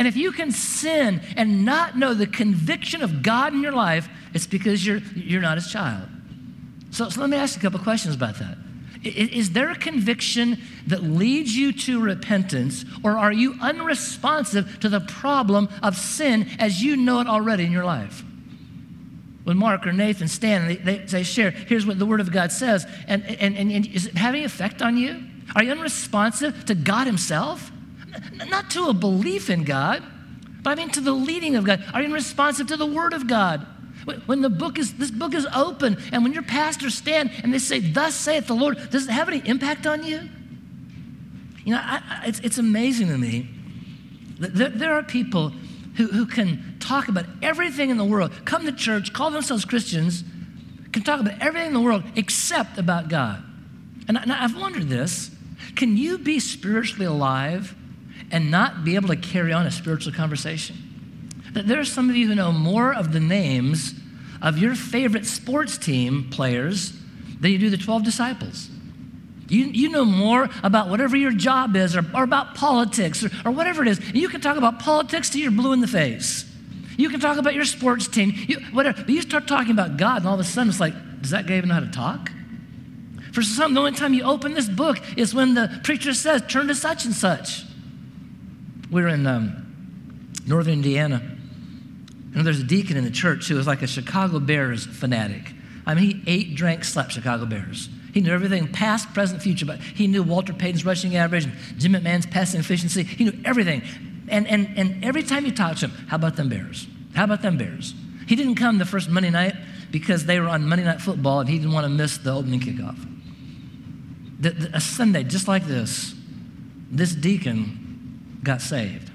And 0.00 0.08
if 0.08 0.16
you 0.16 0.32
can 0.32 0.50
sin 0.50 1.20
and 1.36 1.66
not 1.66 1.98
know 1.98 2.14
the 2.14 2.26
conviction 2.26 3.02
of 3.02 3.22
God 3.22 3.52
in 3.52 3.62
your 3.62 3.72
life, 3.72 4.08
it's 4.32 4.46
because 4.46 4.86
you're, 4.86 5.02
you're 5.14 5.42
not 5.42 5.58
his 5.58 5.70
child. 5.70 6.08
So, 6.90 7.10
so 7.10 7.20
let 7.20 7.28
me 7.28 7.36
ask 7.36 7.54
you 7.54 7.60
a 7.60 7.62
couple 7.64 7.80
questions 7.80 8.14
about 8.14 8.36
that. 8.38 8.56
Is 9.04 9.50
there 9.50 9.70
a 9.70 9.76
conviction 9.76 10.56
that 10.86 11.02
leads 11.02 11.54
you 11.54 11.72
to 11.72 12.00
repentance, 12.00 12.86
or 13.04 13.18
are 13.18 13.30
you 13.30 13.56
unresponsive 13.60 14.80
to 14.80 14.88
the 14.88 15.00
problem 15.00 15.68
of 15.82 15.98
sin 15.98 16.48
as 16.58 16.82
you 16.82 16.96
know 16.96 17.20
it 17.20 17.26
already 17.26 17.66
in 17.66 17.70
your 17.70 17.84
life? 17.84 18.24
When 19.44 19.58
Mark 19.58 19.86
or 19.86 19.92
Nathan 19.92 20.28
stand 20.28 20.64
and 20.64 20.78
they, 20.78 20.96
they, 20.96 21.04
they 21.04 21.22
share, 21.24 21.50
here's 21.50 21.84
what 21.84 21.98
the 21.98 22.06
Word 22.06 22.20
of 22.20 22.32
God 22.32 22.52
says, 22.52 22.86
and, 23.06 23.22
and, 23.26 23.54
and, 23.54 23.70
and 23.70 23.86
is 23.86 24.06
it 24.06 24.16
having 24.16 24.46
effect 24.46 24.80
on 24.80 24.96
you? 24.96 25.22
Are 25.54 25.62
you 25.62 25.72
unresponsive 25.72 26.64
to 26.64 26.74
God 26.74 27.06
Himself? 27.06 27.69
Not 28.48 28.70
to 28.70 28.88
a 28.88 28.94
belief 28.94 29.50
in 29.50 29.64
God, 29.64 30.02
but 30.62 30.70
I 30.70 30.74
mean 30.74 30.90
to 30.90 31.00
the 31.00 31.12
leading 31.12 31.56
of 31.56 31.64
God. 31.64 31.84
Are 31.94 32.02
you 32.02 32.12
responsive 32.12 32.66
to 32.68 32.76
the 32.76 32.86
Word 32.86 33.12
of 33.12 33.26
God? 33.26 33.66
When 34.26 34.40
the 34.40 34.50
book 34.50 34.78
is, 34.78 34.94
this 34.94 35.10
book 35.10 35.34
is 35.34 35.46
open, 35.54 35.98
and 36.12 36.22
when 36.22 36.32
your 36.32 36.42
pastors 36.42 36.94
stand 36.94 37.30
and 37.42 37.52
they 37.52 37.58
say, 37.58 37.80
Thus 37.80 38.14
saith 38.14 38.46
the 38.46 38.54
Lord, 38.54 38.90
does 38.90 39.06
it 39.06 39.10
have 39.10 39.28
any 39.28 39.46
impact 39.46 39.86
on 39.86 40.04
you? 40.04 40.28
You 41.64 41.74
know, 41.74 41.80
I, 41.82 42.02
I, 42.08 42.26
it's, 42.26 42.40
it's 42.40 42.58
amazing 42.58 43.08
to 43.08 43.18
me 43.18 43.48
that 44.38 44.54
there, 44.54 44.70
there 44.70 44.92
are 44.94 45.02
people 45.02 45.50
who, 45.96 46.06
who 46.06 46.26
can 46.26 46.76
talk 46.80 47.08
about 47.08 47.26
everything 47.42 47.90
in 47.90 47.98
the 47.98 48.04
world, 48.04 48.32
come 48.44 48.64
to 48.64 48.72
church, 48.72 49.12
call 49.12 49.30
themselves 49.30 49.64
Christians, 49.64 50.24
can 50.92 51.02
talk 51.02 51.20
about 51.20 51.40
everything 51.40 51.68
in 51.68 51.74
the 51.74 51.80
world 51.80 52.02
except 52.16 52.78
about 52.78 53.08
God. 53.08 53.42
And, 54.08 54.18
I, 54.18 54.22
and 54.22 54.32
I've 54.32 54.56
wondered 54.56 54.88
this 54.88 55.30
can 55.76 55.96
you 55.96 56.18
be 56.18 56.40
spiritually 56.40 57.06
alive 57.06 57.76
and 58.30 58.50
not 58.50 58.84
be 58.84 58.94
able 58.94 59.08
to 59.08 59.16
carry 59.16 59.52
on 59.52 59.66
a 59.66 59.70
spiritual 59.70 60.12
conversation? 60.12 60.76
There 61.52 61.80
are 61.80 61.84
some 61.84 62.08
of 62.08 62.16
you 62.16 62.28
who 62.28 62.34
know 62.34 62.52
more 62.52 62.94
of 62.94 63.12
the 63.12 63.20
names 63.20 63.94
of 64.40 64.58
your 64.58 64.74
favorite 64.74 65.26
sports 65.26 65.76
team 65.76 66.30
players 66.30 66.92
than 67.40 67.50
you 67.50 67.58
do 67.58 67.70
the 67.70 67.76
12 67.76 68.04
disciples. 68.04 68.68
You, 69.48 69.64
you 69.64 69.88
know 69.88 70.04
more 70.04 70.48
about 70.62 70.88
whatever 70.88 71.16
your 71.16 71.32
job 71.32 71.74
is 71.74 71.96
or, 71.96 72.04
or 72.14 72.22
about 72.22 72.54
politics 72.54 73.24
or, 73.24 73.30
or 73.44 73.50
whatever 73.50 73.82
it 73.82 73.88
is. 73.88 74.00
You 74.12 74.28
can 74.28 74.40
talk 74.40 74.56
about 74.56 74.78
politics 74.78 75.28
till 75.28 75.40
you're 75.40 75.50
blue 75.50 75.72
in 75.72 75.80
the 75.80 75.88
face. 75.88 76.44
You 76.96 77.08
can 77.08 77.18
talk 77.18 77.36
about 77.36 77.54
your 77.54 77.64
sports 77.64 78.06
team, 78.06 78.32
you, 78.46 78.60
whatever. 78.72 79.02
But 79.02 79.10
you 79.10 79.22
start 79.22 79.48
talking 79.48 79.72
about 79.72 79.96
God, 79.96 80.18
and 80.18 80.28
all 80.28 80.34
of 80.34 80.40
a 80.40 80.44
sudden 80.44 80.68
it's 80.68 80.80
like, 80.80 80.94
does 81.20 81.30
that 81.30 81.46
guy 81.46 81.56
even 81.56 81.68
know 81.68 81.74
how 81.74 81.80
to 81.80 81.90
talk? 81.90 82.30
For 83.32 83.42
some, 83.42 83.74
the 83.74 83.80
only 83.80 83.92
time 83.92 84.14
you 84.14 84.22
open 84.22 84.54
this 84.54 84.68
book 84.68 84.98
is 85.16 85.34
when 85.34 85.54
the 85.54 85.80
preacher 85.82 86.14
says, 86.14 86.42
turn 86.48 86.68
to 86.68 86.74
such 86.74 87.04
and 87.04 87.14
such. 87.14 87.64
We 88.90 89.02
are 89.02 89.08
in 89.08 89.26
um, 89.26 90.42
northern 90.46 90.74
Indiana 90.74 91.22
know, 92.34 92.42
there's 92.42 92.60
a 92.60 92.64
deacon 92.64 92.96
in 92.96 93.04
the 93.04 93.10
church 93.10 93.48
who 93.48 93.56
was 93.56 93.66
like 93.66 93.82
a 93.82 93.86
Chicago 93.86 94.38
Bears 94.38 94.86
fanatic. 94.86 95.52
I 95.86 95.94
mean, 95.94 96.04
he 96.04 96.22
ate, 96.26 96.54
drank, 96.54 96.84
slept 96.84 97.12
Chicago 97.12 97.46
Bears. 97.46 97.88
He 98.12 98.20
knew 98.20 98.32
everything 98.32 98.68
past, 98.68 99.12
present, 99.14 99.42
future, 99.42 99.66
but 99.66 99.80
he 99.80 100.06
knew 100.06 100.22
Walter 100.22 100.52
Payton's 100.52 100.84
rushing 100.84 101.16
average 101.16 101.44
and 101.44 101.54
Jim 101.78 101.92
McMahon's 101.92 102.26
passing 102.26 102.60
efficiency. 102.60 103.04
He 103.04 103.24
knew 103.24 103.38
everything. 103.44 103.82
And, 104.28 104.46
and, 104.46 104.68
and 104.76 105.04
every 105.04 105.22
time 105.22 105.44
you 105.44 105.52
talked 105.52 105.80
to 105.80 105.88
him, 105.88 106.06
how 106.08 106.16
about 106.16 106.36
them 106.36 106.48
Bears? 106.48 106.86
How 107.14 107.24
about 107.24 107.42
them 107.42 107.56
Bears? 107.56 107.94
He 108.26 108.36
didn't 108.36 108.56
come 108.56 108.78
the 108.78 108.84
first 108.84 109.08
Monday 109.08 109.30
night 109.30 109.54
because 109.90 110.26
they 110.26 110.38
were 110.38 110.48
on 110.48 110.68
Monday 110.68 110.84
Night 110.84 111.00
Football 111.00 111.40
and 111.40 111.48
he 111.48 111.58
didn't 111.58 111.72
want 111.72 111.84
to 111.84 111.88
miss 111.88 112.18
the 112.18 112.32
opening 112.32 112.60
kickoff. 112.60 112.98
The, 114.40 114.50
the, 114.50 114.76
a 114.76 114.80
Sunday 114.80 115.24
just 115.24 115.48
like 115.48 115.66
this, 115.66 116.14
this 116.90 117.14
deacon 117.14 117.79
got 118.42 118.60
saved. 118.60 119.10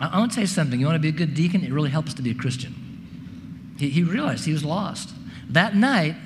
I, 0.00 0.08
I 0.08 0.18
want 0.18 0.32
to 0.32 0.34
tell 0.36 0.42
you 0.42 0.48
something. 0.48 0.78
You 0.78 0.86
want 0.86 0.96
to 0.96 1.00
be 1.00 1.08
a 1.08 1.12
good 1.12 1.34
deacon? 1.34 1.64
It 1.64 1.72
really 1.72 1.90
helps 1.90 2.14
to 2.14 2.22
be 2.22 2.30
a 2.30 2.34
Christian. 2.34 3.74
He, 3.78 3.88
he 3.88 4.02
realized 4.02 4.44
he 4.44 4.52
was 4.52 4.64
lost. 4.64 5.10
That 5.50 5.74
night, 5.74 6.16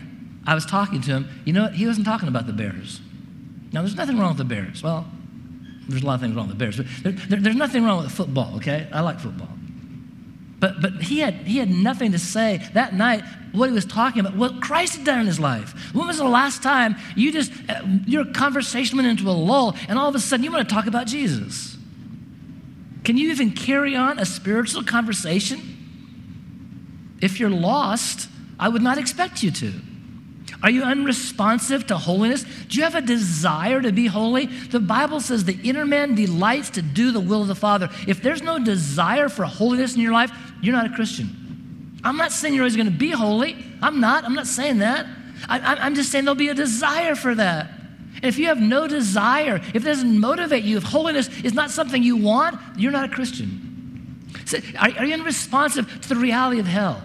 I 0.47 0.55
was 0.55 0.67
talking 0.67 1.01
to 1.03 1.11
him. 1.11 1.29
You 1.45 1.53
know 1.53 1.65
what? 1.65 1.75
He 1.75 1.87
wasn't 1.87 2.07
talking 2.07 2.29
about 2.29 2.47
the 2.47 2.53
Bears. 2.53 3.01
Now, 3.73 3.83
there's 3.83 3.97
nothing 3.97 4.19
wrong 4.19 4.29
with 4.29 4.39
the 4.39 4.45
Bears. 4.45 4.83
Well, 4.83 5.07
there's 5.89 6.03
a 6.03 6.07
lot 6.07 6.15
of 6.15 6.21
things 6.21 6.35
wrong 6.35 6.49
with 6.49 6.59
the 6.59 6.65
Bears, 6.65 6.77
but 6.77 6.87
there, 7.03 7.13
there, 7.13 7.41
there's 7.41 7.57
nothing 7.57 7.85
wrong 7.85 8.03
with 8.03 8.13
football, 8.13 8.57
okay? 8.57 8.89
I 8.93 9.01
like 9.01 9.21
football. 9.21 9.49
But, 10.59 10.81
but 10.81 11.03
he, 11.03 11.19
had, 11.19 11.35
he 11.35 11.59
had 11.59 11.71
nothing 11.71 12.13
to 12.13 12.19
say 12.19 12.67
that 12.73 12.95
night 12.95 13.23
what 13.53 13.69
he 13.69 13.75
was 13.75 13.85
talking 13.85 14.21
about, 14.21 14.35
what 14.35 14.61
Christ 14.61 14.97
had 14.97 15.05
done 15.05 15.21
in 15.21 15.27
his 15.27 15.39
life. 15.39 15.95
When 15.95 16.07
was 16.07 16.19
the 16.19 16.25
last 16.25 16.63
time 16.63 16.97
you 17.15 17.33
just, 17.33 17.53
uh, 17.69 17.83
your 18.07 18.25
conversation 18.25 18.97
went 18.97 19.09
into 19.09 19.29
a 19.29 19.33
lull 19.33 19.77
and 19.89 19.99
all 19.99 20.09
of 20.09 20.15
a 20.15 20.19
sudden 20.19 20.45
you 20.45 20.51
want 20.51 20.69
to 20.69 20.75
talk 20.75 20.87
about 20.87 21.07
Jesus? 21.07 21.76
Can 23.07 23.17
you 23.17 23.31
even 23.31 23.53
carry 23.53 23.95
on 23.95 24.19
a 24.19 24.25
spiritual 24.25 24.83
conversation? 24.83 25.61
If 27.23 27.39
you're 27.39 27.49
lost, 27.49 28.29
I 28.59 28.69
would 28.69 28.83
not 28.83 28.99
expect 28.99 29.45
you 29.45 29.53
to. 29.53 29.73
Are 30.61 30.71
you 30.71 30.83
unresponsive 30.83 31.87
to 31.87 31.99
holiness? 31.99 32.45
Do 32.69 32.77
you 32.77 32.83
have 32.83 32.97
a 32.97 33.01
desire 33.01 33.81
to 33.81 33.93
be 33.93 34.09
holy? 34.09 34.47
The 34.47 34.81
Bible 34.81 35.21
says 35.21 35.45
the 35.45 35.57
inner 35.63 35.87
man 35.87 36.17
delights 36.17 36.71
to 36.71 36.83
do 36.83 37.13
the 37.13 37.21
will 37.21 37.43
of 37.43 37.47
the 37.47 37.55
Father. 37.55 37.89
If 38.09 38.25
there's 38.25 38.43
no 38.43 38.59
desire 38.59 39.29
for 39.29 39.45
holiness 39.45 39.95
in 39.95 40.01
your 40.01 40.13
life, 40.13 40.33
you're 40.61 40.75
not 40.75 40.87
a 40.87 40.95
Christian. 40.97 42.01
I'm 42.03 42.17
not 42.17 42.33
saying 42.33 42.55
you're 42.55 42.65
always 42.65 42.75
going 42.75 42.91
to 42.91 42.99
be 42.99 43.11
holy. 43.11 43.57
I'm 43.83 44.01
not. 44.01 44.25
I'm 44.25 44.35
not 44.35 44.49
saying 44.49 44.79
that. 44.79 45.07
I, 45.49 45.87
am 45.87 45.95
just 45.95 46.11
saying 46.11 46.25
there'll 46.25 46.35
be 46.35 46.49
a 46.49 46.55
desire 46.55 47.15
for 47.15 47.37
that. 47.37 47.71
And 48.17 48.25
if 48.25 48.39
you 48.39 48.47
have 48.47 48.61
no 48.61 48.89
desire, 48.89 49.57
if 49.57 49.77
it 49.77 49.85
doesn't 49.85 50.19
motivate 50.19 50.65
you, 50.65 50.79
if 50.79 50.83
holiness 50.83 51.29
is 51.43 51.53
not 51.53 51.71
something 51.71 52.03
you 52.03 52.17
want, 52.17 52.59
you're 52.77 52.93
not 52.93 53.05
a 53.05 53.13
Christian. 53.13 54.27
So 54.47 54.59
are, 54.79 54.91
are, 54.99 55.05
you 55.05 55.15
unresponsive 55.15 56.01
to 56.03 56.09
the 56.09 56.17
reality 56.17 56.59
of 56.59 56.67
hell? 56.67 57.03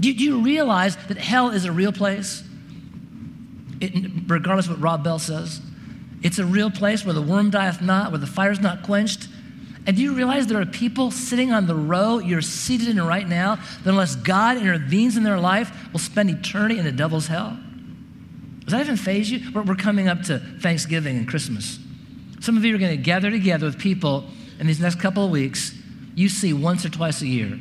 Do, 0.00 0.12
do 0.12 0.24
you 0.24 0.42
realize 0.42 0.96
that 1.08 1.16
hell 1.16 1.50
is 1.50 1.64
a 1.64 1.72
real 1.72 1.92
place? 1.92 2.42
It, 3.80 3.92
regardless 4.26 4.66
of 4.66 4.72
what 4.72 4.80
Rob 4.80 5.04
Bell 5.04 5.18
says, 5.18 5.60
it's 6.22 6.38
a 6.38 6.44
real 6.44 6.70
place 6.70 7.04
where 7.04 7.14
the 7.14 7.22
worm 7.22 7.50
dieth 7.50 7.80
not, 7.80 8.10
where 8.10 8.18
the 8.18 8.26
fire's 8.26 8.60
not 8.60 8.82
quenched. 8.82 9.28
And 9.86 9.96
do 9.96 10.02
you 10.02 10.14
realize 10.14 10.46
there 10.46 10.60
are 10.60 10.66
people 10.66 11.10
sitting 11.10 11.52
on 11.52 11.66
the 11.66 11.74
row 11.74 12.18
you're 12.18 12.42
seated 12.42 12.88
in 12.88 13.02
right 13.02 13.28
now 13.28 13.56
that, 13.56 13.90
unless 13.90 14.14
God 14.14 14.56
intervenes 14.56 15.16
in 15.16 15.24
their 15.24 15.40
life, 15.40 15.92
will 15.92 16.00
spend 16.00 16.30
eternity 16.30 16.78
in 16.78 16.84
the 16.84 16.92
devil's 16.92 17.26
hell? 17.26 17.58
Does 18.72 18.78
that 18.78 18.86
even 18.86 18.96
phase 18.96 19.30
you? 19.30 19.52
We're, 19.52 19.64
we're 19.64 19.74
coming 19.74 20.08
up 20.08 20.22
to 20.22 20.38
Thanksgiving 20.38 21.18
and 21.18 21.28
Christmas. 21.28 21.78
Some 22.40 22.56
of 22.56 22.64
you 22.64 22.74
are 22.74 22.78
going 22.78 22.96
to 22.96 23.02
gather 23.02 23.30
together 23.30 23.66
with 23.66 23.78
people 23.78 24.24
in 24.58 24.66
these 24.66 24.80
next 24.80 24.98
couple 24.98 25.26
of 25.26 25.30
weeks 25.30 25.74
you 26.14 26.30
see 26.30 26.54
once 26.54 26.82
or 26.82 26.88
twice 26.88 27.20
a 27.20 27.26
year. 27.26 27.60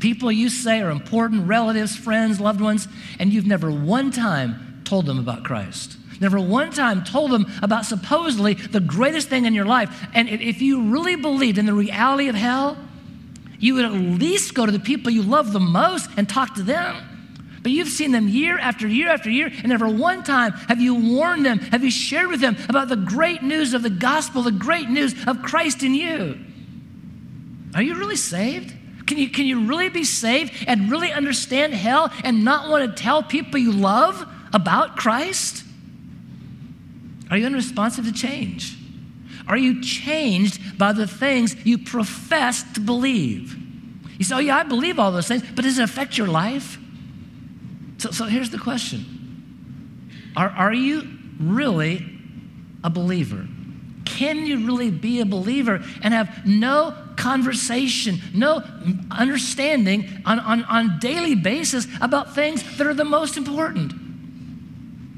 People 0.00 0.32
you 0.32 0.48
say 0.48 0.80
are 0.80 0.88
important, 0.88 1.46
relatives, 1.46 1.94
friends, 1.96 2.40
loved 2.40 2.62
ones, 2.62 2.88
and 3.18 3.30
you've 3.30 3.46
never 3.46 3.70
one 3.70 4.10
time 4.10 4.80
told 4.84 5.04
them 5.04 5.18
about 5.18 5.44
Christ. 5.44 5.98
Never 6.18 6.40
one 6.40 6.72
time 6.72 7.04
told 7.04 7.30
them 7.30 7.44
about 7.60 7.84
supposedly 7.84 8.54
the 8.54 8.80
greatest 8.80 9.28
thing 9.28 9.44
in 9.44 9.52
your 9.52 9.66
life. 9.66 10.08
And 10.14 10.30
if 10.30 10.62
you 10.62 10.90
really 10.90 11.16
believed 11.16 11.58
in 11.58 11.66
the 11.66 11.74
reality 11.74 12.28
of 12.28 12.34
hell, 12.34 12.78
You 13.58 13.74
would 13.74 13.84
at 13.84 13.92
least 13.92 14.54
go 14.54 14.66
to 14.66 14.72
the 14.72 14.78
people 14.78 15.10
you 15.10 15.22
love 15.22 15.52
the 15.52 15.60
most 15.60 16.10
and 16.16 16.28
talk 16.28 16.54
to 16.54 16.62
them. 16.62 17.07
But 17.68 17.74
you've 17.74 17.88
seen 17.88 18.12
them 18.12 18.28
year 18.28 18.58
after 18.58 18.88
year 18.88 19.10
after 19.10 19.28
year, 19.28 19.48
and 19.48 19.68
never 19.68 19.86
one 19.86 20.22
time 20.22 20.52
have 20.52 20.80
you 20.80 20.94
warned 20.94 21.44
them, 21.44 21.58
have 21.58 21.84
you 21.84 21.90
shared 21.90 22.28
with 22.28 22.40
them 22.40 22.56
about 22.66 22.88
the 22.88 22.96
great 22.96 23.42
news 23.42 23.74
of 23.74 23.82
the 23.82 23.90
gospel, 23.90 24.40
the 24.40 24.50
great 24.50 24.88
news 24.88 25.14
of 25.26 25.42
Christ 25.42 25.82
in 25.82 25.94
you. 25.94 26.42
Are 27.74 27.82
you 27.82 27.96
really 27.96 28.16
saved? 28.16 28.72
Can 29.06 29.18
you, 29.18 29.28
can 29.28 29.44
you 29.44 29.66
really 29.66 29.90
be 29.90 30.02
saved 30.02 30.64
and 30.66 30.90
really 30.90 31.12
understand 31.12 31.74
hell 31.74 32.10
and 32.24 32.42
not 32.42 32.70
want 32.70 32.88
to 32.88 33.02
tell 33.02 33.22
people 33.22 33.58
you 33.58 33.72
love 33.72 34.26
about 34.54 34.96
Christ? 34.96 35.62
Are 37.30 37.36
you 37.36 37.44
unresponsive 37.44 38.06
to 38.06 38.12
change? 38.14 38.78
Are 39.46 39.58
you 39.58 39.82
changed 39.82 40.78
by 40.78 40.92
the 40.92 41.06
things 41.06 41.54
you 41.66 41.76
profess 41.76 42.62
to 42.72 42.80
believe? 42.80 43.58
You 44.16 44.24
say, 44.24 44.36
Oh, 44.36 44.38
yeah, 44.38 44.56
I 44.56 44.62
believe 44.62 44.98
all 44.98 45.12
those 45.12 45.28
things, 45.28 45.42
but 45.54 45.64
does 45.66 45.78
it 45.78 45.82
affect 45.82 46.16
your 46.16 46.28
life? 46.28 46.78
So, 47.98 48.10
so 48.10 48.24
here's 48.24 48.50
the 48.50 48.58
question 48.58 49.04
are, 50.36 50.48
are 50.50 50.72
you 50.72 51.06
really 51.40 52.06
a 52.82 52.90
believer? 52.90 53.46
Can 54.04 54.46
you 54.46 54.66
really 54.66 54.90
be 54.90 55.20
a 55.20 55.26
believer 55.26 55.82
and 56.02 56.14
have 56.14 56.46
no 56.46 56.94
conversation, 57.16 58.20
no 58.32 58.62
understanding 59.10 60.08
on, 60.24 60.40
on, 60.40 60.64
on 60.64 60.98
daily 60.98 61.34
basis 61.34 61.86
about 62.00 62.34
things 62.34 62.78
that 62.78 62.86
are 62.86 62.94
the 62.94 63.04
most 63.04 63.36
important? 63.36 63.92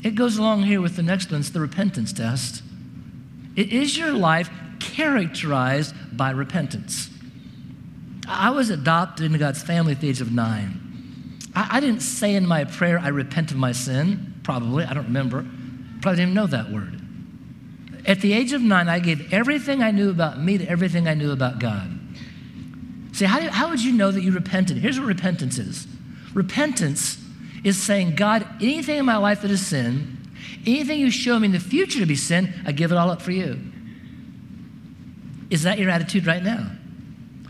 It 0.02 0.14
goes 0.14 0.38
along 0.38 0.62
here 0.62 0.80
with 0.80 0.96
the 0.96 1.02
next 1.02 1.30
one, 1.30 1.40
it's 1.40 1.50
the 1.50 1.60
repentance 1.60 2.12
test. 2.12 2.62
Is 3.56 3.96
your 3.96 4.12
life 4.12 4.50
characterized 4.80 5.94
by 6.16 6.30
repentance? 6.30 7.10
I 8.26 8.50
was 8.50 8.70
adopted 8.70 9.26
into 9.26 9.38
God's 9.38 9.62
family 9.62 9.92
at 9.92 10.00
the 10.00 10.08
age 10.08 10.20
of 10.20 10.32
nine. 10.32 10.89
I, 11.54 11.68
I 11.72 11.80
didn't 11.80 12.00
say 12.00 12.34
in 12.34 12.46
my 12.46 12.64
prayer, 12.64 12.98
I 12.98 13.08
repent 13.08 13.50
of 13.50 13.56
my 13.56 13.72
sin, 13.72 14.34
probably, 14.42 14.84
I 14.84 14.94
don't 14.94 15.06
remember. 15.06 15.46
Probably 16.00 16.16
didn't 16.16 16.34
know 16.34 16.46
that 16.46 16.70
word. 16.70 17.00
At 18.06 18.20
the 18.20 18.32
age 18.32 18.52
of 18.52 18.62
nine, 18.62 18.88
I 18.88 18.98
gave 18.98 19.32
everything 19.32 19.82
I 19.82 19.90
knew 19.90 20.10
about 20.10 20.40
me 20.40 20.58
to 20.58 20.66
everything 20.66 21.06
I 21.06 21.14
knew 21.14 21.32
about 21.32 21.58
God. 21.58 21.98
See, 23.12 23.26
how, 23.26 23.40
how 23.50 23.68
would 23.68 23.82
you 23.82 23.92
know 23.92 24.10
that 24.10 24.22
you 24.22 24.32
repented? 24.32 24.78
Here's 24.78 24.98
what 24.98 25.06
repentance 25.06 25.58
is 25.58 25.86
repentance 26.32 27.18
is 27.64 27.80
saying, 27.80 28.14
God, 28.14 28.46
anything 28.62 28.98
in 28.98 29.04
my 29.04 29.16
life 29.16 29.42
that 29.42 29.50
is 29.50 29.66
sin, 29.66 30.16
anything 30.66 30.98
you 30.98 31.10
show 31.10 31.38
me 31.38 31.46
in 31.46 31.52
the 31.52 31.60
future 31.60 31.98
to 32.00 32.06
be 32.06 32.16
sin, 32.16 32.54
I 32.64 32.72
give 32.72 32.92
it 32.92 32.96
all 32.96 33.10
up 33.10 33.20
for 33.20 33.32
you. 33.32 33.60
Is 35.50 35.64
that 35.64 35.78
your 35.78 35.90
attitude 35.90 36.26
right 36.26 36.42
now? 36.42 36.70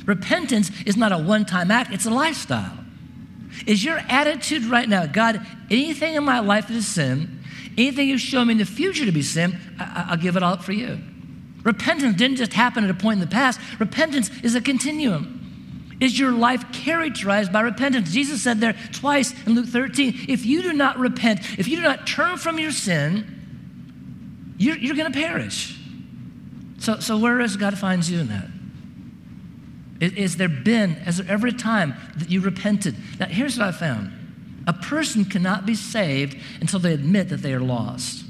Repentance 0.06 0.70
is 0.86 0.96
not 0.96 1.12
a 1.12 1.18
one 1.18 1.44
time 1.44 1.70
act, 1.70 1.92
it's 1.92 2.06
a 2.06 2.10
lifestyle. 2.10 2.79
Is 3.66 3.84
your 3.84 3.98
attitude 4.08 4.64
right 4.64 4.88
now, 4.88 5.06
God, 5.06 5.44
anything 5.70 6.14
in 6.14 6.24
my 6.24 6.40
life 6.40 6.68
that 6.68 6.76
is 6.76 6.86
sin, 6.86 7.42
anything 7.76 8.08
you 8.08 8.18
show 8.18 8.44
me 8.44 8.52
in 8.52 8.58
the 8.58 8.64
future 8.64 9.04
to 9.04 9.12
be 9.12 9.22
sin, 9.22 9.58
I- 9.78 10.08
will 10.10 10.16
give 10.16 10.36
it 10.36 10.42
all 10.42 10.54
up 10.54 10.62
for 10.62 10.72
you. 10.72 10.98
Repentance 11.62 12.16
didn't 12.16 12.36
just 12.36 12.52
happen 12.52 12.84
at 12.84 12.90
a 12.90 12.94
point 12.94 13.20
in 13.22 13.28
the 13.28 13.34
past, 13.34 13.60
repentance 13.78 14.30
is 14.42 14.54
a 14.54 14.60
continuum. 14.60 15.36
Is 16.00 16.18
your 16.18 16.32
life 16.32 16.72
characterized 16.72 17.52
by 17.52 17.60
repentance? 17.60 18.10
Jesus 18.10 18.42
said 18.42 18.58
there 18.58 18.74
twice 18.92 19.34
in 19.46 19.54
Luke 19.54 19.66
13 19.66 20.26
if 20.28 20.46
you 20.46 20.62
do 20.62 20.72
not 20.72 20.98
repent, 20.98 21.40
if 21.58 21.68
you 21.68 21.76
do 21.76 21.82
not 21.82 22.06
turn 22.06 22.38
from 22.38 22.58
your 22.58 22.72
sin, 22.72 24.54
you're, 24.56 24.76
you're 24.76 24.96
going 24.96 25.12
to 25.12 25.18
perish. 25.18 25.78
So, 26.78 27.00
so 27.00 27.18
where 27.18 27.38
does 27.38 27.56
God 27.56 27.78
find 27.78 28.06
you 28.06 28.20
in 28.20 28.28
that? 28.28 28.49
Is, 30.00 30.12
is 30.12 30.36
there 30.36 30.48
been, 30.48 30.94
has 30.94 31.18
there 31.18 31.30
ever 31.30 31.48
a 31.48 31.52
time 31.52 31.94
that 32.16 32.30
you 32.30 32.40
repented? 32.40 32.96
Now, 33.18 33.26
here's 33.26 33.58
what 33.58 33.68
I 33.68 33.72
found 33.72 34.12
a 34.66 34.72
person 34.72 35.24
cannot 35.24 35.66
be 35.66 35.74
saved 35.74 36.36
until 36.60 36.80
they 36.80 36.92
admit 36.92 37.28
that 37.30 37.38
they 37.38 37.52
are 37.54 37.60
lost. 37.60 38.24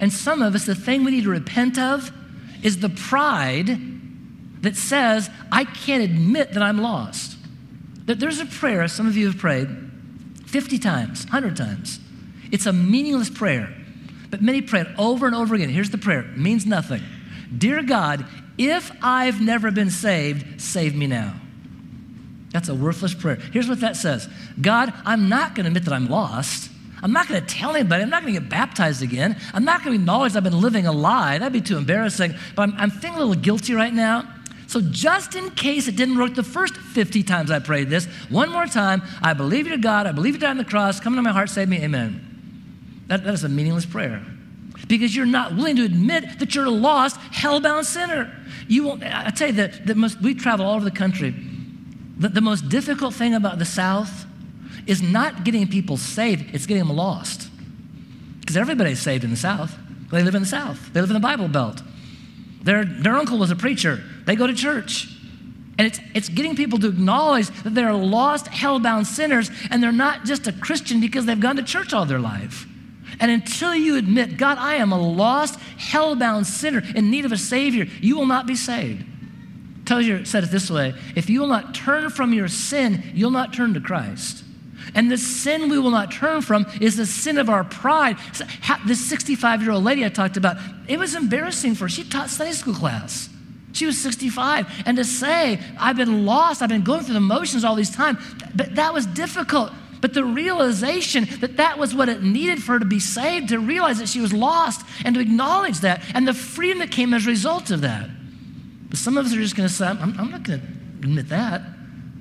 And 0.00 0.12
some 0.12 0.42
of 0.42 0.54
us, 0.54 0.66
the 0.66 0.74
thing 0.74 1.04
we 1.04 1.12
need 1.12 1.24
to 1.24 1.30
repent 1.30 1.78
of 1.78 2.10
is 2.62 2.80
the 2.80 2.88
pride 2.88 3.78
that 4.62 4.76
says, 4.76 5.30
I 5.50 5.64
can't 5.64 6.02
admit 6.02 6.52
that 6.54 6.62
I'm 6.62 6.78
lost. 6.78 7.36
There's 8.06 8.40
a 8.40 8.46
prayer 8.46 8.88
some 8.88 9.06
of 9.06 9.16
you 9.16 9.26
have 9.26 9.38
prayed 9.38 9.68
50 10.46 10.78
times, 10.78 11.24
100 11.24 11.56
times. 11.56 12.00
It's 12.50 12.66
a 12.66 12.72
meaningless 12.72 13.30
prayer, 13.30 13.72
but 14.30 14.42
many 14.42 14.60
pray 14.62 14.80
it 14.80 14.88
over 14.98 15.26
and 15.26 15.36
over 15.36 15.54
again. 15.54 15.68
Here's 15.68 15.90
the 15.90 15.98
prayer 15.98 16.20
it 16.20 16.36
means 16.36 16.66
nothing. 16.66 17.02
Dear 17.56 17.82
God, 17.82 18.26
if 18.58 18.90
I've 19.02 19.40
never 19.40 19.70
been 19.70 19.90
saved, 19.90 20.60
save 20.60 20.94
me 20.94 21.06
now. 21.06 21.34
That's 22.52 22.68
a 22.68 22.74
worthless 22.74 23.14
prayer. 23.14 23.36
Here's 23.36 23.68
what 23.68 23.80
that 23.80 23.96
says 23.96 24.28
God, 24.60 24.92
I'm 25.04 25.28
not 25.28 25.54
going 25.54 25.64
to 25.64 25.68
admit 25.68 25.84
that 25.84 25.94
I'm 25.94 26.08
lost. 26.08 26.70
I'm 27.02 27.12
not 27.12 27.28
going 27.28 27.40
to 27.40 27.46
tell 27.46 27.74
anybody. 27.74 28.02
I'm 28.02 28.10
not 28.10 28.22
going 28.22 28.34
to 28.34 28.40
get 28.40 28.50
baptized 28.50 29.02
again. 29.02 29.40
I'm 29.54 29.64
not 29.64 29.82
going 29.82 29.96
to 29.96 30.02
acknowledge 30.02 30.36
I've 30.36 30.44
been 30.44 30.60
living 30.60 30.86
a 30.86 30.92
lie. 30.92 31.38
That'd 31.38 31.52
be 31.52 31.62
too 31.62 31.78
embarrassing. 31.78 32.34
But 32.54 32.62
I'm, 32.62 32.74
I'm 32.76 32.90
feeling 32.90 33.16
a 33.16 33.20
little 33.24 33.42
guilty 33.42 33.72
right 33.72 33.92
now. 33.92 34.30
So, 34.66 34.80
just 34.80 35.34
in 35.34 35.50
case 35.52 35.88
it 35.88 35.96
didn't 35.96 36.18
work 36.18 36.34
the 36.34 36.44
first 36.44 36.76
50 36.76 37.22
times 37.22 37.50
I 37.50 37.58
prayed 37.58 37.88
this, 37.88 38.04
one 38.28 38.50
more 38.50 38.66
time, 38.66 39.02
I 39.20 39.32
believe 39.32 39.66
you're 39.66 39.78
God, 39.78 40.06
I 40.06 40.12
believe 40.12 40.34
you 40.34 40.40
died 40.40 40.50
on 40.50 40.58
the 40.58 40.64
cross, 40.64 41.00
come 41.00 41.14
into 41.14 41.22
my 41.22 41.32
heart, 41.32 41.50
save 41.50 41.68
me, 41.68 41.82
amen. 41.82 43.04
That, 43.08 43.24
that 43.24 43.34
is 43.34 43.42
a 43.42 43.48
meaningless 43.48 43.86
prayer 43.86 44.24
because 44.88 45.14
you're 45.14 45.26
not 45.26 45.54
willing 45.54 45.76
to 45.76 45.84
admit 45.84 46.38
that 46.38 46.54
you're 46.54 46.66
a 46.66 46.70
lost, 46.70 47.16
hell-bound 47.18 47.86
sinner. 47.86 48.32
You 48.68 48.84
won't, 48.84 49.02
I 49.04 49.30
tell 49.30 49.48
you 49.48 49.54
that, 49.54 49.86
that 49.86 49.96
most, 49.96 50.20
we 50.20 50.34
travel 50.34 50.66
all 50.66 50.76
over 50.76 50.84
the 50.84 50.90
country. 50.90 51.34
The, 52.18 52.28
the 52.28 52.40
most 52.40 52.68
difficult 52.68 53.14
thing 53.14 53.34
about 53.34 53.58
the 53.58 53.64
South 53.64 54.26
is 54.86 55.02
not 55.02 55.44
getting 55.44 55.66
people 55.68 55.96
saved, 55.96 56.54
it's 56.54 56.66
getting 56.66 56.86
them 56.86 56.96
lost. 56.96 57.48
Because 58.40 58.56
everybody's 58.56 59.00
saved 59.00 59.24
in 59.24 59.30
the 59.30 59.36
South. 59.36 59.76
They 60.10 60.22
live 60.22 60.34
in 60.34 60.42
the 60.42 60.48
South, 60.48 60.92
they 60.92 61.00
live 61.00 61.10
in 61.10 61.14
the 61.14 61.20
Bible 61.20 61.48
Belt. 61.48 61.82
Their, 62.62 62.84
their 62.84 63.16
uncle 63.16 63.38
was 63.38 63.50
a 63.50 63.56
preacher. 63.56 64.02
They 64.26 64.36
go 64.36 64.46
to 64.46 64.54
church. 64.54 65.08
And 65.78 65.86
it's, 65.86 65.98
it's 66.14 66.28
getting 66.28 66.56
people 66.56 66.78
to 66.80 66.88
acknowledge 66.88 67.48
that 67.62 67.74
they're 67.74 67.94
lost, 67.94 68.48
hell-bound 68.48 69.06
sinners, 69.06 69.50
and 69.70 69.82
they're 69.82 69.92
not 69.92 70.26
just 70.26 70.46
a 70.46 70.52
Christian 70.52 71.00
because 71.00 71.24
they've 71.24 71.40
gone 71.40 71.56
to 71.56 71.62
church 71.62 71.94
all 71.94 72.04
their 72.04 72.18
life. 72.18 72.66
And 73.20 73.30
until 73.30 73.74
you 73.74 73.96
admit, 73.96 74.38
God, 74.38 74.58
I 74.58 74.76
am 74.76 74.92
a 74.92 75.00
lost, 75.00 75.60
hell-bound 75.78 76.46
sinner 76.46 76.82
in 76.96 77.10
need 77.10 77.26
of 77.26 77.32
a 77.32 77.36
Savior, 77.36 77.86
you 78.00 78.16
will 78.16 78.26
not 78.26 78.46
be 78.46 78.56
saved. 78.56 79.04
Tells 79.84 80.06
you, 80.06 80.24
said 80.24 80.44
it 80.44 80.50
this 80.50 80.70
way: 80.70 80.94
if 81.14 81.28
you 81.28 81.40
will 81.40 81.48
not 81.48 81.74
turn 81.74 82.10
from 82.10 82.32
your 82.32 82.48
sin, 82.48 83.02
you'll 83.14 83.30
not 83.30 83.52
turn 83.52 83.74
to 83.74 83.80
Christ. 83.80 84.44
And 84.94 85.10
the 85.10 85.18
sin 85.18 85.68
we 85.68 85.78
will 85.78 85.90
not 85.90 86.10
turn 86.10 86.40
from 86.40 86.66
is 86.80 86.96
the 86.96 87.06
sin 87.06 87.38
of 87.38 87.50
our 87.50 87.64
pride. 87.64 88.16
This 88.86 89.04
65 89.08 89.62
year 89.62 89.72
old 89.72 89.84
lady 89.84 90.04
I 90.04 90.08
talked 90.08 90.36
about, 90.36 90.56
it 90.88 90.98
was 90.98 91.14
embarrassing 91.14 91.74
for 91.74 91.84
her. 91.84 91.88
She 91.88 92.04
taught 92.04 92.30
Sunday 92.30 92.52
school 92.52 92.74
class. 92.74 93.28
She 93.72 93.86
was 93.86 93.98
65. 93.98 94.66
And 94.86 94.96
to 94.96 95.04
say, 95.04 95.60
I've 95.78 95.96
been 95.96 96.26
lost, 96.26 96.62
I've 96.62 96.68
been 96.68 96.82
going 96.82 97.02
through 97.04 97.14
the 97.14 97.20
motions 97.20 97.62
all 97.62 97.74
these 97.76 97.90
time, 97.94 98.18
but 98.54 98.74
that 98.76 98.92
was 98.92 99.06
difficult. 99.06 99.70
But 100.00 100.14
the 100.14 100.24
realization 100.24 101.28
that 101.40 101.58
that 101.58 101.78
was 101.78 101.94
what 101.94 102.08
it 102.08 102.22
needed 102.22 102.62
for 102.62 102.72
her 102.72 102.78
to 102.78 102.84
be 102.84 103.00
saved, 103.00 103.50
to 103.50 103.58
realize 103.58 103.98
that 103.98 104.08
she 104.08 104.20
was 104.20 104.32
lost 104.32 104.84
and 105.04 105.14
to 105.14 105.20
acknowledge 105.20 105.80
that, 105.80 106.02
and 106.14 106.26
the 106.26 106.34
freedom 106.34 106.78
that 106.78 106.90
came 106.90 107.12
as 107.12 107.26
a 107.26 107.30
result 107.30 107.70
of 107.70 107.82
that. 107.82 108.08
But 108.88 108.98
some 108.98 109.18
of 109.18 109.26
us 109.26 109.34
are 109.34 109.40
just 109.40 109.56
going 109.56 109.68
to 109.68 109.74
say, 109.74 109.86
I'm, 109.86 110.18
I'm 110.18 110.30
not 110.30 110.42
going 110.42 110.60
to 110.60 110.66
admit 111.02 111.28
that. 111.28 111.62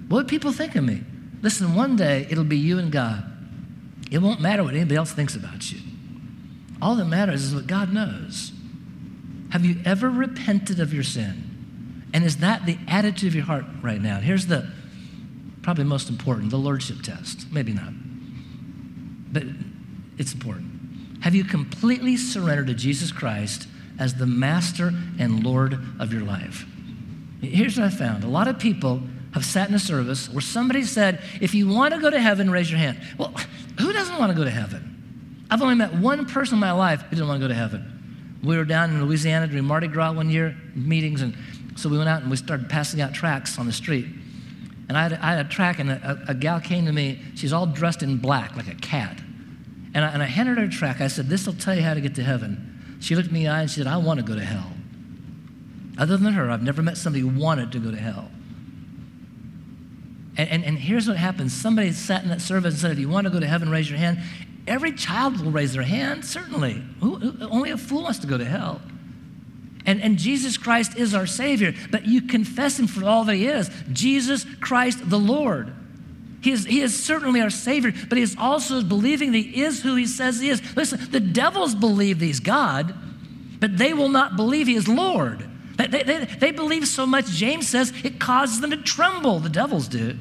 What 0.07 0.17
would 0.17 0.27
people 0.27 0.51
think 0.51 0.75
of 0.75 0.83
me? 0.83 1.01
Listen, 1.41 1.73
one 1.73 1.95
day 1.95 2.27
it'll 2.29 2.43
be 2.43 2.57
you 2.57 2.79
and 2.79 2.91
God. 2.91 3.23
It 4.11 4.19
won't 4.19 4.41
matter 4.41 4.63
what 4.63 4.73
anybody 4.73 4.95
else 4.95 5.11
thinks 5.11 5.35
about 5.35 5.71
you. 5.71 5.79
All 6.81 6.95
that 6.95 7.05
matters 7.05 7.43
is 7.43 7.55
what 7.55 7.67
God 7.67 7.93
knows. 7.93 8.51
Have 9.51 9.65
you 9.65 9.77
ever 9.85 10.09
repented 10.09 10.79
of 10.79 10.93
your 10.93 11.03
sin? 11.03 12.07
And 12.13 12.23
is 12.23 12.37
that 12.37 12.65
the 12.65 12.77
attitude 12.87 13.29
of 13.29 13.35
your 13.35 13.45
heart 13.45 13.65
right 13.81 14.01
now? 14.01 14.19
Here's 14.19 14.47
the 14.47 14.69
probably 15.69 15.83
most 15.83 16.09
important 16.09 16.49
the 16.49 16.57
Lordship 16.57 16.99
test. 17.03 17.45
Maybe 17.51 17.73
not, 17.73 17.93
but 19.31 19.43
it's 20.17 20.33
important. 20.33 20.67
Have 21.21 21.35
you 21.35 21.43
completely 21.43 22.17
surrendered 22.17 22.65
to 22.67 22.73
Jesus 22.73 23.11
Christ 23.11 23.67
as 23.99 24.15
the 24.15 24.25
master 24.25 24.91
and 25.19 25.43
Lord 25.43 25.77
of 25.99 26.11
your 26.11 26.23
life? 26.23 26.65
Here's 27.39 27.77
what 27.77 27.85
I 27.85 27.91
found 27.91 28.23
a 28.23 28.27
lot 28.27 28.47
of 28.47 28.57
people 28.57 28.99
have 29.35 29.45
sat 29.45 29.69
in 29.69 29.75
a 29.75 29.79
service 29.79 30.27
where 30.27 30.41
somebody 30.41 30.81
said, 30.81 31.21
if 31.39 31.53
you 31.53 31.67
want 31.67 31.93
to 31.93 31.99
go 31.99 32.09
to 32.09 32.19
heaven, 32.19 32.49
raise 32.49 32.71
your 32.71 32.79
hand. 32.79 32.99
Well, 33.19 33.31
who 33.79 33.93
doesn't 33.93 34.17
want 34.17 34.31
to 34.31 34.35
go 34.35 34.43
to 34.45 34.49
heaven? 34.49 35.45
I've 35.51 35.61
only 35.61 35.75
met 35.75 35.93
one 35.93 36.25
person 36.25 36.55
in 36.55 36.59
my 36.61 36.71
life 36.71 37.03
who 37.03 37.09
didn't 37.11 37.27
want 37.27 37.39
to 37.39 37.43
go 37.43 37.49
to 37.49 37.53
heaven. 37.53 38.39
We 38.43 38.57
were 38.57 38.65
down 38.65 38.89
in 38.89 39.05
Louisiana 39.05 39.45
during 39.45 39.65
Mardi 39.65 39.87
Gras 39.87 40.13
one 40.13 40.31
year, 40.31 40.57
meetings, 40.73 41.21
and 41.21 41.37
so 41.75 41.89
we 41.89 41.97
went 41.99 42.09
out 42.09 42.23
and 42.23 42.31
we 42.31 42.37
started 42.37 42.69
passing 42.69 43.01
out 43.01 43.13
tracts 43.13 43.59
on 43.59 43.67
the 43.67 43.71
street. 43.71 44.07
And 44.89 44.97
I 44.97 45.03
had, 45.03 45.13
I 45.13 45.35
had 45.35 45.45
a 45.45 45.49
track, 45.49 45.77
and 45.79 45.91
a, 45.91 46.25
a, 46.27 46.33
gal 46.33 46.59
came 46.59 46.87
to 46.87 46.91
me. 46.91 47.21
She's 47.35 47.53
all 47.53 47.67
dressed 47.67 48.01
in 48.01 48.17
black, 48.17 48.57
like 48.57 48.67
a 48.67 48.75
cat. 48.75 49.21
And 49.93 50.03
I, 50.03 50.09
and 50.09 50.23
I 50.23 50.25
handed 50.25 50.57
her 50.57 50.63
a 50.63 50.69
track. 50.69 50.99
I 50.99 51.07
said, 51.07 51.29
This 51.29 51.45
will 51.45 51.53
tell 51.53 51.75
you 51.75 51.83
how 51.83 51.93
to 51.93 52.01
get 52.01 52.15
to 52.15 52.23
heaven. 52.23 52.97
She 52.99 53.15
looked 53.15 53.31
me 53.31 53.41
in 53.41 53.45
the 53.45 53.51
eye 53.51 53.61
and 53.61 53.69
she 53.69 53.79
said, 53.79 53.87
I 53.87 53.97
want 53.97 54.19
to 54.19 54.25
go 54.25 54.33
to 54.33 54.43
hell. 54.43 54.73
Other 55.99 56.17
than 56.17 56.33
her, 56.33 56.49
I've 56.49 56.63
never 56.63 56.81
met 56.81 56.97
somebody 56.97 57.21
who 57.21 57.27
wanted 57.27 57.71
to 57.73 57.79
go 57.79 57.91
to 57.91 57.97
hell. 57.97 58.31
And, 60.37 60.49
and, 60.49 60.65
and 60.65 60.77
here's 60.77 61.07
what 61.07 61.17
happens 61.17 61.53
somebody 61.53 61.91
sat 61.91 62.23
in 62.23 62.29
that 62.29 62.41
service 62.41 62.73
and 62.73 62.81
said, 62.81 62.91
if 62.91 62.99
you 62.99 63.09
want 63.09 63.25
to 63.25 63.31
go 63.31 63.39
to 63.39 63.47
heaven, 63.47 63.69
raise 63.69 63.89
your 63.89 63.99
hand. 63.99 64.19
Every 64.65 64.93
child 64.93 65.39
will 65.39 65.51
raise 65.51 65.73
their 65.73 65.83
hand, 65.83 66.25
certainly. 66.25 66.81
Who, 67.01 67.15
who, 67.15 67.47
only 67.49 67.71
a 67.71 67.77
fool 67.77 68.03
wants 68.03 68.19
to 68.19 68.27
go 68.27 68.37
to 68.37 68.45
hell. 68.45 68.81
And, 69.85 70.01
and 70.01 70.17
Jesus 70.17 70.57
Christ 70.57 70.97
is 70.97 71.13
our 71.13 71.25
Savior, 71.25 71.73
but 71.89 72.05
you 72.05 72.21
confess 72.21 72.79
Him 72.79 72.87
for 72.87 73.05
all 73.05 73.23
that 73.25 73.35
He 73.35 73.47
is 73.47 73.69
Jesus 73.91 74.45
Christ 74.59 75.09
the 75.09 75.19
Lord. 75.19 75.73
He 76.41 76.51
is, 76.51 76.65
he 76.65 76.81
is 76.81 77.01
certainly 77.01 77.41
our 77.41 77.49
Savior, 77.49 77.93
but 78.07 78.17
He 78.17 78.23
is 78.23 78.35
also 78.37 78.81
believing 78.81 79.31
that 79.31 79.39
He 79.39 79.63
is 79.63 79.81
who 79.81 79.95
He 79.95 80.05
says 80.05 80.39
He 80.39 80.49
is. 80.49 80.61
Listen, 80.75 80.99
the 81.11 81.19
devils 81.19 81.75
believe 81.75 82.19
He's 82.19 82.39
God, 82.39 82.93
but 83.59 83.77
they 83.77 83.93
will 83.93 84.09
not 84.09 84.35
believe 84.35 84.67
He 84.67 84.75
is 84.75 84.87
Lord. 84.87 85.49
They, 85.75 86.03
they, 86.03 86.25
they 86.25 86.51
believe 86.51 86.87
so 86.87 87.05
much, 87.05 87.27
James 87.27 87.67
says, 87.69 87.93
it 88.03 88.19
causes 88.19 88.59
them 88.59 88.71
to 88.71 88.77
tremble. 88.77 89.39
The 89.39 89.49
devils 89.49 89.87
do. 89.87 90.17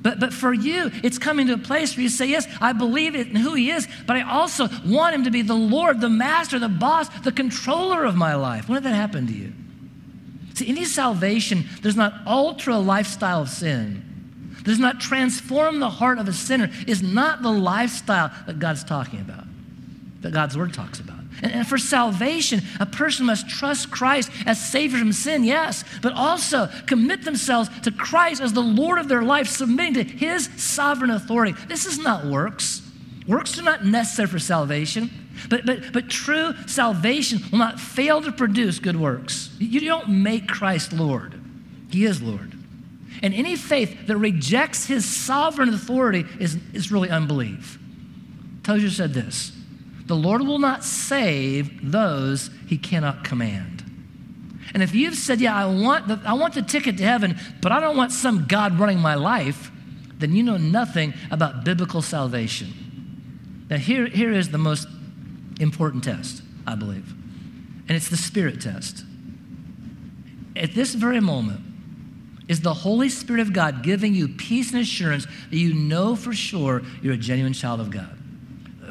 But, 0.00 0.20
but 0.20 0.32
for 0.32 0.52
you, 0.52 0.90
it's 1.02 1.18
coming 1.18 1.48
to 1.48 1.54
a 1.54 1.58
place 1.58 1.96
where 1.96 2.02
you 2.02 2.08
say, 2.08 2.26
Yes, 2.26 2.46
I 2.60 2.72
believe 2.72 3.14
in 3.14 3.34
who 3.34 3.54
He 3.54 3.70
is, 3.70 3.88
but 4.06 4.16
I 4.16 4.22
also 4.22 4.68
want 4.86 5.14
Him 5.14 5.24
to 5.24 5.30
be 5.30 5.42
the 5.42 5.54
Lord, 5.54 6.00
the 6.00 6.08
Master, 6.08 6.58
the 6.58 6.68
boss, 6.68 7.08
the 7.20 7.32
controller 7.32 8.04
of 8.04 8.14
my 8.14 8.34
life. 8.34 8.68
When 8.68 8.76
did 8.76 8.90
that 8.90 8.94
happen 8.94 9.26
to 9.26 9.32
you? 9.32 9.52
See, 10.54 10.68
any 10.68 10.84
salvation 10.84 11.66
does 11.82 11.96
not 11.96 12.14
alter 12.26 12.70
a 12.70 12.78
lifestyle 12.78 13.42
of 13.42 13.48
sin, 13.48 14.02
does 14.64 14.78
not 14.78 15.00
transform 15.00 15.78
the 15.80 15.90
heart 15.90 16.18
of 16.18 16.28
a 16.28 16.32
sinner, 16.32 16.70
is 16.86 17.02
not 17.02 17.42
the 17.42 17.52
lifestyle 17.52 18.30
that 18.46 18.58
God's 18.58 18.84
talking 18.84 19.20
about, 19.20 19.44
that 20.22 20.32
God's 20.32 20.56
Word 20.56 20.74
talks 20.74 21.00
about. 21.00 21.17
And, 21.42 21.66
for 21.66 21.78
salvation, 21.78 22.62
a 22.80 22.86
person 22.86 23.26
must 23.26 23.48
trust 23.48 23.90
Christ 23.90 24.30
as 24.46 24.60
Savior 24.60 24.98
from 24.98 25.12
sin, 25.12 25.44
yes, 25.44 25.84
but 26.02 26.12
also 26.12 26.68
commit 26.86 27.24
themselves 27.24 27.68
to 27.80 27.90
Christ 27.90 28.40
as 28.40 28.52
the 28.52 28.60
Lord 28.62 28.98
of 28.98 29.08
their 29.08 29.22
life, 29.22 29.48
submitting 29.48 29.94
to 29.94 30.04
His 30.04 30.48
sovereign 30.56 31.10
authority. 31.10 31.54
This 31.68 31.86
is 31.86 31.98
not 31.98 32.26
works. 32.26 32.82
Works 33.26 33.58
are 33.58 33.62
not 33.62 33.84
necessary 33.84 34.28
for 34.28 34.38
salvation, 34.38 35.10
but, 35.48 35.66
but, 35.66 35.92
but 35.92 36.08
true 36.08 36.54
salvation 36.66 37.40
will 37.50 37.58
not 37.58 37.78
fail 37.78 38.22
to 38.22 38.32
produce 38.32 38.78
good 38.78 38.96
works. 38.96 39.50
You 39.58 39.80
don't 39.80 40.08
make 40.08 40.48
Christ 40.48 40.92
Lord, 40.92 41.40
He 41.90 42.04
is 42.04 42.22
Lord. 42.22 42.54
And 43.22 43.34
any 43.34 43.56
faith 43.56 44.06
that 44.06 44.16
rejects 44.16 44.86
His 44.86 45.04
sovereign 45.04 45.68
authority 45.70 46.24
is, 46.40 46.56
is 46.72 46.90
really 46.90 47.10
unbelief. 47.10 47.78
Tozer 48.62 48.90
said 48.90 49.14
this 49.14 49.52
the 50.08 50.16
Lord 50.16 50.42
will 50.42 50.58
not 50.58 50.84
save 50.84 51.92
those 51.92 52.50
he 52.66 52.78
cannot 52.78 53.24
command. 53.24 53.84
And 54.74 54.82
if 54.82 54.94
you've 54.94 55.14
said, 55.14 55.40
Yeah, 55.40 55.54
I 55.54 55.66
want 55.66 56.08
the, 56.08 56.20
I 56.24 56.32
want 56.32 56.54
the 56.54 56.62
ticket 56.62 56.96
to 56.98 57.04
heaven, 57.04 57.38
but 57.60 57.72
I 57.72 57.80
don't 57.80 57.96
want 57.96 58.12
some 58.12 58.46
God 58.46 58.78
running 58.78 58.98
my 58.98 59.14
life, 59.14 59.70
then 60.18 60.34
you 60.34 60.42
know 60.42 60.56
nothing 60.56 61.14
about 61.30 61.64
biblical 61.64 62.02
salvation. 62.02 63.66
Now, 63.70 63.76
here, 63.76 64.06
here 64.06 64.32
is 64.32 64.50
the 64.50 64.58
most 64.58 64.88
important 65.60 66.04
test, 66.04 66.42
I 66.66 66.74
believe, 66.74 67.12
and 67.86 67.90
it's 67.90 68.08
the 68.08 68.16
spirit 68.16 68.60
test. 68.60 69.04
At 70.56 70.74
this 70.74 70.94
very 70.94 71.20
moment, 71.20 71.60
is 72.48 72.62
the 72.62 72.72
Holy 72.72 73.10
Spirit 73.10 73.40
of 73.40 73.52
God 73.52 73.82
giving 73.82 74.14
you 74.14 74.26
peace 74.26 74.72
and 74.72 74.80
assurance 74.80 75.26
that 75.50 75.56
you 75.56 75.74
know 75.74 76.16
for 76.16 76.32
sure 76.32 76.82
you're 77.02 77.12
a 77.12 77.18
genuine 77.18 77.52
child 77.52 77.80
of 77.80 77.90
God? 77.90 78.18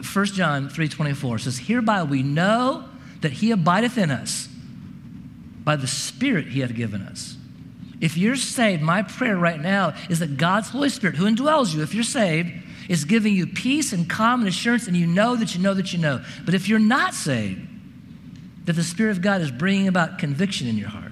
1 0.03 0.25
John 0.27 0.69
3:24 0.69 1.39
says, 1.39 1.57
"Hereby 1.59 2.03
we 2.03 2.23
know 2.23 2.85
that 3.21 3.33
he 3.33 3.51
abideth 3.51 3.97
in 3.97 4.11
us 4.11 4.47
by 5.63 5.75
the 5.75 5.87
Spirit 5.87 6.47
he 6.47 6.61
hath 6.61 6.75
given 6.75 7.01
us." 7.01 7.37
If 7.99 8.17
you're 8.17 8.35
saved, 8.35 8.83
my 8.83 9.01
prayer 9.01 9.37
right 9.37 9.59
now 9.59 9.93
is 10.09 10.19
that 10.19 10.37
God's 10.37 10.69
Holy 10.69 10.89
Spirit, 10.89 11.15
who 11.15 11.25
indwells 11.25 11.73
you, 11.73 11.81
if 11.81 11.95
you're 11.95 12.03
saved, 12.03 12.51
is 12.87 13.05
giving 13.05 13.33
you 13.33 13.47
peace 13.47 13.91
and 13.91 14.07
calm 14.07 14.41
and 14.41 14.49
assurance, 14.49 14.87
and 14.87 14.95
you 14.95 15.07
know 15.07 15.35
that 15.35 15.55
you 15.55 15.61
know 15.61 15.73
that 15.73 15.91
you 15.93 15.99
know. 15.99 16.21
But 16.45 16.53
if 16.53 16.69
you're 16.69 16.79
not 16.79 17.13
saved, 17.13 17.61
that 18.65 18.73
the 18.73 18.83
Spirit 18.83 19.11
of 19.11 19.21
God 19.21 19.41
is 19.41 19.51
bringing 19.51 19.87
about 19.87 20.19
conviction 20.19 20.67
in 20.67 20.77
your 20.77 20.89
heart. 20.89 21.11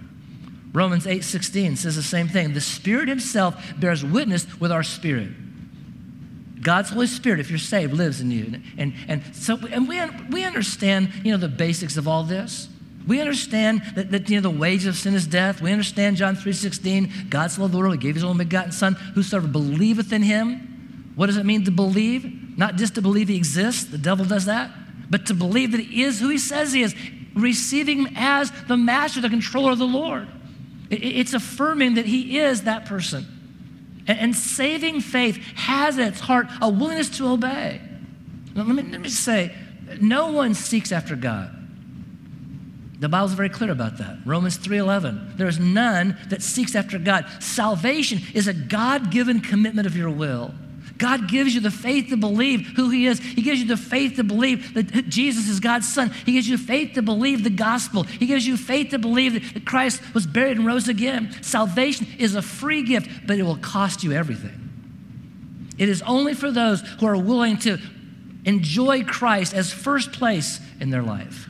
Romans 0.73 1.07
8:16 1.07 1.75
says 1.75 1.95
the 1.95 2.03
same 2.03 2.27
thing. 2.27 2.53
The 2.53 2.61
Spirit 2.61 3.07
Himself 3.07 3.55
bears 3.79 4.03
witness 4.03 4.45
with 4.59 4.71
our 4.71 4.83
spirit 4.83 5.31
God's 6.66 6.89
Holy 6.89 7.05
Spirit, 7.05 7.39
if 7.39 7.51
you're 7.51 7.59
saved, 7.59 7.93
lives 7.93 8.22
in 8.22 8.32
you. 8.32 8.59
And, 8.76 8.95
and 9.07 9.36
so 9.36 9.55
and 9.72 9.88
we, 9.88 10.01
we 10.32 10.43
understand, 10.43 11.13
you 11.24 11.32
know, 11.32 11.38
the 11.38 11.47
basics 11.47 11.95
of 11.95 12.07
all 12.07 12.24
this. 12.24 12.68
We 13.07 13.22
understand 13.22 13.84
that, 13.95 14.09
that 14.09 14.28
you 14.32 14.41
know, 14.41 14.49
the 14.49 14.57
wage 14.57 14.88
of 14.88 14.95
sin 14.95 15.13
is 15.13 15.28
death. 15.28 15.61
We 15.61 15.72
understand 15.72 16.18
John 16.18 16.36
3.16, 16.36 17.30
God 17.30 17.51
so 17.51 17.61
loved 17.61 17.76
the 17.76 17.78
world, 17.78 17.93
he 17.93 17.99
gave 17.99 18.16
his 18.16 18.24
only 18.24 18.45
begotten 18.45 18.72
son, 18.72 18.95
whosoever 18.95 19.47
believeth 19.47 20.11
in 20.11 20.24
him. 20.24 21.13
What 21.16 21.28
does 21.28 21.38
it 21.38 21.45
mean 21.45 21.66
to 21.66 21.72
believe? 21.72 22.57
Not 22.57 22.78
just 22.78 22.95
to 22.95 23.01
believe 23.03 23.28
he 23.28 23.36
exists, 23.36 23.86
the 23.86 23.99
devil 23.99 24.26
does 24.26 24.45
that, 24.45 24.72
but 25.07 25.28
to 25.28 25.36
believe 25.36 25.72
that 25.74 25.82
he 25.82 26.01
is 26.01 26.20
who 26.20 26.30
he 26.30 26.39
says 26.39 26.74
he 26.74 26.82
is, 26.82 26.95
receiving 27.36 28.07
him 28.07 28.13
as 28.16 28.51
the 28.68 28.76
master, 28.76 29.22
the 29.22 29.30
controller 29.30 29.72
of 29.72 29.78
the 29.78 29.86
Lord. 29.86 30.28
It, 30.89 31.03
it's 31.03 31.36
affirming 31.36 31.93
that 31.93 32.07
he 32.07 32.39
is 32.39 32.63
that 32.63 32.86
person. 32.88 33.28
And, 34.07 34.35
saving 34.35 35.01
faith 35.01 35.37
has 35.55 35.97
at 35.97 36.09
its 36.09 36.19
heart 36.19 36.47
a 36.61 36.69
willingness 36.69 37.09
to 37.17 37.27
obey. 37.27 37.81
Let, 38.53 38.67
me, 38.67 38.83
let 38.83 39.01
me 39.01 39.09
say, 39.09 39.53
no 39.99 40.31
one 40.31 40.53
seeks 40.53 40.91
after 40.91 41.15
God. 41.15 41.51
The 42.99 43.09
Bible's 43.09 43.33
very 43.33 43.49
clear 43.49 43.71
about 43.71 43.97
that. 43.97 44.17
Romans 44.25 44.57
3:11. 44.57 45.37
There 45.37 45.47
is 45.47 45.59
none 45.59 46.17
that 46.29 46.41
seeks 46.41 46.75
after 46.75 46.97
God. 46.97 47.25
Salvation 47.39 48.21
is 48.33 48.47
a 48.47 48.53
God-given 48.53 49.41
commitment 49.41 49.85
of 49.85 49.97
your 49.97 50.09
will. 50.09 50.53
God 50.97 51.27
gives 51.27 51.53
you 51.53 51.61
the 51.61 51.71
faith 51.71 52.09
to 52.09 52.17
believe 52.17 52.61
who 52.75 52.89
He 52.89 53.07
is. 53.07 53.19
He 53.19 53.41
gives 53.41 53.59
you 53.59 53.67
the 53.67 53.77
faith 53.77 54.15
to 54.15 54.23
believe 54.23 54.73
that 54.75 55.09
Jesus 55.09 55.49
is 55.49 55.59
God's 55.59 55.91
Son. 55.91 56.09
He 56.25 56.33
gives 56.33 56.47
you 56.47 56.57
faith 56.57 56.93
to 56.93 57.01
believe 57.01 57.43
the 57.43 57.49
gospel. 57.49 58.03
He 58.03 58.25
gives 58.25 58.47
you 58.47 58.55
faith 58.55 58.91
to 58.91 58.99
believe 58.99 59.53
that 59.53 59.65
Christ 59.65 60.01
was 60.13 60.25
buried 60.25 60.57
and 60.57 60.65
rose 60.65 60.87
again. 60.87 61.35
Salvation 61.41 62.07
is 62.17 62.35
a 62.35 62.41
free 62.41 62.83
gift, 62.83 63.27
but 63.27 63.37
it 63.37 63.43
will 63.43 63.57
cost 63.57 64.03
you 64.03 64.13
everything. 64.13 64.61
It 65.77 65.89
is 65.89 66.01
only 66.03 66.33
for 66.33 66.51
those 66.51 66.81
who 66.99 67.05
are 67.05 67.17
willing 67.17 67.57
to 67.59 67.77
enjoy 68.45 69.03
Christ 69.03 69.53
as 69.53 69.73
first 69.73 70.13
place 70.13 70.61
in 70.79 70.91
their 70.91 71.03
life. 71.03 71.49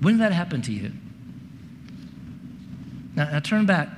When 0.00 0.14
did 0.14 0.22
that 0.22 0.32
happen 0.32 0.62
to 0.62 0.72
you? 0.72 0.92
Now, 3.14 3.30
now 3.30 3.40
turn 3.40 3.66
back 3.66 3.88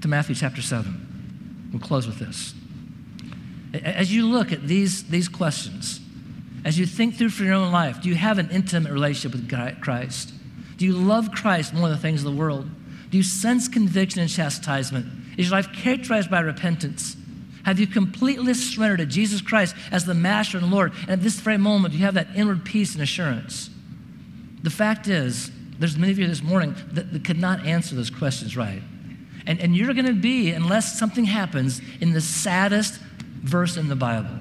to 0.00 0.08
Matthew 0.08 0.34
chapter 0.34 0.62
7. 0.62 1.68
We'll 1.72 1.80
close 1.80 2.06
with 2.06 2.18
this. 2.18 2.54
As 3.84 4.14
you 4.14 4.26
look 4.26 4.52
at 4.52 4.66
these, 4.66 5.04
these 5.04 5.28
questions, 5.28 6.00
as 6.64 6.78
you 6.78 6.86
think 6.86 7.14
through 7.14 7.30
for 7.30 7.44
your 7.44 7.54
own 7.54 7.72
life, 7.72 8.02
do 8.02 8.08
you 8.08 8.14
have 8.14 8.38
an 8.38 8.50
intimate 8.50 8.92
relationship 8.92 9.32
with 9.32 9.80
Christ? 9.80 10.32
Do 10.76 10.84
you 10.84 10.92
love 10.92 11.30
Christ 11.32 11.72
more 11.72 11.88
than 11.88 11.96
the 11.96 12.02
things 12.02 12.24
of 12.24 12.32
the 12.32 12.38
world? 12.38 12.68
Do 13.10 13.16
you 13.16 13.22
sense 13.22 13.68
conviction 13.68 14.20
and 14.20 14.30
chastisement? 14.30 15.06
Is 15.38 15.48
your 15.48 15.56
life 15.56 15.72
characterized 15.72 16.30
by 16.30 16.40
repentance? 16.40 17.16
Have 17.64 17.80
you 17.80 17.86
completely 17.86 18.54
surrendered 18.54 18.98
to 18.98 19.06
Jesus 19.06 19.40
Christ 19.40 19.74
as 19.90 20.04
the 20.04 20.14
Master 20.14 20.58
and 20.58 20.70
Lord? 20.70 20.92
And 21.02 21.10
at 21.10 21.22
this 21.22 21.40
very 21.40 21.58
moment, 21.58 21.92
do 21.92 21.98
you 21.98 22.04
have 22.04 22.14
that 22.14 22.28
inward 22.36 22.64
peace 22.64 22.94
and 22.94 23.02
assurance. 23.02 23.70
The 24.62 24.70
fact 24.70 25.08
is, 25.08 25.50
there's 25.78 25.96
many 25.96 26.12
of 26.12 26.18
you 26.18 26.26
this 26.26 26.42
morning 26.42 26.74
that, 26.92 27.12
that 27.12 27.24
could 27.24 27.38
not 27.38 27.64
answer 27.66 27.94
those 27.94 28.10
questions 28.10 28.56
right. 28.56 28.82
And, 29.46 29.60
and 29.60 29.76
you're 29.76 29.94
going 29.94 30.06
to 30.06 30.12
be, 30.12 30.50
unless 30.50 30.98
something 30.98 31.24
happens, 31.24 31.80
in 32.00 32.12
the 32.12 32.20
saddest, 32.20 33.00
verse 33.46 33.76
in 33.76 33.88
the 33.88 33.96
Bible. 33.96 34.38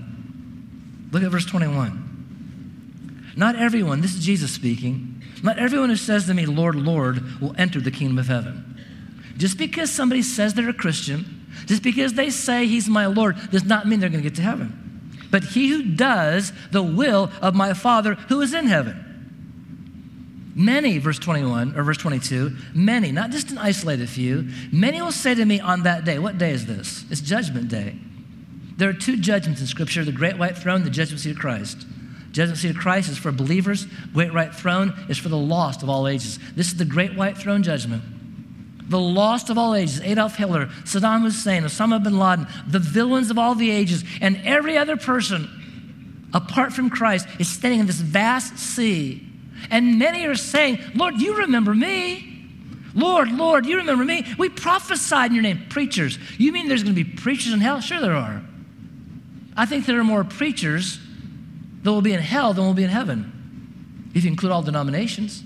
Look 1.11 1.23
at 1.23 1.31
verse 1.31 1.45
21. 1.45 3.33
Not 3.37 3.55
everyone, 3.55 4.01
this 4.01 4.15
is 4.15 4.25
Jesus 4.25 4.51
speaking, 4.51 5.21
not 5.43 5.59
everyone 5.59 5.89
who 5.89 5.95
says 5.95 6.25
to 6.25 6.33
me, 6.33 6.45
Lord, 6.45 6.75
Lord, 6.75 7.41
will 7.41 7.53
enter 7.57 7.79
the 7.79 7.91
kingdom 7.91 8.17
of 8.17 8.27
heaven. 8.27 8.81
Just 9.37 9.57
because 9.57 9.91
somebody 9.91 10.21
says 10.21 10.53
they're 10.53 10.69
a 10.69 10.73
Christian, 10.73 11.45
just 11.65 11.83
because 11.83 12.13
they 12.13 12.29
say 12.29 12.65
he's 12.65 12.87
my 12.87 13.05
Lord, 13.05 13.37
does 13.51 13.65
not 13.65 13.87
mean 13.87 13.99
they're 13.99 14.09
going 14.09 14.23
to 14.23 14.29
get 14.29 14.35
to 14.37 14.41
heaven. 14.41 15.11
But 15.29 15.43
he 15.43 15.67
who 15.67 15.83
does 15.83 16.53
the 16.71 16.83
will 16.83 17.31
of 17.41 17.55
my 17.55 17.73
Father 17.73 18.15
who 18.15 18.41
is 18.41 18.53
in 18.53 18.67
heaven. 18.67 19.01
Many, 20.55 20.99
verse 20.99 21.19
21 21.19 21.77
or 21.77 21.83
verse 21.83 21.97
22, 21.97 22.55
many, 22.73 23.11
not 23.11 23.31
just 23.31 23.51
an 23.51 23.57
isolated 23.57 24.07
few, 24.07 24.47
many 24.71 25.01
will 25.01 25.11
say 25.11 25.35
to 25.35 25.43
me 25.43 25.59
on 25.59 25.83
that 25.83 26.05
day, 26.05 26.17
what 26.17 26.37
day 26.37 26.51
is 26.51 26.65
this? 26.65 27.03
It's 27.11 27.19
judgment 27.19 27.67
day. 27.67 27.97
There 28.77 28.89
are 28.89 28.93
two 28.93 29.17
judgments 29.17 29.61
in 29.61 29.67
Scripture 29.67 30.03
the 30.03 30.11
great 30.11 30.37
white 30.37 30.57
throne, 30.57 30.83
the 30.83 30.89
judgment 30.89 31.21
seat 31.21 31.31
of 31.31 31.37
Christ. 31.37 31.85
Judgment 32.31 32.59
seat 32.59 32.71
of 32.71 32.77
Christ 32.77 33.09
is 33.09 33.17
for 33.17 33.31
believers, 33.31 33.87
great 34.13 34.33
white 34.33 34.53
throne 34.53 34.93
is 35.07 35.17
for 35.17 35.29
the 35.29 35.37
lost 35.37 35.83
of 35.83 35.89
all 35.89 36.07
ages. 36.07 36.37
This 36.55 36.67
is 36.67 36.75
the 36.75 36.83
great 36.85 37.15
white 37.15 37.37
throne 37.37 37.63
judgment. 37.63 38.03
The 38.89 38.99
lost 38.99 39.49
of 39.49 39.57
all 39.57 39.73
ages, 39.73 40.01
Adolf 40.01 40.35
Hitler, 40.35 40.67
Saddam 40.83 41.21
Hussein, 41.21 41.63
Osama 41.63 42.03
bin 42.03 42.19
Laden, 42.19 42.47
the 42.67 42.79
villains 42.79 43.31
of 43.31 43.39
all 43.39 43.55
the 43.55 43.71
ages, 43.71 44.03
and 44.21 44.39
every 44.43 44.77
other 44.77 44.97
person 44.97 45.49
apart 46.33 46.73
from 46.73 46.89
Christ 46.89 47.27
is 47.39 47.47
standing 47.47 47.79
in 47.79 47.87
this 47.87 48.01
vast 48.01 48.59
sea. 48.59 49.25
And 49.71 49.97
many 49.97 50.25
are 50.25 50.35
saying, 50.35 50.79
Lord, 50.93 51.19
you 51.21 51.37
remember 51.37 51.73
me. 51.73 52.33
Lord, 52.93 53.31
Lord, 53.31 53.65
you 53.65 53.77
remember 53.77 54.03
me? 54.03 54.25
We 54.37 54.49
prophesied 54.49 55.31
in 55.31 55.35
your 55.35 55.43
name. 55.43 55.65
Preachers. 55.69 56.19
You 56.37 56.51
mean 56.51 56.67
there's 56.67 56.83
going 56.83 56.95
to 56.95 57.03
be 57.03 57.09
preachers 57.09 57.53
in 57.53 57.61
hell? 57.61 57.79
Sure, 57.79 58.01
there 58.01 58.13
are. 58.13 58.43
I 59.55 59.65
think 59.65 59.85
there 59.85 59.99
are 59.99 60.03
more 60.03 60.23
preachers 60.23 60.99
that 61.83 61.91
will 61.91 62.01
be 62.01 62.13
in 62.13 62.19
hell 62.19 62.53
than 62.53 62.65
will 62.65 62.73
be 62.73 62.83
in 62.83 62.89
heaven, 62.89 64.11
if 64.13 64.23
you 64.23 64.31
include 64.31 64.51
all 64.51 64.61
denominations. 64.61 65.43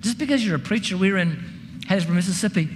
Just 0.00 0.18
because 0.18 0.44
you're 0.46 0.56
a 0.56 0.60
preacher, 0.60 0.96
we 0.96 1.10
were 1.10 1.18
in 1.18 1.82
Hattiesburg, 1.88 2.14
Mississippi. 2.14 2.68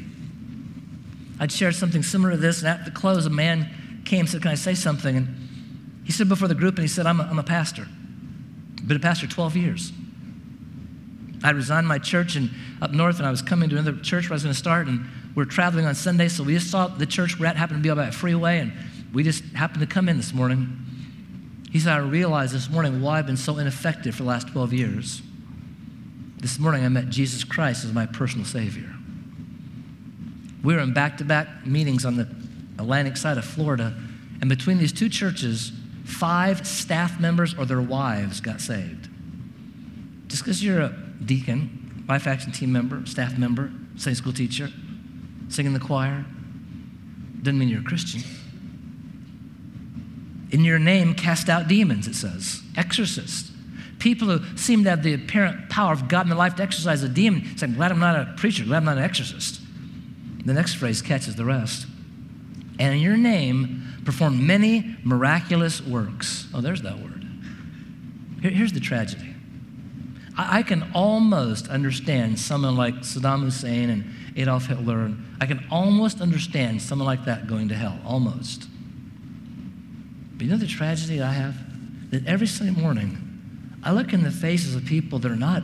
I'd 1.40 1.52
shared 1.52 1.74
something 1.74 2.02
similar 2.02 2.32
to 2.32 2.36
this, 2.36 2.60
and 2.60 2.68
at 2.68 2.84
the 2.84 2.90
close, 2.90 3.26
a 3.26 3.30
man 3.30 4.02
came 4.04 4.20
and 4.20 4.28
said, 4.28 4.42
Can 4.42 4.50
I 4.50 4.56
say 4.56 4.74
something? 4.74 5.16
And 5.16 6.02
he 6.04 6.12
stood 6.12 6.28
before 6.28 6.48
the 6.48 6.54
group 6.54 6.74
and 6.76 6.82
he 6.82 6.88
said, 6.88 7.06
I'm 7.06 7.20
a, 7.20 7.24
I'm 7.24 7.38
a 7.38 7.44
pastor. 7.44 7.86
Been 8.86 8.96
a 8.96 9.00
pastor 9.00 9.26
12 9.26 9.56
years. 9.56 9.92
I 11.44 11.50
resigned 11.50 11.86
my 11.86 11.98
church 11.98 12.34
and 12.34 12.50
up 12.82 12.90
north, 12.90 13.18
and 13.18 13.26
I 13.26 13.30
was 13.30 13.42
coming 13.42 13.68
to 13.70 13.76
another 13.76 13.98
church 14.00 14.28
where 14.28 14.34
I 14.34 14.36
was 14.36 14.42
going 14.42 14.54
to 14.54 14.58
start, 14.58 14.88
and 14.88 15.06
we 15.34 15.42
are 15.42 15.46
traveling 15.46 15.86
on 15.86 15.94
Sunday, 15.94 16.28
so 16.28 16.42
we 16.42 16.54
just 16.54 16.70
saw 16.70 16.88
the 16.88 17.06
church 17.06 17.38
we're 17.38 17.46
at 17.46 17.56
happened 17.56 17.78
to 17.78 17.82
be 17.82 17.90
about 17.90 18.08
a 18.08 18.12
freeway, 18.12 18.58
and 18.58 18.72
we 19.12 19.22
just 19.22 19.44
happened 19.54 19.80
to 19.80 19.86
come 19.86 20.08
in 20.08 20.16
this 20.16 20.32
morning. 20.32 20.84
He 21.70 21.80
said, 21.80 21.92
I 21.92 21.98
realized 21.98 22.54
this 22.54 22.70
morning 22.70 23.02
why 23.02 23.18
I've 23.18 23.26
been 23.26 23.36
so 23.36 23.58
ineffective 23.58 24.14
for 24.14 24.22
the 24.22 24.28
last 24.28 24.48
12 24.48 24.72
years. 24.72 25.22
This 26.38 26.58
morning 26.58 26.84
I 26.84 26.88
met 26.88 27.08
Jesus 27.08 27.44
Christ 27.44 27.84
as 27.84 27.92
my 27.92 28.06
personal 28.06 28.46
Savior. 28.46 28.94
We 30.62 30.74
were 30.74 30.80
in 30.80 30.92
back 30.92 31.18
to 31.18 31.24
back 31.24 31.66
meetings 31.66 32.04
on 32.04 32.16
the 32.16 32.28
Atlantic 32.78 33.16
side 33.16 33.38
of 33.38 33.44
Florida, 33.44 33.94
and 34.40 34.48
between 34.48 34.78
these 34.78 34.92
two 34.92 35.08
churches, 35.08 35.72
five 36.04 36.66
staff 36.66 37.18
members 37.20 37.54
or 37.54 37.64
their 37.64 37.82
wives 37.82 38.40
got 38.40 38.60
saved. 38.60 39.08
Just 40.28 40.44
because 40.44 40.62
you're 40.62 40.80
a 40.80 40.90
deacon, 41.24 42.04
life 42.08 42.26
action 42.26 42.52
team 42.52 42.72
member, 42.72 43.04
staff 43.06 43.36
member, 43.36 43.70
Sunday 43.96 44.16
school 44.16 44.32
teacher, 44.32 44.70
singing 45.48 45.72
the 45.72 45.80
choir, 45.80 46.24
doesn't 47.42 47.58
mean 47.58 47.68
you're 47.68 47.80
a 47.80 47.84
Christian. 47.84 48.22
In 50.50 50.64
your 50.64 50.78
name, 50.78 51.14
cast 51.14 51.48
out 51.48 51.68
demons, 51.68 52.06
it 52.06 52.14
says. 52.14 52.62
Exorcists. 52.76 53.50
People 53.98 54.28
who 54.28 54.56
seem 54.56 54.84
to 54.84 54.90
have 54.90 55.02
the 55.02 55.14
apparent 55.14 55.68
power 55.68 55.92
of 55.92 56.08
God 56.08 56.22
in 56.22 56.28
their 56.28 56.38
life 56.38 56.54
to 56.56 56.62
exorcise 56.62 57.02
a 57.02 57.08
demon. 57.08 57.44
I'm 57.60 57.74
glad 57.74 57.90
I'm 57.90 57.98
not 57.98 58.16
a 58.16 58.34
preacher, 58.36 58.64
glad 58.64 58.78
I'm 58.78 58.84
not 58.84 58.98
an 58.98 59.04
exorcist. 59.04 59.60
The 60.44 60.54
next 60.54 60.74
phrase 60.74 61.02
catches 61.02 61.34
the 61.34 61.44
rest. 61.44 61.86
And 62.78 62.94
in 62.94 63.00
your 63.00 63.16
name, 63.16 63.84
perform 64.04 64.46
many 64.46 64.96
miraculous 65.02 65.82
works. 65.82 66.46
Oh, 66.54 66.60
there's 66.60 66.82
that 66.82 66.98
word. 66.98 67.26
Here, 68.40 68.52
here's 68.52 68.72
the 68.72 68.80
tragedy. 68.80 69.34
I, 70.36 70.58
I 70.58 70.62
can 70.62 70.90
almost 70.94 71.68
understand 71.68 72.38
someone 72.38 72.76
like 72.76 72.94
Saddam 72.98 73.42
Hussein 73.42 73.90
and 73.90 74.10
Adolf 74.36 74.66
Hitler. 74.66 75.12
I 75.40 75.46
can 75.46 75.66
almost 75.70 76.20
understand 76.20 76.80
someone 76.80 77.06
like 77.06 77.24
that 77.24 77.48
going 77.48 77.68
to 77.68 77.74
hell, 77.74 77.98
almost. 78.06 78.68
But 80.38 80.46
you 80.46 80.52
know 80.52 80.56
the 80.56 80.68
tragedy 80.68 81.20
I 81.20 81.32
have? 81.32 81.56
That 82.12 82.26
every 82.26 82.46
Sunday 82.46 82.80
morning, 82.80 83.18
I 83.82 83.92
look 83.92 84.12
in 84.12 84.22
the 84.22 84.30
faces 84.30 84.76
of 84.76 84.84
people 84.84 85.18
that 85.18 85.30
are 85.30 85.36
not 85.36 85.62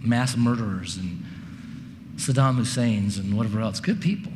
mass 0.00 0.36
murderers 0.36 0.96
and 0.96 1.24
Saddam 2.16 2.56
Husseins 2.56 3.18
and 3.18 3.36
whatever 3.36 3.60
else, 3.60 3.78
good 3.78 4.00
people, 4.00 4.32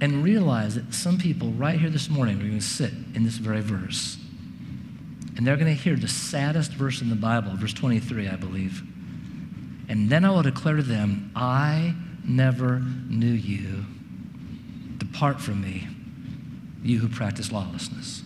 and 0.00 0.22
realize 0.22 0.74
that 0.74 0.92
some 0.92 1.18
people 1.18 1.50
right 1.52 1.80
here 1.80 1.90
this 1.90 2.10
morning 2.10 2.36
are 2.36 2.44
going 2.44 2.58
to 2.58 2.60
sit 2.60 2.92
in 3.14 3.24
this 3.24 3.36
very 3.36 3.62
verse. 3.62 4.18
And 5.36 5.46
they're 5.46 5.56
going 5.56 5.74
to 5.74 5.82
hear 5.82 5.96
the 5.96 6.08
saddest 6.08 6.72
verse 6.72 7.00
in 7.00 7.08
the 7.08 7.16
Bible, 7.16 7.56
verse 7.56 7.72
23, 7.72 8.28
I 8.28 8.36
believe. 8.36 8.82
And 9.88 10.10
then 10.10 10.24
I 10.24 10.30
will 10.30 10.42
declare 10.42 10.76
to 10.76 10.82
them, 10.82 11.32
I 11.34 11.94
never 12.24 12.80
knew 13.08 13.26
you. 13.26 13.84
Depart 14.98 15.40
from 15.40 15.62
me, 15.62 15.88
you 16.88 16.98
who 16.98 17.08
practice 17.08 17.52
lawlessness. 17.52 18.22